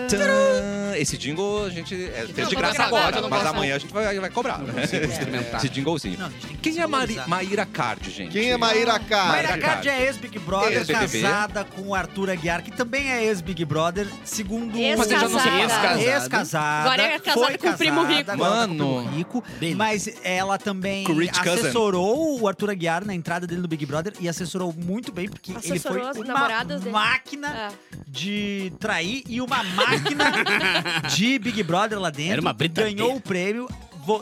Tip. 0.08 0.71
Tcharam. 0.92 1.02
Esse 1.02 1.18
jingle 1.18 1.64
a 1.64 1.70
gente 1.70 1.94
é, 1.94 2.26
fez 2.32 2.48
de 2.48 2.54
graça 2.56 2.82
agora, 2.84 3.20
mas 3.28 3.46
amanhã 3.46 3.76
a 3.76 3.78
gente 3.78 3.92
vai, 3.92 4.18
vai 4.18 4.30
cobrar. 4.30 4.58
né? 4.58 4.84
experimentar. 4.84 5.56
Esse 5.58 5.68
jinglezinho. 5.68 6.18
Não, 6.18 6.30
que 6.30 6.56
Quem 6.56 6.78
é 6.78 6.86
Mari. 6.86 7.20
Maíra 7.26 7.66
Card, 7.66 8.10
gente? 8.10 8.32
Quem 8.32 8.50
é 8.50 8.56
Maíra 8.56 8.98
Cara? 8.98 9.32
Mayra 9.32 9.48
Mayra 9.50 9.62
Card 9.62 9.88
é 9.88 10.02
ex-Big 10.06 10.38
Brother, 10.38 10.72
Ex-BBB. 10.78 11.22
casada 11.22 11.64
com 11.64 11.82
o 11.88 11.94
Arthur 11.94 12.30
Aguiar, 12.30 12.62
que 12.62 12.70
também 12.70 13.10
é 13.10 13.24
ex-Big 13.24 13.64
Brother, 13.64 14.06
segundo... 14.24 14.72
Mas 14.72 15.10
ele 15.10 15.20
já 15.20 15.28
não 15.28 15.40
sei, 15.40 15.52
ex-casado. 15.62 16.00
Ex-casada. 16.00 16.82
Agora 16.88 17.02
é 17.02 17.18
casada 17.18 17.46
foi 17.46 17.58
com 17.58 17.68
o 17.68 17.76
primo 17.78 18.04
rico. 18.04 18.24
tá 18.24 18.36
Mano. 18.36 19.00
rico. 19.10 19.44
Mas 19.76 20.08
ela 20.22 20.58
também 20.58 21.04
assessorou 21.40 22.40
o 22.40 22.48
Arthur 22.48 22.70
Aguiar 22.70 23.04
na 23.04 23.14
entrada 23.14 23.46
dele 23.46 23.60
no 23.60 23.68
Big 23.68 23.84
Brother 23.86 24.12
e 24.20 24.28
assessorou 24.28 24.72
muito 24.76 25.12
bem, 25.12 25.28
porque 25.28 25.52
ele 25.52 25.60
foi 25.60 25.76
Assessorou 25.76 26.12
uma 26.14 26.24
namoradas 26.24 26.80
dele. 26.80 26.92
máquina 26.92 27.48
É. 27.52 27.68
de 28.06 28.72
trair 28.78 29.22
e 29.28 29.40
uma 29.40 29.62
máquina 29.62 30.24
de 31.14 31.38
Big 31.38 31.62
Brother 31.62 31.98
lá 32.00 32.10
dentro. 32.10 32.32
Era 32.32 32.40
uma 32.40 32.52
britadeira. 32.52 32.96
Ganhou 32.96 33.16
o 33.16 33.20
prêmio. 33.20 33.68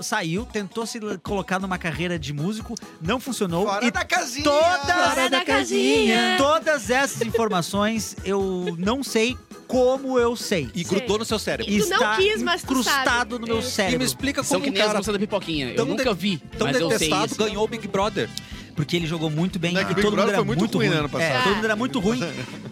Saiu, 0.02 0.44
tentou 0.44 0.84
se 0.84 1.00
colocar 1.22 1.58
numa 1.58 1.78
carreira 1.78 2.18
de 2.18 2.34
músico, 2.34 2.74
não 3.00 3.18
funcionou. 3.18 3.64
Fora 3.66 3.86
e 3.86 3.90
da 3.90 4.04
casinha. 4.04 4.44
todas, 4.44 4.94
Fora 5.08 5.30
da 5.30 5.42
casinha. 5.42 6.34
todas 6.36 6.90
essas 6.90 7.22
informações 7.22 8.14
eu 8.22 8.76
não 8.78 9.02
sei 9.02 9.38
como 9.66 10.18
eu 10.18 10.36
sei. 10.36 10.68
E 10.74 10.84
grudou 10.84 11.16
no 11.18 11.24
seu 11.24 11.38
cérebro. 11.38 11.72
E 11.72 11.78
tu 11.80 11.88
não 11.88 11.96
Está 11.96 12.16
quis, 12.16 12.42
mas 12.42 12.60
tu 12.62 12.64
incrustado 12.72 13.38
no 13.38 13.46
meu 13.46 13.60
Isso. 13.60 13.68
E 13.68 13.72
cérebro. 13.72 13.98
me 14.00 14.04
explica 14.04 14.42
São 14.42 14.60
como 14.60 14.64
que 14.64 14.70
um 14.70 14.72
nem 14.74 14.82
as 14.82 14.86
cara 14.88 14.98
moças 14.98 15.12
da 15.14 15.18
pipoquinha. 15.18 15.72
Eu 15.74 15.86
nunca 15.86 16.12
vi, 16.12 16.36
tão 16.58 16.66
mas 16.66 16.76
eu 16.78 16.88
sei 16.90 16.98
detestado 16.98 17.26
isso. 17.32 17.36
ganhou 17.36 17.64
o 17.64 17.68
Big 17.68 17.88
Brother. 17.88 18.28
Porque 18.80 18.96
ele 18.96 19.06
jogou 19.06 19.30
muito 19.30 19.58
bem. 19.58 19.72
Não 19.74 19.80
é 19.80 19.84
que 19.84 19.94
todo 19.94 20.16
mundo 20.16 20.28
era 20.28 20.36
foi 20.38 20.44
muito 20.46 20.78
ruim, 20.78 20.88
né, 20.88 20.96
ano 20.96 21.08
passado. 21.08 21.30
É, 21.32 21.42
todo 21.42 21.54
mundo 21.56 21.64
era 21.64 21.76
muito 21.76 22.00
ruim. 22.00 22.20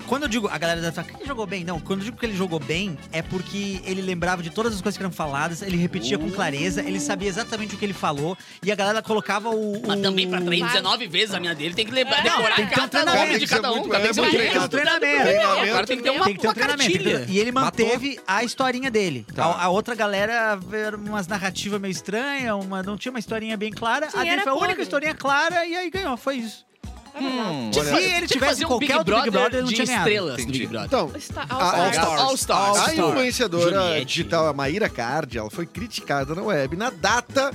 Quando 0.06 0.22
eu 0.22 0.28
digo, 0.28 0.48
a 0.48 0.56
galera 0.56 0.80
deve 0.80 0.92
falar, 0.94 1.06
que 1.06 1.16
ele 1.16 1.26
jogou 1.26 1.46
bem? 1.46 1.64
Não, 1.64 1.78
quando 1.80 2.00
eu 2.00 2.06
digo 2.06 2.16
que 2.16 2.24
ele 2.24 2.34
jogou 2.36 2.58
bem, 2.58 2.98
é 3.12 3.20
porque 3.20 3.80
ele 3.84 4.00
lembrava 4.00 4.42
de 4.42 4.48
todas 4.50 4.72
as 4.74 4.80
coisas 4.80 4.96
que 4.96 5.02
eram 5.02 5.12
faladas, 5.12 5.60
ele 5.60 5.76
repetia 5.76 6.18
com 6.18 6.30
clareza, 6.30 6.80
ele 6.82 6.98
sabia 6.98 7.28
exatamente 7.28 7.74
o 7.74 7.78
que 7.78 7.84
ele 7.84 7.92
falou, 7.92 8.36
e 8.62 8.72
a 8.72 8.74
galera 8.74 9.02
colocava 9.02 9.50
o. 9.50 9.76
o- 9.76 9.82
Mas 9.86 10.00
também 10.00 10.26
pra 10.28 10.40
trair 10.40 10.60
Vai. 10.60 10.68
19 10.70 11.06
vezes 11.08 11.34
a 11.34 11.40
minha 11.40 11.54
dele, 11.54 11.74
tem 11.74 11.84
que 11.84 11.92
lembrar, 11.92 12.20
É. 12.20 12.22
decorar 12.22 12.56
tem 12.56 12.66
que 12.66 12.74
ter 12.74 12.80
um 12.80 12.88
cada 12.88 12.88
treinamento, 12.88 13.26
nome 13.26 13.38
de 13.38 13.46
tem 13.46 13.48
cada 13.48 13.72
um. 13.72 13.76
muito- 13.80 13.94
é, 13.94 13.98
que 14.00 14.04
muito 14.20 14.32
ser 14.32 14.68
treinamento. 14.68 14.70
treinamento. 14.70 15.28
É, 15.28 15.70
o 15.70 15.74
cara 15.74 15.86
tem 15.86 15.96
que 15.98 16.02
ter 16.02 16.10
uma, 16.10 16.24
Tem 16.24 16.34
que 16.34 16.40
ter 16.40 16.48
um 16.48 16.54
treinamento. 16.54 17.30
E 17.30 17.38
ele 17.38 17.52
manteve 17.52 18.18
a 18.26 18.42
historinha 18.42 18.90
dele. 18.90 19.26
Tá. 19.34 19.44
A, 19.44 19.64
a 19.64 19.68
outra 19.68 19.94
galera 19.94 20.58
era 20.72 20.96
umas 20.96 21.26
narrativas 21.28 21.78
meio 21.80 21.92
estranhas, 21.92 22.54
uma, 22.64 22.82
não 22.82 22.96
tinha 22.96 23.10
uma 23.12 23.18
historinha 23.18 23.56
bem 23.58 23.70
clara. 23.70 24.10
Sim, 24.10 24.18
a 24.18 24.24
dele 24.24 24.42
foi 24.42 24.52
a 24.52 24.54
única 24.54 24.80
historinha 24.82 25.14
clara 25.14 25.66
e 25.66 25.76
aí 25.76 25.90
ganhou, 26.02 26.16
foi 26.16 26.36
isso. 26.36 26.66
É. 27.14 27.20
Hum, 27.20 27.70
Se 27.72 27.80
olha, 27.80 27.88
ele 27.88 27.98
Tinha 28.08 28.20
que 28.20 28.26
tivesse 28.28 28.38
fazer 28.52 28.64
um 28.64 28.68
qualquer 28.68 28.86
Big 28.86 28.98
outro 28.98 29.16
Big 29.16 29.30
Brother 29.30 29.52
ele 29.54 29.62
não 29.62 29.68
tinha 29.72 29.84
ganhado. 29.86 30.08
estrelas 30.08 30.44
do. 30.46 30.52
Big 30.52 30.66
Brother. 30.68 30.86
Então, 30.86 31.12
A- 31.36 31.54
All 31.54 31.60
All 31.60 31.90
Stars. 31.90 31.94
Stars. 31.96 32.20
All 32.20 32.34
Stars. 32.34 32.78
A 32.88 32.94
influenciadora 32.94 33.80
Juliette. 33.80 34.04
digital, 34.06 34.46
a 34.46 34.52
Maíra 34.52 34.88
Card, 34.88 35.36
ela 35.36 35.50
foi 35.50 35.66
criticada 35.66 36.34
na 36.34 36.42
web 36.42 36.76
na 36.76 36.90
data 36.90 37.50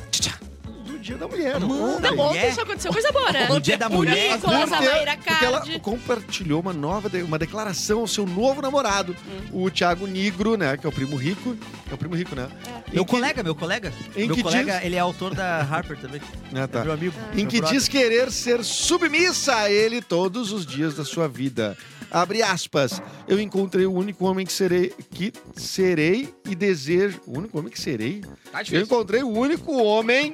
do 0.86 1.00
Dia 1.00 1.16
da 1.18 1.28
Mulher. 1.30 1.56
ontem. 1.58 1.68
Não, 1.68 1.96
ontem 1.96 2.12
mulher. 2.16 2.54
só 2.54 2.62
aconteceu 2.62 2.91
coisa 2.91 3.12
boa, 3.14 3.32
né? 3.32 3.48
No 3.48 3.60
dia 3.62 3.78
da 3.78 3.88
mulher. 3.89 4.34
Nicolas, 4.36 4.72
a 4.72 4.78
Porque, 4.78 4.89
Mayra 4.91 5.18
porque 5.18 5.46
ela 5.46 5.80
compartilhou 5.80 6.60
uma 6.62 6.74
nova 6.74 7.10
de- 7.10 7.24
uma 7.24 7.39
declaração 7.39 8.00
ao 8.02 8.08
seu 8.08 8.26
novo 8.26 8.62
namorado, 8.62 9.16
o 9.52 9.70
Thiago 9.70 10.06
Nigro, 10.08 10.58
né, 10.58 10.76
que 10.78 10.86
é 10.86 10.89
o 10.89 10.91
primo 10.94 11.16
rico, 11.16 11.56
é 11.89 11.94
o 11.94 11.98
primo 11.98 12.16
rico, 12.16 12.36
né? 12.36 12.48
Em 12.82 12.82
Meu 12.94 13.04
que- 13.06 13.12
colega, 13.12 13.44
meu 13.44 13.56
colega. 13.56 13.91
Em 14.16 14.28
meu 14.28 14.38
colega, 14.41 14.76
diz- 14.76 14.86
ele 14.86 14.96
é 14.96 15.00
autor 15.00 15.34
da 15.34 15.62
Harper 15.62 15.98
também. 16.00 16.22
Ah, 16.54 16.68
tá. 16.68 16.80
É 16.82 16.84
meu 16.84 16.94
amigo. 16.94 17.16
Em 17.34 17.38
meu 17.38 17.48
que 17.48 17.58
brother. 17.60 17.78
diz 17.78 17.88
querer 17.88 18.32
ser 18.32 18.64
submissa 18.64 19.56
a 19.56 19.72
ele 19.72 20.02
todos 20.02 20.52
os 20.52 20.66
dias 20.66 20.96
da 20.96 21.04
sua 21.04 21.28
vida. 21.28 21.76
Abre 22.12 22.44
aspas. 22.44 23.02
Eu 23.28 23.39
encontrei 23.39 23.86
o 23.88 23.91
único 23.94 24.26
homem 24.26 24.46
que 24.46 24.54
serei, 24.54 24.94
que 25.12 25.34
serei 25.56 26.32
e 26.48 26.54
desejo. 26.54 27.20
O 27.26 27.39
único 27.39 27.58
homem 27.58 27.72
que 27.72 27.82
serei? 27.82 28.22
Tá 28.52 28.62
Eu 28.72 28.82
encontrei 28.82 29.24
o 29.24 29.30
único 29.30 29.74
homem 29.82 30.34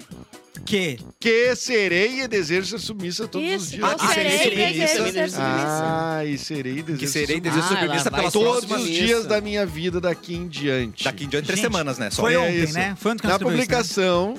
Que? 0.65 0.99
que 1.19 1.55
serei 1.55 2.21
e 2.21 2.27
desejo 2.27 2.67
ser 2.67 2.79
submissa 2.79 3.27
todos 3.27 3.47
os 3.47 3.53
Isso, 3.63 3.71
dias. 3.77 3.81
eu 3.81 3.87
Ah, 3.99 4.13
serei, 4.13 4.37
serei, 4.37 4.55
desejo 4.73 4.87
serei, 4.87 5.11
ser 5.11 5.29
submissa. 5.29 5.37
Ah, 5.81 6.25
e 6.25 6.37
serei 6.37 6.73
e 6.73 6.81
desejo 6.83 6.99
que 6.99 7.07
ser 7.07 7.19
serei 7.25 7.35
submissa 7.37 7.55
desejo 7.55 7.73
Ah, 7.73 7.79
submissa 7.81 8.01
ela 8.01 8.11
vai 8.11 8.19
pelas 8.19 8.33
todos 8.33 8.65
próximas... 8.65 8.81
os 8.81 8.87
dias 8.89 9.25
da 9.25 9.41
minha 9.41 9.65
vida 9.65 10.01
daqui 10.01 10.35
em 10.35 10.47
diante. 10.47 11.03
Daqui 11.05 11.23
em 11.25 11.27
diante, 11.27 11.45
três 11.45 11.59
Gente, 11.59 11.71
semanas, 11.71 11.97
né? 11.97 12.09
Só. 12.11 12.21
Foi 12.23 12.33
É 12.33 12.39
ontem, 12.39 12.63
isso. 12.63 12.73
né? 12.73 12.95
Foi 12.99 13.11
ontem 13.11 13.21
que 13.21 13.27
Na 13.27 13.33
escreveu 13.33 13.57
isso, 13.57 13.59
né? 13.61 13.65
publicação 13.77 14.33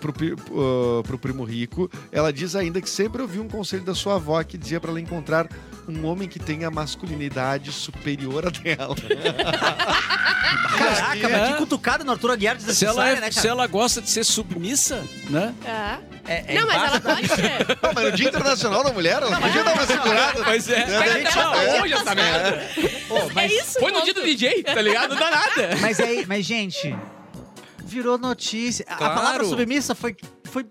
pro, 0.00 0.12
pri- 0.12 0.32
uh, 0.32 1.02
pro 1.04 1.18
primo 1.18 1.44
rico, 1.44 1.90
ela 2.10 2.32
diz 2.32 2.54
ainda 2.54 2.80
que 2.80 2.88
sempre 2.88 3.20
ouviu 3.22 3.42
um 3.42 3.48
conselho 3.48 3.82
da 3.82 3.94
sua 3.94 4.14
avó 4.16 4.42
que 4.42 4.56
dizia 4.56 4.80
pra 4.80 4.90
ela 4.90 5.00
encontrar 5.00 5.48
um 5.88 6.06
homem 6.06 6.28
que 6.28 6.38
tenha 6.38 6.68
a 6.68 6.70
masculinidade 6.70 7.72
superior 7.72 8.46
a 8.46 8.50
dela. 8.50 8.94
Caraca, 10.78 11.28
mas 11.28 11.48
que 11.50 11.54
cutucada 11.58 12.04
no 12.04 12.12
Arthur 12.12 12.30
Aguiar 12.32 12.54
Se 12.60 12.66
desnecessária, 12.66 13.10
ela, 13.12 13.20
né, 13.20 13.26
é, 13.28 13.30
se 13.30 13.36
cara? 13.36 13.48
ela 13.48 13.66
gosta 13.66 14.00
de 14.00 14.10
ser 14.10 14.24
submissa, 14.24 15.02
né? 15.30 15.54
É. 15.64 16.12
É, 16.24 16.44
é 16.54 16.60
Não, 16.60 16.66
mas 16.66 16.82
ela 16.84 17.00
pode 17.00 17.28
ser. 17.28 17.42
Ah, 17.82 17.92
mas 17.94 18.04
no 18.04 18.12
Dia 18.12 18.28
Internacional 18.28 18.84
da 18.84 18.92
Mulher, 18.92 19.22
ela 19.22 19.40
podia 19.40 19.64
dar 19.64 19.72
uma 19.74 19.86
segurada. 19.86 20.44
Pois 20.44 20.68
é. 20.68 20.86
Né? 20.86 21.22
Tá 21.30 21.52
hoje 21.82 21.94
essa 21.94 22.14
merda. 22.14 22.70
Pô, 23.08 23.28
mas, 23.34 23.50
É 23.52 23.54
isso, 23.56 23.78
Põe 23.80 23.88
no 23.92 23.94
ponto. 23.98 24.04
dia 24.04 24.14
do 24.14 24.22
DJ, 24.22 24.62
tá 24.62 24.80
ligado? 24.80 25.10
Não 25.10 25.16
dá 25.20 25.30
nada. 25.30 25.76
mas 25.80 25.98
aí, 26.00 26.24
mas 26.26 26.44
gente, 26.46 26.96
virou 27.84 28.16
notícia. 28.18 28.84
A- 28.88 28.94
A 28.94 28.96
Claro. 28.98 29.14
palavra 29.14 29.44
submissa 29.44 29.94
foi, 29.94 30.16
foi 30.44 30.64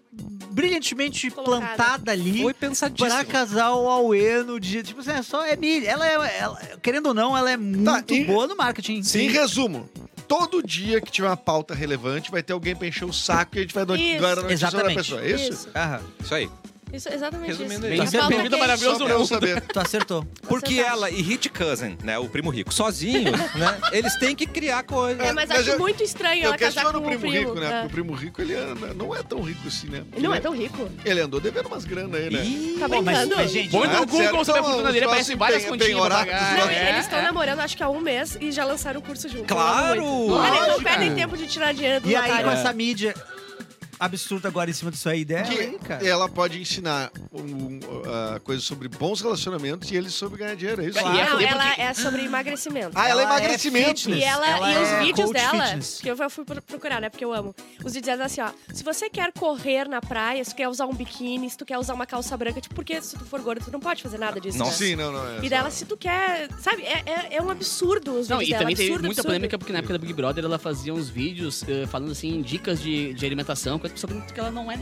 brilhantemente 0.51 1.29
Colocada. 1.31 1.75
plantada 1.75 2.11
ali. 2.11 2.41
Foi 2.43 2.53
pensadíssimo. 2.53 3.09
Pra 3.09 3.25
casar 3.25 3.71
o 3.73 3.87
Aue 3.89 4.43
no 4.43 4.59
dia. 4.59 4.83
Tipo 4.83 4.99
assim, 5.01 5.11
é 5.11 5.21
só 5.21 5.45
é 5.45 5.55
milha. 5.55 5.89
Ela 5.89 6.07
é. 6.07 6.37
ela- 6.39 6.59
querendo 6.81 7.07
ou 7.07 7.13
não, 7.13 7.35
ela 7.37 7.51
é 7.51 7.57
muito 7.57 8.13
e- 8.13 8.23
boa 8.25 8.47
no 8.47 8.55
marketing. 8.55 9.01
Em 9.15 9.27
resumo, 9.29 9.89
todo 10.27 10.61
dia 10.61 11.01
que 11.01 11.11
tiver 11.11 11.27
uma 11.27 11.37
pauta 11.37 11.73
relevante, 11.73 12.29
vai 12.31 12.41
ter 12.43 12.53
alguém 12.53 12.75
pra 12.75 12.87
encher 12.87 13.05
o 13.05 13.13
saco 13.13 13.55
e 13.55 13.59
a 13.59 13.61
gente 13.63 13.73
vai 13.73 13.85
dar 13.85 13.93
a 13.93 13.97
notícia 14.43 14.71
da 14.71 14.83
pessoa. 14.85 15.21
É 15.21 15.31
isso? 15.31 15.51
Isso. 15.51 15.69
Aham, 15.75 16.01
Isso 16.19 16.35
aí. 16.35 16.49
Isso, 16.93 17.09
exatamente 17.09 17.47
Resumindo 17.47 17.87
isso. 17.87 18.17
A 18.17 18.27
Bem- 18.27 18.59
maravilhoso 18.59 18.97
Só 18.99 19.05
pra 19.05 19.13
eu 19.13 19.19
mundo. 19.19 19.27
saber. 19.27 19.61
tu 19.61 19.79
acertou. 19.79 20.25
Porque 20.47 20.79
ela 20.79 21.09
e 21.09 21.21
Hit 21.21 21.49
Cousin, 21.49 21.97
né? 22.03 22.17
O 22.19 22.27
primo 22.27 22.49
rico, 22.49 22.73
sozinhos, 22.73 23.31
né? 23.55 23.77
Eles 23.91 24.15
têm 24.17 24.35
que 24.35 24.45
criar 24.45 24.83
coisa. 24.83 25.21
É, 25.23 25.31
mas, 25.31 25.49
Mas 25.49 25.59
acho 25.61 25.69
eu- 25.71 25.79
muito 25.79 26.03
estranho 26.03 26.41
Eu 26.43 26.47
ela 26.47 26.57
casar 26.57 26.83
com 26.91 26.97
o 26.97 27.01
primo, 27.01 27.29
rico, 27.31 27.55
né? 27.55 27.67
É. 27.67 27.71
Porque 27.81 27.85
o 27.87 27.89
primo 27.89 28.13
rico, 28.13 28.41
ele 28.41 28.53
é- 28.53 28.73
não 28.95 29.15
é 29.15 29.23
tão 29.23 29.41
rico 29.41 29.67
assim, 29.67 29.87
né? 29.87 30.03
Ele 30.13 30.27
não 30.27 30.33
é 30.35 30.39
tão 30.39 30.53
rico. 30.55 30.89
Ele 31.05 31.19
andou 31.21 31.39
devendo 31.39 31.67
umas 31.67 31.85
grana 31.85 32.17
aí, 32.17 32.29
né? 32.29 32.43
Ih, 32.43 32.77
Tá 32.79 32.89
Pô, 32.89 33.01
mas, 33.01 33.17
brincando? 33.17 33.35
mas, 33.37 33.51
gente, 33.51 33.69
Põe 33.71 33.87
no. 33.87 34.05
Google 34.05 34.45
sobre 34.45 34.61
a 34.61 34.63
fortuna 34.63 34.91
dele, 34.91 35.05
aparece 35.05 35.35
várias 35.35 35.61
tem- 35.63 35.71
continhas 35.71 35.99
pra 36.07 36.17
tem 36.17 36.25
pagar. 36.25 36.57
Não, 36.57 36.63
Ah, 36.67 36.71
e 36.71 36.75
É, 36.75 36.89
eles 36.89 37.01
estão 37.05 37.21
namorando, 37.21 37.59
acho 37.59 37.77
que 37.77 37.83
há 37.83 37.89
um 37.89 37.99
mês, 38.01 38.37
e 38.41 38.51
já 38.51 38.65
lançaram 38.65 38.99
o 38.99 39.03
curso 39.03 39.29
junto. 39.29 39.45
Claro! 39.45 40.01
Eles 40.03 40.67
não 40.67 40.81
perdem 40.83 41.13
tempo 41.15 41.37
de 41.37 41.47
tirar 41.47 41.73
dinheiro 41.73 42.01
do 42.01 42.09
E 42.09 42.15
aí, 42.15 42.43
com 42.43 42.49
essa 42.51 42.73
mídia 42.73 43.13
absurda 44.05 44.47
agora 44.47 44.69
em 44.69 44.73
cima 44.73 44.89
disso 44.91 45.07
aí 45.07 45.23
dela, 45.23 45.47
Que 45.47 45.59
aí, 45.59 45.79
cara. 45.79 46.05
ela 46.05 46.27
pode 46.27 46.59
ensinar 46.59 47.11
um, 47.31 47.39
um, 47.41 47.79
uh, 47.79 48.39
coisas 48.43 48.63
sobre 48.65 48.87
bons 48.87 49.21
relacionamentos 49.21 49.91
e 49.91 49.95
eles 49.95 50.13
sobre 50.13 50.39
ganhar 50.39 50.55
dinheiro, 50.55 50.81
é 50.81 50.87
isso? 50.87 50.97
É 50.99 51.03
Não, 51.03 51.15
ela 51.19 51.65
porque- 51.65 51.81
é 51.81 51.93
sobre 51.93 52.23
emagrecimento. 52.25 52.91
Ah, 52.95 53.07
ela 53.07 53.21
é 53.21 53.23
Ela 53.23 53.33
é 53.33 53.37
emagrecimento. 53.37 53.99
fitness. 54.01 54.19
E 54.19 54.23
ela, 54.23 54.47
Ela 54.49 54.71
e 54.71 54.77
os 54.83 54.89
é 54.89 54.99
vídeos 55.01 55.31
dela, 55.31 55.65
fitness. 55.65 55.99
que 56.01 56.09
eu 56.09 56.29
fui 56.29 56.43
pro- 56.43 56.61
procurar, 56.61 56.99
né? 56.99 57.09
Porque 57.09 57.23
eu 57.23 57.33
amo. 57.33 57.55
Os 57.83 57.93
vídeos 57.93 58.05
dela 58.17 58.25
assim, 58.25 58.41
ó. 58.41 58.49
Se 58.73 58.83
você 58.83 59.09
quer 59.09 59.31
correr 59.33 59.87
na 59.87 60.01
praia, 60.01 60.43
se 60.43 60.49
tu 60.51 60.55
quer 60.57 60.67
usar 60.67 60.85
um 60.87 60.93
biquíni, 60.93 61.49
se 61.49 61.57
tu 61.57 61.65
quer 61.65 61.77
usar 61.77 61.93
uma 61.93 62.05
calça 62.05 62.35
branca, 62.35 62.59
tipo, 62.59 62.73
porque 62.73 63.01
se 63.01 63.15
tu 63.17 63.25
for 63.25 63.39
gordo, 63.41 63.63
tu 63.63 63.71
não 63.71 63.79
pode 63.79 64.01
fazer 64.01 64.17
nada 64.17 64.39
disso. 64.39 64.57
Nossa. 64.57 64.71
né? 64.71 64.77
Sim, 64.89 64.95
não, 64.95 65.11
não 65.11 65.27
é. 65.27 65.45
E 65.45 65.49
dela, 65.49 65.69
se 65.69 65.85
tu 65.85 65.95
quer. 65.95 66.49
Sabe, 66.59 66.81
é, 66.83 67.03
é, 67.05 67.35
é 67.37 67.41
um 67.41 67.49
absurdo 67.51 68.13
os 68.19 68.27
Não, 68.27 68.37
vídeos 68.39 68.47
e 68.47 68.51
dela. 68.51 68.61
também 68.63 68.75
teve 68.75 68.87
absurdo, 68.89 69.05
muita 69.05 69.21
absurdo. 69.21 69.27
polêmica 69.27 69.57
porque 69.59 69.71
na 69.73 69.79
época 69.79 69.93
da 69.93 69.99
Big 69.99 70.13
Brother 70.13 70.43
ela 70.43 70.57
fazia 70.57 70.93
uns 70.93 71.07
vídeos 71.09 71.63
eh, 71.67 71.85
falando 71.87 72.11
assim, 72.11 72.41
dicas 72.41 72.81
de, 72.81 73.13
de 73.13 73.25
alimentação, 73.25 73.77
coisa 73.77 73.90
só 73.95 74.07
que 74.07 74.39
ela 74.39 74.51
não 74.51 74.71
é 74.71 74.77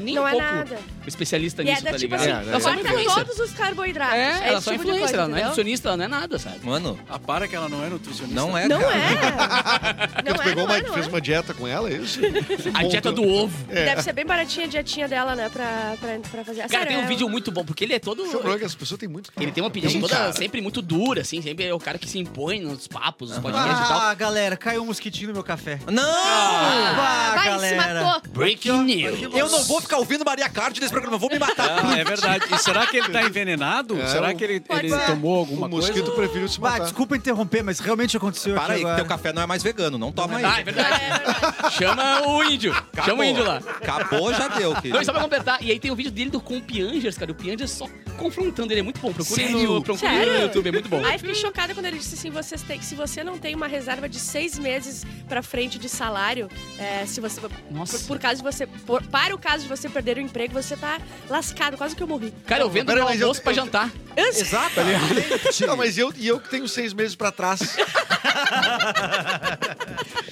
nem 0.00 0.14
Não 0.14 0.22
um 0.22 0.28
é 0.28 0.30
pouco 0.32 0.46
nada. 0.46 0.78
especialista 1.06 1.62
E 1.62 1.68
é 1.68 1.70
nisso, 1.72 1.84
da 1.84 1.90
tá 1.92 1.98
tipo 1.98 2.14
ligado? 2.14 2.30
assim, 2.38 2.48
É, 2.48 2.50
ela 2.52 2.60
só 2.60 2.70
é 2.70 2.74
influencer. 2.76 3.14
todos 3.14 3.38
os 3.38 3.52
carboidratos. 3.52 4.14
É, 4.14 4.22
É, 4.22 4.48
ela 4.48 4.56
esse 4.58 4.64
só 4.64 4.70
é 4.70 4.74
tipo 4.74 4.84
influencer, 4.84 5.00
coisa, 5.00 5.14
ela 5.16 5.28
não 5.28 5.36
é 5.36 5.40
nutricionista, 5.42 5.88
ela 5.88 5.96
não 5.96 6.04
é 6.04 6.08
nada, 6.08 6.38
sabe? 6.38 6.60
Mano, 6.64 6.98
Ah, 7.08 7.18
para 7.18 7.46
que 7.48 7.54
ela 7.56 7.68
não 7.68 7.84
é 7.84 7.88
nutricionista. 7.88 8.34
não 8.34 8.56
é, 8.56 8.68
Não 8.68 8.80
cara. 8.80 8.94
é. 8.96 10.06
Porque 10.14 10.28
Não 10.30 10.34
tu 10.36 10.40
é, 10.40 10.44
pegou 10.44 10.62
não 10.66 10.70
uma, 10.72 10.78
é, 10.78 10.82
não 10.82 10.92
fez 10.94 11.06
é. 11.06 11.08
uma 11.08 11.20
dieta 11.20 11.54
com 11.54 11.66
ela, 11.68 11.88
é 11.90 11.94
isso? 11.94 12.20
A 12.74 12.82
dieta 12.84 13.12
do 13.12 13.22
ovo. 13.26 13.64
Deve 13.66 14.02
ser 14.02 14.12
bem 14.12 14.24
baratinha 14.26 14.66
a 14.66 14.68
dietinha 14.68 15.08
dela, 15.08 15.34
né? 15.36 15.48
Pra, 15.48 15.94
pra, 16.00 16.18
pra 16.30 16.44
fazer. 16.44 16.60
Cara, 16.62 16.68
Sério, 16.70 16.88
tem 16.88 16.96
um 16.96 17.02
é 17.02 17.06
vídeo 17.06 17.28
muito 17.28 17.50
bom, 17.52 17.64
porque 17.64 17.84
ele 17.84 17.92
é 17.94 17.98
todo... 17.98 18.22
O 18.24 18.30
problema 18.30 18.56
é 18.56 18.58
que 18.58 18.64
as 18.64 18.74
pessoas 18.74 18.98
têm 18.98 19.08
muito. 19.08 19.30
Ele 19.38 19.52
tem 19.52 19.62
uma 19.62 19.68
opinião 19.68 20.00
toda 20.00 20.32
sempre 20.32 20.60
muito 20.60 20.80
dura, 20.82 21.20
assim, 21.20 21.40
sempre 21.42 21.64
é 21.66 21.74
o 21.74 21.78
cara 21.78 21.98
que 21.98 22.08
se 22.08 22.18
impõe 22.18 22.60
nos 22.60 22.86
papos, 22.88 23.30
nos 23.30 23.38
podcasts 23.38 23.84
e 23.84 23.88
tal. 23.88 24.00
Ah, 24.00 24.14
galera, 24.14 24.56
caiu 24.56 24.82
um 24.82 24.86
mosquitinho 24.86 25.28
no 25.28 25.34
meu 25.34 25.42
café. 25.44 25.78
Não! 25.90 26.02
Ah, 26.04 27.32
Vai, 27.36 27.68
se 27.68 27.74
matou. 27.74 28.22
Breaking 28.54 28.82
news. 28.84 29.22
Eu 29.34 29.48
não 29.48 29.62
vou 29.64 29.80
ficar 29.80 29.98
ouvindo 29.98 30.24
Maria 30.24 30.48
Card 30.48 30.80
nesse 30.80 30.92
programa, 30.92 31.16
eu 31.16 31.20
vou 31.20 31.30
me 31.30 31.38
matar. 31.38 31.84
Ah, 31.84 31.98
é 31.98 32.04
verdade. 32.04 32.44
E 32.52 32.58
será 32.58 32.86
que 32.86 32.96
ele 32.96 33.08
tá 33.08 33.22
envenenado? 33.22 34.00
É, 34.00 34.06
será 34.06 34.30
o- 34.30 34.36
que 34.36 34.44
ele, 34.44 34.62
ele 34.70 34.88
ser. 34.90 35.06
tomou 35.06 35.36
O 35.36 35.38
alguma 35.40 35.68
mosquito 35.68 36.04
coisa? 36.04 36.16
preferiu 36.16 36.48
se 36.48 36.60
Bah, 36.60 36.70
matar. 36.72 36.84
desculpa 36.84 37.16
interromper, 37.16 37.62
mas 37.62 37.78
realmente 37.80 38.16
aconteceu 38.16 38.54
Para 38.54 38.64
aqui 38.64 38.72
aí, 38.72 38.78
que 38.78 38.84
agora. 38.84 38.96
teu 38.96 39.06
café 39.06 39.32
não 39.32 39.42
é 39.42 39.46
mais 39.46 39.62
vegano, 39.62 39.98
não 39.98 40.12
toma 40.12 40.38
aí. 40.38 40.44
Ah, 40.44 40.60
é 40.60 40.64
verdade. 40.64 41.02
É 41.04 41.08
verdade. 41.18 41.74
Chama 41.74 42.28
o 42.28 42.44
índio. 42.44 42.72
Chama 42.72 42.84
o 42.88 43.00
Acabou. 43.02 43.24
índio 43.24 43.44
lá. 43.44 43.56
Acabou, 43.56 44.34
já 44.34 44.48
deu, 44.48 44.70
Não, 44.70 44.78
e 44.78 44.82
querido. 44.82 45.04
só 45.04 45.12
pra 45.12 45.22
completar, 45.22 45.62
e 45.62 45.70
aí 45.70 45.78
tem 45.80 45.90
o 45.90 45.96
vídeo 45.96 46.12
dele 46.12 46.30
do, 46.30 46.40
com 46.40 46.56
o 46.56 46.62
Piangers, 46.62 47.16
cara. 47.18 47.32
O 47.32 47.34
Piangers 47.34 47.70
só 47.70 47.86
confrontando 48.14 48.72
ele, 48.72 48.80
é 48.80 48.82
muito 48.82 49.00
bom. 49.00 49.12
Procure 49.12 49.48
no, 49.48 49.82
procure 49.82 50.26
no 50.26 50.40
YouTube, 50.42 50.68
é 50.68 50.72
muito 50.72 50.88
bom. 50.88 51.04
Aí 51.04 51.18
fiquei 51.18 51.34
chocada 51.34 51.74
quando 51.74 51.86
ele 51.86 51.98
disse 51.98 52.14
assim: 52.14 52.30
vocês 52.30 52.62
têm, 52.62 52.80
se 52.80 52.94
você 52.94 53.22
não 53.22 53.38
tem 53.38 53.54
uma 53.54 53.66
reserva 53.66 54.08
de 54.08 54.18
seis 54.18 54.58
meses 54.58 55.04
pra 55.28 55.42
frente 55.42 55.78
de 55.78 55.88
salário, 55.88 56.48
é, 56.78 57.04
se 57.06 57.20
você. 57.20 57.40
Nossa. 57.70 57.98
Por, 57.98 58.06
por 58.06 58.18
causa 58.18 58.36
de 58.36 58.42
você. 58.42 58.66
por- 58.66 59.02
para 59.04 59.34
o 59.34 59.38
caso 59.38 59.64
de 59.64 59.68
você 59.68 59.88
perder 59.88 60.16
o 60.16 60.20
emprego, 60.20 60.52
você 60.54 60.76
tá 60.76 61.00
lascado, 61.28 61.76
quase 61.76 61.94
que 61.94 62.02
eu 62.02 62.06
morri. 62.06 62.32
Cara, 62.46 62.62
eu 62.64 62.70
vendo 62.70 62.86
Pera, 62.86 62.98
meu 63.00 63.04
mas 63.08 63.20
eu- 63.20 63.26
almoço 63.26 63.42
pra 63.42 63.52
eu- 63.52 63.56
jantar. 63.56 63.90
Exato. 64.16 64.80
Não, 65.66 65.76
mas 65.76 65.98
eu, 65.98 66.12
e 66.16 66.26
eu 66.28 66.40
que 66.40 66.48
tenho 66.48 66.68
seis 66.68 66.92
meses 66.92 67.14
pra 67.14 67.30
trás. 67.32 67.60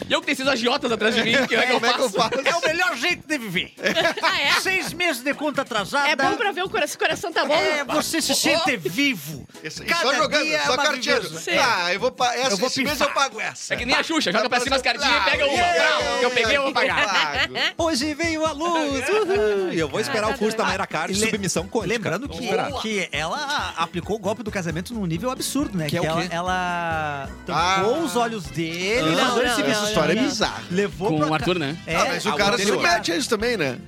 E 0.08 0.12
eu 0.12 0.20
que 0.20 0.26
tenho 0.26 0.34
esses 0.34 0.46
agiotas 0.48 0.90
atrás 0.92 1.14
de 1.14 1.22
mim, 1.22 1.32
que 1.46 1.54
é 1.54 1.66
que 1.66 1.72
eu 1.72 1.80
Como 1.80 1.86
é 1.86 1.92
que 1.94 2.00
eu 2.00 2.10
faço? 2.10 2.34
É 2.44 2.54
o 2.56 2.60
melhor 2.60 2.96
jeito 2.96 3.26
de 3.26 3.38
viver. 3.38 3.72
Ah, 4.22 4.40
é? 4.40 4.52
Seis 4.60 4.92
meses 4.92 5.22
de 5.22 5.32
conta 5.34 5.62
atrasada. 5.62 6.08
É 6.08 6.16
bom 6.16 6.36
pra 6.36 6.52
ver 6.52 6.62
o 6.62 6.68
coração, 6.68 6.88
se 6.88 6.96
o 6.96 6.98
coração 6.98 7.32
tá 7.32 7.44
bom. 7.44 7.54
É, 7.54 7.84
você 7.84 8.20
se 8.20 8.34
sente 8.36 8.76
vivo. 8.76 9.46
Cada 9.86 10.00
só 10.02 10.14
jogando, 10.14 10.42
dia 10.44 10.56
é 10.58 10.64
só 10.64 10.92
viveza. 10.92 11.40
Sim. 11.40 11.50
Ah, 11.58 11.92
eu 11.92 12.00
vou 12.00 12.10
pa- 12.10 12.34
essa, 12.34 12.50
Eu 12.52 12.56
vou 12.58 12.68
esse 12.68 12.82
mês 12.84 13.00
eu 13.00 13.10
pago 13.10 13.40
essa. 13.40 13.74
É 13.74 13.76
que 13.76 13.84
nem 13.84 13.94
a 13.96 14.02
Xuxa, 14.02 14.32
joga 14.32 14.48
pra 14.48 14.60
cima 14.60 14.76
as 14.76 14.82
cartinhas 14.82 15.22
e 15.26 15.30
pega 15.30 15.46
uma. 15.46 15.56
Não, 15.56 16.18
que 16.18 16.24
eu 16.24 16.30
peguei, 16.30 16.56
eu 16.56 16.62
vou 16.62 16.72
pagar. 16.72 17.08
pago. 17.48 17.54
Hoje 17.78 18.14
veio 18.14 18.44
a 18.44 18.52
luz. 18.52 19.08
uhul. 19.08 19.72
E 19.72 19.78
eu 19.78 19.88
vou 19.88 20.00
esperar 20.00 20.30
o 20.30 20.38
curso 20.38 20.56
tá 20.56 20.62
da 20.64 20.68
Mayra 20.68 20.86
Card, 20.86 21.14
submissão 21.18 21.66
quântica. 21.68 21.88
Lembrando 21.94 22.22
Vamos 22.28 22.38
que, 22.38 22.44
esperar. 22.44 22.72
que 22.82 23.08
ela 23.12 23.71
aplicou 23.76 24.16
o 24.16 24.18
golpe 24.18 24.42
do 24.42 24.50
casamento 24.50 24.92
num 24.94 25.06
nível 25.06 25.30
absurdo, 25.30 25.76
né? 25.76 25.86
Que 25.88 25.96
é 25.96 26.00
o 26.00 26.04
ela, 26.04 26.22
quê? 26.22 26.28
ela 26.30 27.28
tampou 27.46 27.94
Ah. 27.94 27.98
os 27.98 28.16
olhos 28.16 28.44
dele. 28.46 29.10
Não, 29.14 29.36
não, 29.42 29.54
se 29.54 29.62
não, 29.62 29.68
Essa 29.70 29.84
história 29.88 30.12
é 30.12 30.16
não. 30.16 30.22
bizarra. 30.24 30.62
Levou 30.70 31.08
Com 31.08 31.28
o 31.30 31.34
Arthur, 31.34 31.58
né? 31.58 31.76
É, 31.86 31.96
Ah, 31.96 32.04
mas 32.08 32.24
o 32.26 32.28
a 32.30 32.36
cara 32.36 32.58
se 32.58 32.64
dele- 32.64 32.76
mete 32.78 33.12
a 33.12 33.16
isso 33.16 33.28
também, 33.28 33.56
né? 33.56 33.78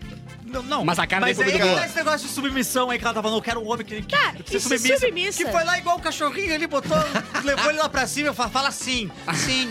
Não, 0.55 0.63
não. 0.63 0.85
Mas 0.85 0.99
a 0.99 1.07
cara 1.07 1.21
Mas 1.27 1.37
dele 1.37 1.51
aí 1.53 1.59
foi 1.59 1.67
muito 1.67 1.77
boa. 1.77 1.87
esse 1.87 1.97
negócio 1.97 2.29
de 2.29 2.33
submissão 2.35 2.91
aí 2.91 2.99
que 2.99 3.05
ela 3.05 3.13
tava 3.15 3.25
falando, 3.29 3.39
eu 3.39 3.43
quero 3.43 3.61
um 3.61 3.71
homem 3.71 3.85
que, 3.85 4.03
que, 4.03 4.09
Tá, 4.17 4.33
que 4.33 4.57
e 4.57 4.61
se 4.61 4.79
submissa? 4.99 5.45
Que 5.45 5.51
foi 5.51 5.65
lá 5.65 5.79
igual 5.79 5.97
o 5.99 6.01
cachorrinho 6.01 6.55
ali, 6.55 6.67
botou, 6.67 6.97
levou 7.45 7.71
ele 7.71 7.79
lá 7.79 7.89
pra 7.89 8.07
cima 8.07 8.31
e 8.31 8.35
fala, 8.35 8.49
fala 8.51 8.71
sim, 8.71 9.11
sim. 9.35 9.71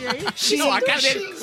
E 0.00 0.06
aí, 0.06 0.22
Não, 0.58 0.72
a 0.72 0.80
cara 0.80 1.00
dele. 1.00 1.34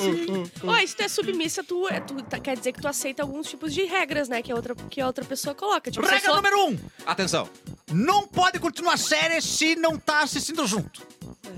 Ó, 0.64 0.86
se 0.86 0.96
tu 0.96 1.02
é 1.02 1.08
submissa, 1.08 1.62
tu, 1.64 1.88
é- 1.88 2.00
tu 2.00 2.22
tá- 2.22 2.38
quer 2.38 2.56
dizer 2.56 2.72
que 2.72 2.80
tu 2.80 2.88
aceita 2.88 3.22
alguns 3.22 3.48
tipos 3.48 3.72
de 3.72 3.84
regras, 3.84 4.28
né? 4.28 4.42
Que 4.42 4.50
a 4.52 4.54
outra, 4.54 4.74
que 4.74 5.00
a 5.00 5.06
outra 5.06 5.24
pessoa 5.24 5.54
coloca. 5.54 5.90
Tipo, 5.90 6.04
se 6.04 6.10
eu 6.12 6.14
Regra 6.14 6.28
sou- 6.32 6.36
número 6.36 6.66
um. 6.66 6.78
Atenção. 7.06 7.48
Não 7.92 8.26
pode 8.26 8.58
continuar 8.60 8.94
a 8.94 8.96
série 8.96 9.40
se 9.40 9.74
não 9.76 9.98
tá 9.98 10.20
assistindo 10.22 10.64
junto. 10.66 11.02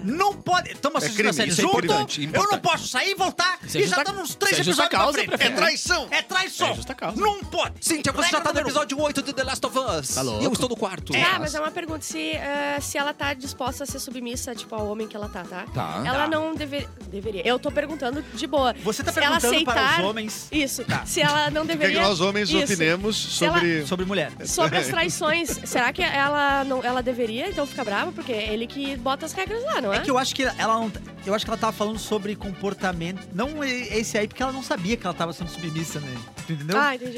Não 0.02 0.32
pode. 0.34 0.72
Estamos 0.72 0.96
assistindo 0.98 1.16
crime, 1.18 1.30
a 1.30 1.32
série 1.32 1.50
isso 1.50 1.60
é 1.60 1.64
junto. 1.64 1.84
importante, 1.84 2.20
eu 2.22 2.26
não 2.32 2.38
importante. 2.40 2.60
posso 2.62 2.88
sair 2.88 3.10
e 3.10 3.14
voltar. 3.14 3.58
Isso 3.62 3.76
é 3.76 3.80
e 3.80 3.86
já 3.86 3.96
justa- 3.96 4.04
tá 4.04 4.12
nos 4.12 4.34
três 4.34 4.52
isso 4.52 4.60
é 4.60 4.64
justa 4.64 4.84
episódios 4.84 5.14
causa, 5.16 5.28
pra 5.28 5.38
frente. 5.38 5.52
É 5.52 5.56
traição. 5.56 6.08
É 6.10 6.22
traição. 6.22 6.68
É 6.68 6.74
justa 6.74 6.94
causa. 6.94 7.20
Não 7.22 7.40
pode. 7.44 7.74
Cíntia, 7.80 8.12
você 8.12 8.30
já 8.30 8.40
tá 8.40 8.52
no 8.52 8.60
episódio 8.60 8.98
8 9.00 9.22
de 9.22 9.32
The 9.32 9.42
Last 9.44 9.66
of 9.66 9.78
Us. 9.78 10.08
Tá 10.14 10.22
louco? 10.22 10.42
E 10.42 10.44
eu 10.44 10.52
estou 10.52 10.68
no 10.68 10.76
quarto. 10.76 11.12
Tá, 11.12 11.38
mas 11.38 11.54
é 11.54 11.60
uma 11.60 11.70
pergunta. 11.70 12.02
Se, 12.02 12.30
eh, 12.32 12.78
se 12.80 12.98
ela 12.98 13.12
tá 13.14 13.32
disposta 13.34 13.84
a 13.84 13.86
ser 13.86 13.98
submissa, 13.98 14.54
tipo, 14.54 14.74
ao 14.74 14.86
homem 14.88 15.06
que 15.08 15.16
ela 15.16 15.28
tá, 15.28 15.42
tá? 15.44 15.64
Tá. 15.72 16.02
Ela 16.04 16.24
Tá. 16.24 16.26
não 16.28 16.54
deve... 16.54 16.86
deveria. 17.08 17.46
Eu 17.46 17.58
tô 17.58 17.70
perguntando 17.70 18.22
de 18.34 18.46
boa. 18.46 18.74
Você 18.82 19.02
tá 19.02 19.12
Se 19.12 19.20
perguntando 19.20 19.64
para 19.64 19.72
aceitar- 19.80 20.00
os 20.00 20.06
homens 20.06 20.48
Isso. 20.52 20.84
Tá. 20.84 21.04
Se 21.06 21.20
ela 21.20 21.50
não 21.50 21.62
é 21.62 21.66
deveria... 21.66 22.00
que 22.00 22.06
nós 22.08 22.20
homens 22.20 22.48
Isso. 22.50 22.64
opinemos 22.64 23.42
ela- 23.42 23.52
sobre. 23.54 23.86
sobre 23.86 24.04
mulher. 24.06 24.32
Sobre 24.46 24.78
as 24.78 24.88
traições, 24.88 25.60
será 25.64 25.92
que 25.92 26.02
ela 26.02 26.64
não 26.64 26.82
ela 26.82 27.02
deveria 27.02 27.48
então 27.48 27.66
ficar 27.66 27.84
brava? 27.84 28.12
Porque 28.12 28.32
é 28.32 28.52
ele 28.52 28.66
que 28.66 28.96
bota 28.96 29.26
as 29.26 29.32
regras 29.32 29.62
lá, 29.64 29.80
não 29.80 29.92
é? 29.92 29.98
É 29.98 30.00
que 30.00 30.10
eu 30.10 30.18
acho 30.18 30.34
que 30.34 30.42
ela 30.42 30.74
não. 30.74 30.90
Eu 31.24 31.34
acho 31.34 31.44
que 31.44 31.50
ela 31.50 31.58
tava 31.58 31.72
falando 31.72 31.98
sobre 31.98 32.34
comportamento. 32.34 33.28
Não 33.32 33.62
esse 33.62 34.18
aí, 34.18 34.26
porque 34.26 34.42
ela 34.42 34.52
não 34.52 34.62
sabia 34.62 34.96
que 34.96 35.06
ela 35.06 35.14
tava 35.14 35.32
sendo 35.32 35.48
submissa, 35.50 36.00
né? 36.00 36.16
Tu 36.46 36.52
entendeu? 36.54 36.76
Ah, 36.78 36.94
entendi. 36.96 37.11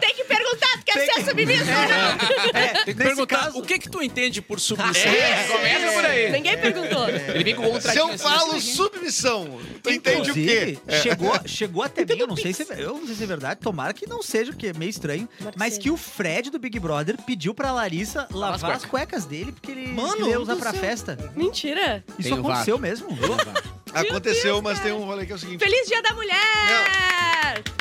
Tem 0.00 0.14
que 0.14 0.24
perguntar, 0.24 0.78
tu 0.78 0.84
quer 0.84 1.04
ser 1.06 1.24
submissa 1.24 1.62
ou 1.64 1.88
não? 1.88 2.58
é, 2.60 2.68
Tem 2.68 2.84
que 2.84 2.94
nesse 2.94 2.94
perguntar, 2.94 3.38
caso- 3.38 3.58
o 3.58 3.62
que 3.62 3.78
que 3.78 3.88
tu 3.90 4.02
entende 4.02 4.42
por 4.42 4.60
submissão? 4.60 5.10
É, 5.12 5.44
começa 5.44 5.92
por 5.92 6.04
aí. 6.04 6.30
Ninguém 6.32 6.58
perguntou. 6.58 7.08
Ele 7.08 7.44
vem 7.44 7.54
com 7.54 7.70
um 7.70 7.80
Se 7.80 7.96
eu 7.98 8.18
falo 8.18 8.60
submissão, 8.60 9.58
tu 9.82 9.90
entende 9.90 10.30
o 10.30 10.34
quê? 10.34 10.78
Chegou, 11.02 11.32
chegou 11.46 11.82
até 11.82 12.04
mim, 12.04 12.20
eu 12.20 12.26
não, 12.26 12.36
sei 12.36 12.52
se 12.52 12.62
é, 12.62 12.82
eu 12.82 12.98
não 12.98 13.06
sei 13.06 13.14
se 13.14 13.22
é 13.22 13.26
verdade, 13.26 13.60
tomara 13.60 13.92
que 13.94 14.06
não 14.08 14.22
seja, 14.22 14.52
porque 14.52 14.68
é 14.68 14.72
meio 14.72 14.90
estranho, 14.90 15.28
que 15.38 15.44
mas 15.56 15.78
que 15.78 15.90
o 15.90 15.96
Fred 15.96 16.50
do 16.50 16.58
Big 16.58 16.78
Brother 16.78 17.16
pediu 17.24 17.54
pra 17.54 17.72
Larissa 17.72 18.26
lavar 18.30 18.72
as 18.72 18.82
as 18.82 18.84
cuecas 18.84 19.24
dele, 19.24 19.52
porque 19.52 19.70
ele, 19.70 19.86
ia 20.28 20.40
usar 20.40 20.56
pra 20.56 20.72
festa. 20.72 21.16
Mentira. 21.36 22.04
Isso 22.18 22.28
Tem 22.30 22.38
aconteceu 22.38 22.78
mesmo. 22.78 23.08
Aconteceu, 23.94 24.52
Deus, 24.54 24.62
mas 24.62 24.78
cara. 24.78 24.90
tem 24.90 24.98
um 24.98 25.04
rolê 25.04 25.26
que 25.26 25.32
é 25.32 25.34
o 25.34 25.38
seguinte. 25.38 25.62
Feliz 25.62 25.86
Dia 25.86 26.02
da 26.02 26.12
Mulher! 26.14 26.36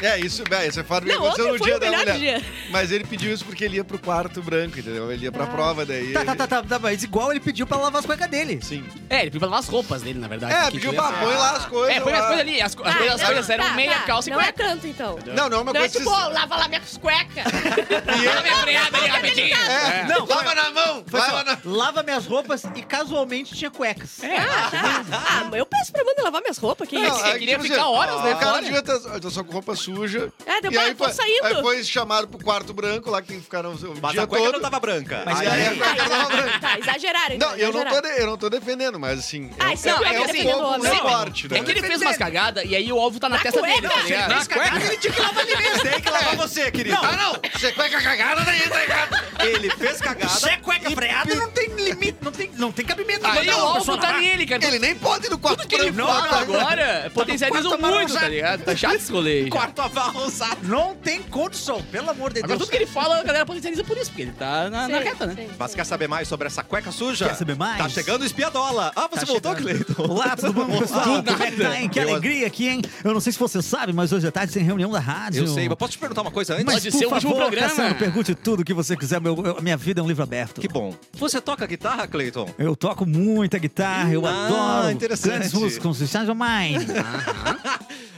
É, 0.01 0.19
isso, 0.19 0.43
é, 0.51 0.65
esse 0.67 0.79
é 0.79 0.83
fato 0.83 1.03
que 1.05 1.09
Não, 1.13 1.19
aconteceu 1.27 1.53
no 1.53 1.59
dia 1.59 1.75
o 1.77 1.79
da 1.79 1.85
melhor 1.91 1.99
mulher. 2.05 2.17
dia. 2.39 2.45
Mas 2.71 2.91
ele 2.91 3.03
pediu 3.05 3.31
isso 3.31 3.45
porque 3.45 3.63
ele 3.63 3.77
ia 3.77 3.83
pro 3.83 3.99
quarto 3.99 4.41
branco, 4.41 4.79
entendeu? 4.79 5.11
Ele 5.11 5.25
ia 5.25 5.31
pra 5.31 5.43
Ah. 5.43 5.47
prova 5.47 5.85
daí. 5.85 6.11
Tá, 6.11 6.25
tá, 6.25 6.31
ele- 6.31 6.35
tá, 6.37 6.47
tá, 6.47 6.63
tá, 6.63 6.79
mas 6.79 7.03
igual 7.03 7.29
ele 7.31 7.39
pediu 7.39 7.67
pra 7.67 7.77
lavar 7.77 7.99
as 7.99 8.05
cuecas 8.05 8.27
dele. 8.27 8.59
Sim. 8.63 8.83
É, 9.09 9.17
ele 9.21 9.25
pediu 9.25 9.39
pra 9.39 9.47
lavar 9.49 9.59
as 9.59 9.67
roupas 9.69 10.01
dele, 10.01 10.17
na 10.19 10.27
verdade. 10.27 10.53
É, 10.53 10.71
pediu 10.71 10.91
pra 10.93 11.11
põe 11.11 11.33
lá 11.35 11.51
as 11.51 11.65
coisas. 11.67 11.95
É, 11.95 11.99
põe 12.01 12.13
as 12.13 12.19
coisas 12.25 12.39
ali. 12.39 12.61
As, 12.61 12.75
co- 12.75 12.83
as 12.83 12.89
Ah, 12.95 12.97
coisas, 12.97 13.15
as 13.15 13.21
não, 13.21 13.27
coisas 13.27 13.49
eram 13.49 13.63
tá, 13.65 13.73
meia 13.73 13.91
tá. 13.93 13.99
calça 14.01 14.29
e 14.29 14.33
Não 14.33 14.41
é 14.41 14.43
cueca. 14.51 14.63
canto, 14.63 14.87
então. 14.87 15.19
Não, 15.27 15.49
não, 15.49 15.57
é 15.59 15.61
uma 15.61 15.73
Não 15.73 15.79
é 15.79 15.79
coisa 15.87 15.99
tipo, 15.99 16.11
que 16.11 16.17
ó, 16.17 16.27
lava 16.29 16.55
lá 16.57 16.67
minhas 16.67 16.97
cuecas. 16.97 17.45
Lava 18.25 18.41
minha 18.41 18.57
freada 18.57 18.97
ali 18.97 19.07
rapidinho. 19.07 19.55
É, 19.55 20.05
Não, 20.07 20.25
foi- 20.27 20.35
lava 20.35 20.55
na 20.55 20.71
mão! 20.71 21.05
Assim, 21.13 21.59
Lava 21.69 22.03
minhas 22.03 22.25
roupas 22.25 22.63
e 22.75 22.81
casualmente 22.81 23.53
tinha 23.55 23.69
cuecas. 23.69 24.19
Ah, 24.23 25.03
ah, 25.13 25.43
mas 25.49 25.59
eu 25.59 25.65
peço 25.65 25.91
pra 25.91 26.00
Amanda 26.01 26.23
lavar 26.23 26.41
minhas 26.41 26.57
roupas. 26.57 26.87
Que 26.87 26.99
Não, 26.99 27.07
isso? 27.07 27.17
Você 27.25 27.39
queria 27.39 27.59
ficar 27.59 27.87
horas, 27.87 28.15
né, 28.23 28.33
O 28.33 28.37
cara 28.37 28.51
fora? 28.51 28.61
devia 28.63 28.79
estar 28.79 28.99
tá 28.99 29.29
só 29.29 29.43
com 29.43 29.53
roupa 29.53 29.75
suja. 29.75 30.31
É, 30.45 30.61
deu 30.61 30.71
e 30.71 30.73
pra- 30.73 30.83
aí 30.83 30.95
tô 30.95 31.03
foi, 31.03 31.13
saindo. 31.13 31.45
Aí 31.45 31.61
foi 31.61 31.83
chamado 31.83 32.27
pro 32.27 32.43
quarto 32.43 32.73
branco, 32.73 33.09
lá 33.09 33.21
que 33.21 33.29
tem 33.29 33.37
que 33.37 33.43
ficar 33.43 33.65
o 33.65 33.71
Mas 34.01 34.11
dia 34.11 34.23
a 34.23 34.27
cueca 34.27 34.45
todo. 34.45 34.53
não 34.53 34.61
tava 34.61 34.79
branca. 34.79 35.23
Mas 35.25 35.39
E 35.39 35.47
aí 35.47 35.47
a 35.47 35.71
peraí. 35.71 35.77
cueca 35.77 36.09
tava 36.09 36.29
branca. 36.35 36.59
Tá, 36.59 36.79
exageraram, 36.79 37.35
então. 37.35 37.49
Não, 37.51 37.57
eu 37.57 37.71
não, 37.71 37.85
tô 37.85 38.07
eu 38.07 38.27
não 38.27 38.37
tô 38.37 38.49
defendendo, 38.49 38.99
mas 38.99 39.19
assim. 39.19 39.49
Ah, 39.59 39.71
é, 39.71 39.73
isso 39.73 39.87
é 39.87 39.91
é, 39.91 39.95
cueca 39.95 40.15
é 40.15 40.55
um 40.55 40.61
pouco 40.61 40.97
forte, 40.97 41.47
né? 41.49 41.59
É 41.59 41.63
que 41.63 41.71
ele 41.71 41.81
fez 41.81 42.01
umas 42.01 42.17
cagadas 42.17 42.63
e 42.65 42.75
aí 42.75 42.91
o 42.91 42.97
ovo 42.97 43.19
tá 43.19 43.29
na, 43.29 43.39
testa 43.39 43.59
cueca? 43.59 43.81
dele, 43.81 43.93
tá 43.93 44.01
ligado? 44.03 44.29
Na 44.29 44.45
cueca 44.45 44.85
ele 44.85 44.97
tinha 44.97 45.13
que 45.13 45.21
lavar 45.21 45.39
ali 45.43 45.55
mesmo. 45.55 45.81
Tem 45.81 46.01
que 46.01 46.09
lavar 46.09 46.35
você, 46.35 46.71
querido. 46.71 46.97
Ah, 47.01 47.11
não! 47.15 47.51
Você 47.59 47.71
cueca 47.71 48.01
cagada, 48.01 48.41
daí 48.43 48.69
tá 48.69 48.83
errado. 48.83 49.23
Ele 49.39 49.69
fez 49.71 50.01
cagada. 50.01 50.29
Se 50.31 50.49
é 50.49 50.57
cueca 50.57 50.89
freada, 50.91 51.35
não 51.35 51.51
tem 51.51 51.67
limite, 51.69 52.17
não 52.21 52.31
tem, 52.31 52.51
não 52.55 52.71
tem 52.71 52.85
cabimento. 52.85 53.25
Aí 53.25 53.49
o 53.49 53.65
ovo 53.65 53.97
tá 53.97 54.13
nele, 54.17 54.45
cara. 54.45 54.65
Ele 54.65 54.79
nem 54.79 54.95
pode 54.95 55.27
ir 55.27 55.29
no 55.29 55.37
quarto 55.39 55.67
que 55.67 55.75
ele 55.91 56.03
branco. 56.03 56.11
fala 56.27 56.41
agora 56.41 57.11
potencializa 57.13 57.67
quarto 57.69 57.81
muito, 57.85 58.13
tá 58.13 58.27
ligado? 58.29 58.63
Tá 58.63 58.75
chato 58.75 58.95
esse 58.95 59.11
rolê. 59.11 59.49
Quarto 59.49 59.81
amarrosado. 59.81 60.57
Não 60.63 60.95
tem 60.95 61.21
condição, 61.23 61.81
pelo 61.83 62.09
amor 62.09 62.31
de 62.33 62.39
Agora 62.39 62.57
Deus. 62.57 62.59
tudo 62.59 62.69
que 62.69 62.75
ele 62.77 62.85
fala, 62.85 63.19
a 63.19 63.23
galera 63.23 63.45
potencializa 63.45 63.83
por 63.83 63.97
isso, 63.97 64.09
porque 64.11 64.23
ele 64.23 64.31
tá 64.31 64.69
na, 64.69 64.87
na 64.87 64.99
reta, 64.99 65.25
né? 65.25 65.35
sim. 65.37 65.47
Mas 65.57 65.75
quer 65.75 65.85
saber 65.85 66.07
mais 66.07 66.27
sobre 66.27 66.47
essa 66.47 66.63
cueca 66.63 66.91
suja? 66.91 67.27
Quer 67.27 67.35
saber 67.35 67.55
mais? 67.55 67.77
Tá 67.77 67.89
chegando 67.89 68.21
o 68.21 68.25
espiadola. 68.25 68.91
Ah, 68.95 69.07
você 69.11 69.21
Tá 69.21 69.25
voltou, 69.25 69.55
chegando. 69.57 69.85
Cleiton? 69.85 70.11
Olá, 70.11 70.35
tudo 70.35 70.53
bom, 70.53 70.65
Como 70.65 71.43
é 71.43 71.51
que 71.51 71.57
tá, 71.57 71.79
hein? 71.79 71.89
Que 71.89 71.99
alegria 71.99 72.47
aqui, 72.47 72.67
hein? 72.67 72.81
Eu 73.03 73.13
não 73.13 73.19
sei 73.19 73.31
se 73.33 73.39
você 73.39 73.61
sabe, 73.61 73.93
mas 73.93 74.11
hoje 74.11 74.27
à 74.27 74.31
tarde 74.31 74.53
tem 74.53 74.63
reunião 74.63 74.91
da 74.91 74.99
rádio. 74.99 75.43
Eu 75.43 75.47
sei, 75.47 75.67
mas 75.69 75.77
posso 75.77 75.91
te 75.93 75.97
perguntar 75.97 76.21
uma 76.21 76.31
coisa 76.31 76.53
antes? 76.53 76.65
Mas, 76.65 76.75
Pode 76.75 76.91
por 76.91 76.97
ser 76.97 77.05
o 77.05 77.13
último 77.13 77.31
favor, 77.31 77.41
programa. 77.43 77.69
Cassiano, 77.69 77.95
pergunte 77.95 78.35
tudo 78.35 78.61
o 78.61 78.65
que 78.65 78.73
você 78.73 78.95
quiser. 78.97 79.19
Meu, 79.21 79.35
eu- 79.45 79.61
minha 79.61 79.77
vida 79.77 80.01
é 80.01 80.03
um 80.03 80.07
livro 80.07 80.23
aberto. 80.23 80.59
Que 80.61 80.67
bom. 80.67 80.93
Você 81.13 81.39
toca 81.41 81.65
guitarra, 81.65 82.07
Cleiton? 82.07 82.49
Eu 82.57 82.75
toco 82.75 83.05
muita 83.05 83.57
guitarra, 83.57 84.11
eu 84.13 84.25
Ah, 84.25 84.45
adoro 84.45 84.91
interessante. 84.91 85.49
Como 85.81 85.93
Sunshine 85.93 86.29
of 86.29 86.39
Mine. 86.39 86.85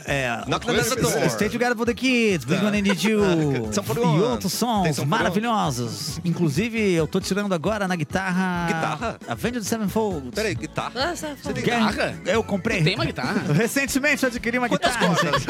É, 0.06 0.44
Knock 0.48 0.70
on 0.70 0.74
the 0.74 0.96
door. 1.02 1.30
Stay 1.30 1.48
Together 1.48 1.78
for 1.78 1.86
the 1.86 1.94
Kids, 1.94 2.44
Big 2.44 2.62
One 2.64 2.78
and 2.78 2.84
You. 3.02 3.22
São 3.72 3.82
por 3.84 3.98
e 3.98 4.02
um. 4.02 4.32
outros 4.32 4.52
Tem 4.52 4.60
sons 4.60 5.00
um. 5.00 5.06
maravilhosos. 5.06 6.20
Inclusive, 6.26 6.78
eu 6.94 7.08
tô 7.08 7.22
tirando 7.22 7.54
agora 7.54 7.88
na 7.88 7.96
guitarra... 7.96 8.68
Guitarra? 8.68 9.18
Avenged 9.30 9.64
Sevenfold. 9.64 10.32
Peraí, 10.36 10.56
guitarra? 10.56 11.08
Nossa, 11.08 11.38
Você 11.42 11.54
tem 11.54 11.64
Guitarra? 11.64 12.20
Eu 12.26 12.44
comprei. 12.44 12.84
Tem 12.84 12.96
uma 12.96 13.06
guitarra? 13.06 13.44
Recentemente 13.54 14.24
eu 14.24 14.28
adquiri 14.28 14.58
uma 14.58 14.68
Quantas 14.68 14.92
guitarra. 14.94 15.16
cordas? 15.16 15.44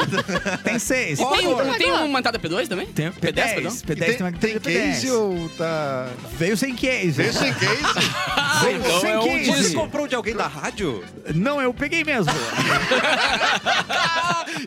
Tem 0.62 0.78
seis. 0.78 1.18
Tem, 1.18 1.26
cor? 1.26 1.76
tem 1.76 1.92
um 1.92 2.06
mantada 2.08 2.38
P2 2.38 2.68
também? 2.68 2.86
Tem 2.86 3.10
P10, 3.10 3.32
P10, 3.32 3.54
perdão? 3.54 3.72
P10 3.72 3.90
E 3.90 3.96
tem, 3.96 4.20
uma 4.20 4.32
tem, 4.32 4.52
guitarra 4.52 4.60
tem 4.60 4.60
case 4.92 5.06
P10. 5.08 5.12
ou 5.12 5.48
tá... 5.50 6.06
Veio 6.38 6.56
sem 6.56 6.76
case. 6.76 7.10
Veio 7.10 7.32
sem 7.32 7.52
case? 7.54 7.72
Veio 8.62 8.78
então 8.78 9.00
sem 9.00 9.10
é 9.10 9.18
um 9.18 9.24
case. 9.24 9.50
Você 9.64 9.74
comprou 9.74 10.06
de 10.06 10.14
alguém 10.14 10.36
da 10.36 10.46
rádio? 10.46 11.02
Não, 11.34 11.60
eu 11.60 11.74
peguei 11.74 12.03
mesmo. 12.04 12.32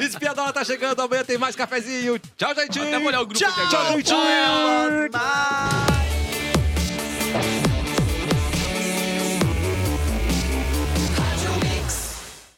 Espiadola 0.01 0.51
tá 0.51 0.63
chegando, 0.63 1.01
amanhã 1.01 1.23
tem 1.23 1.37
mais 1.37 1.55
cafezinho. 1.55 2.19
Tchau, 2.37 2.53
gente. 2.55 2.79
Até 2.79 2.99
molhar 2.99 3.21
o 3.21 3.25
grupo 3.25 3.39
Tchau, 3.39 3.93
gente. 3.93 4.03
Tchau. 4.03 4.17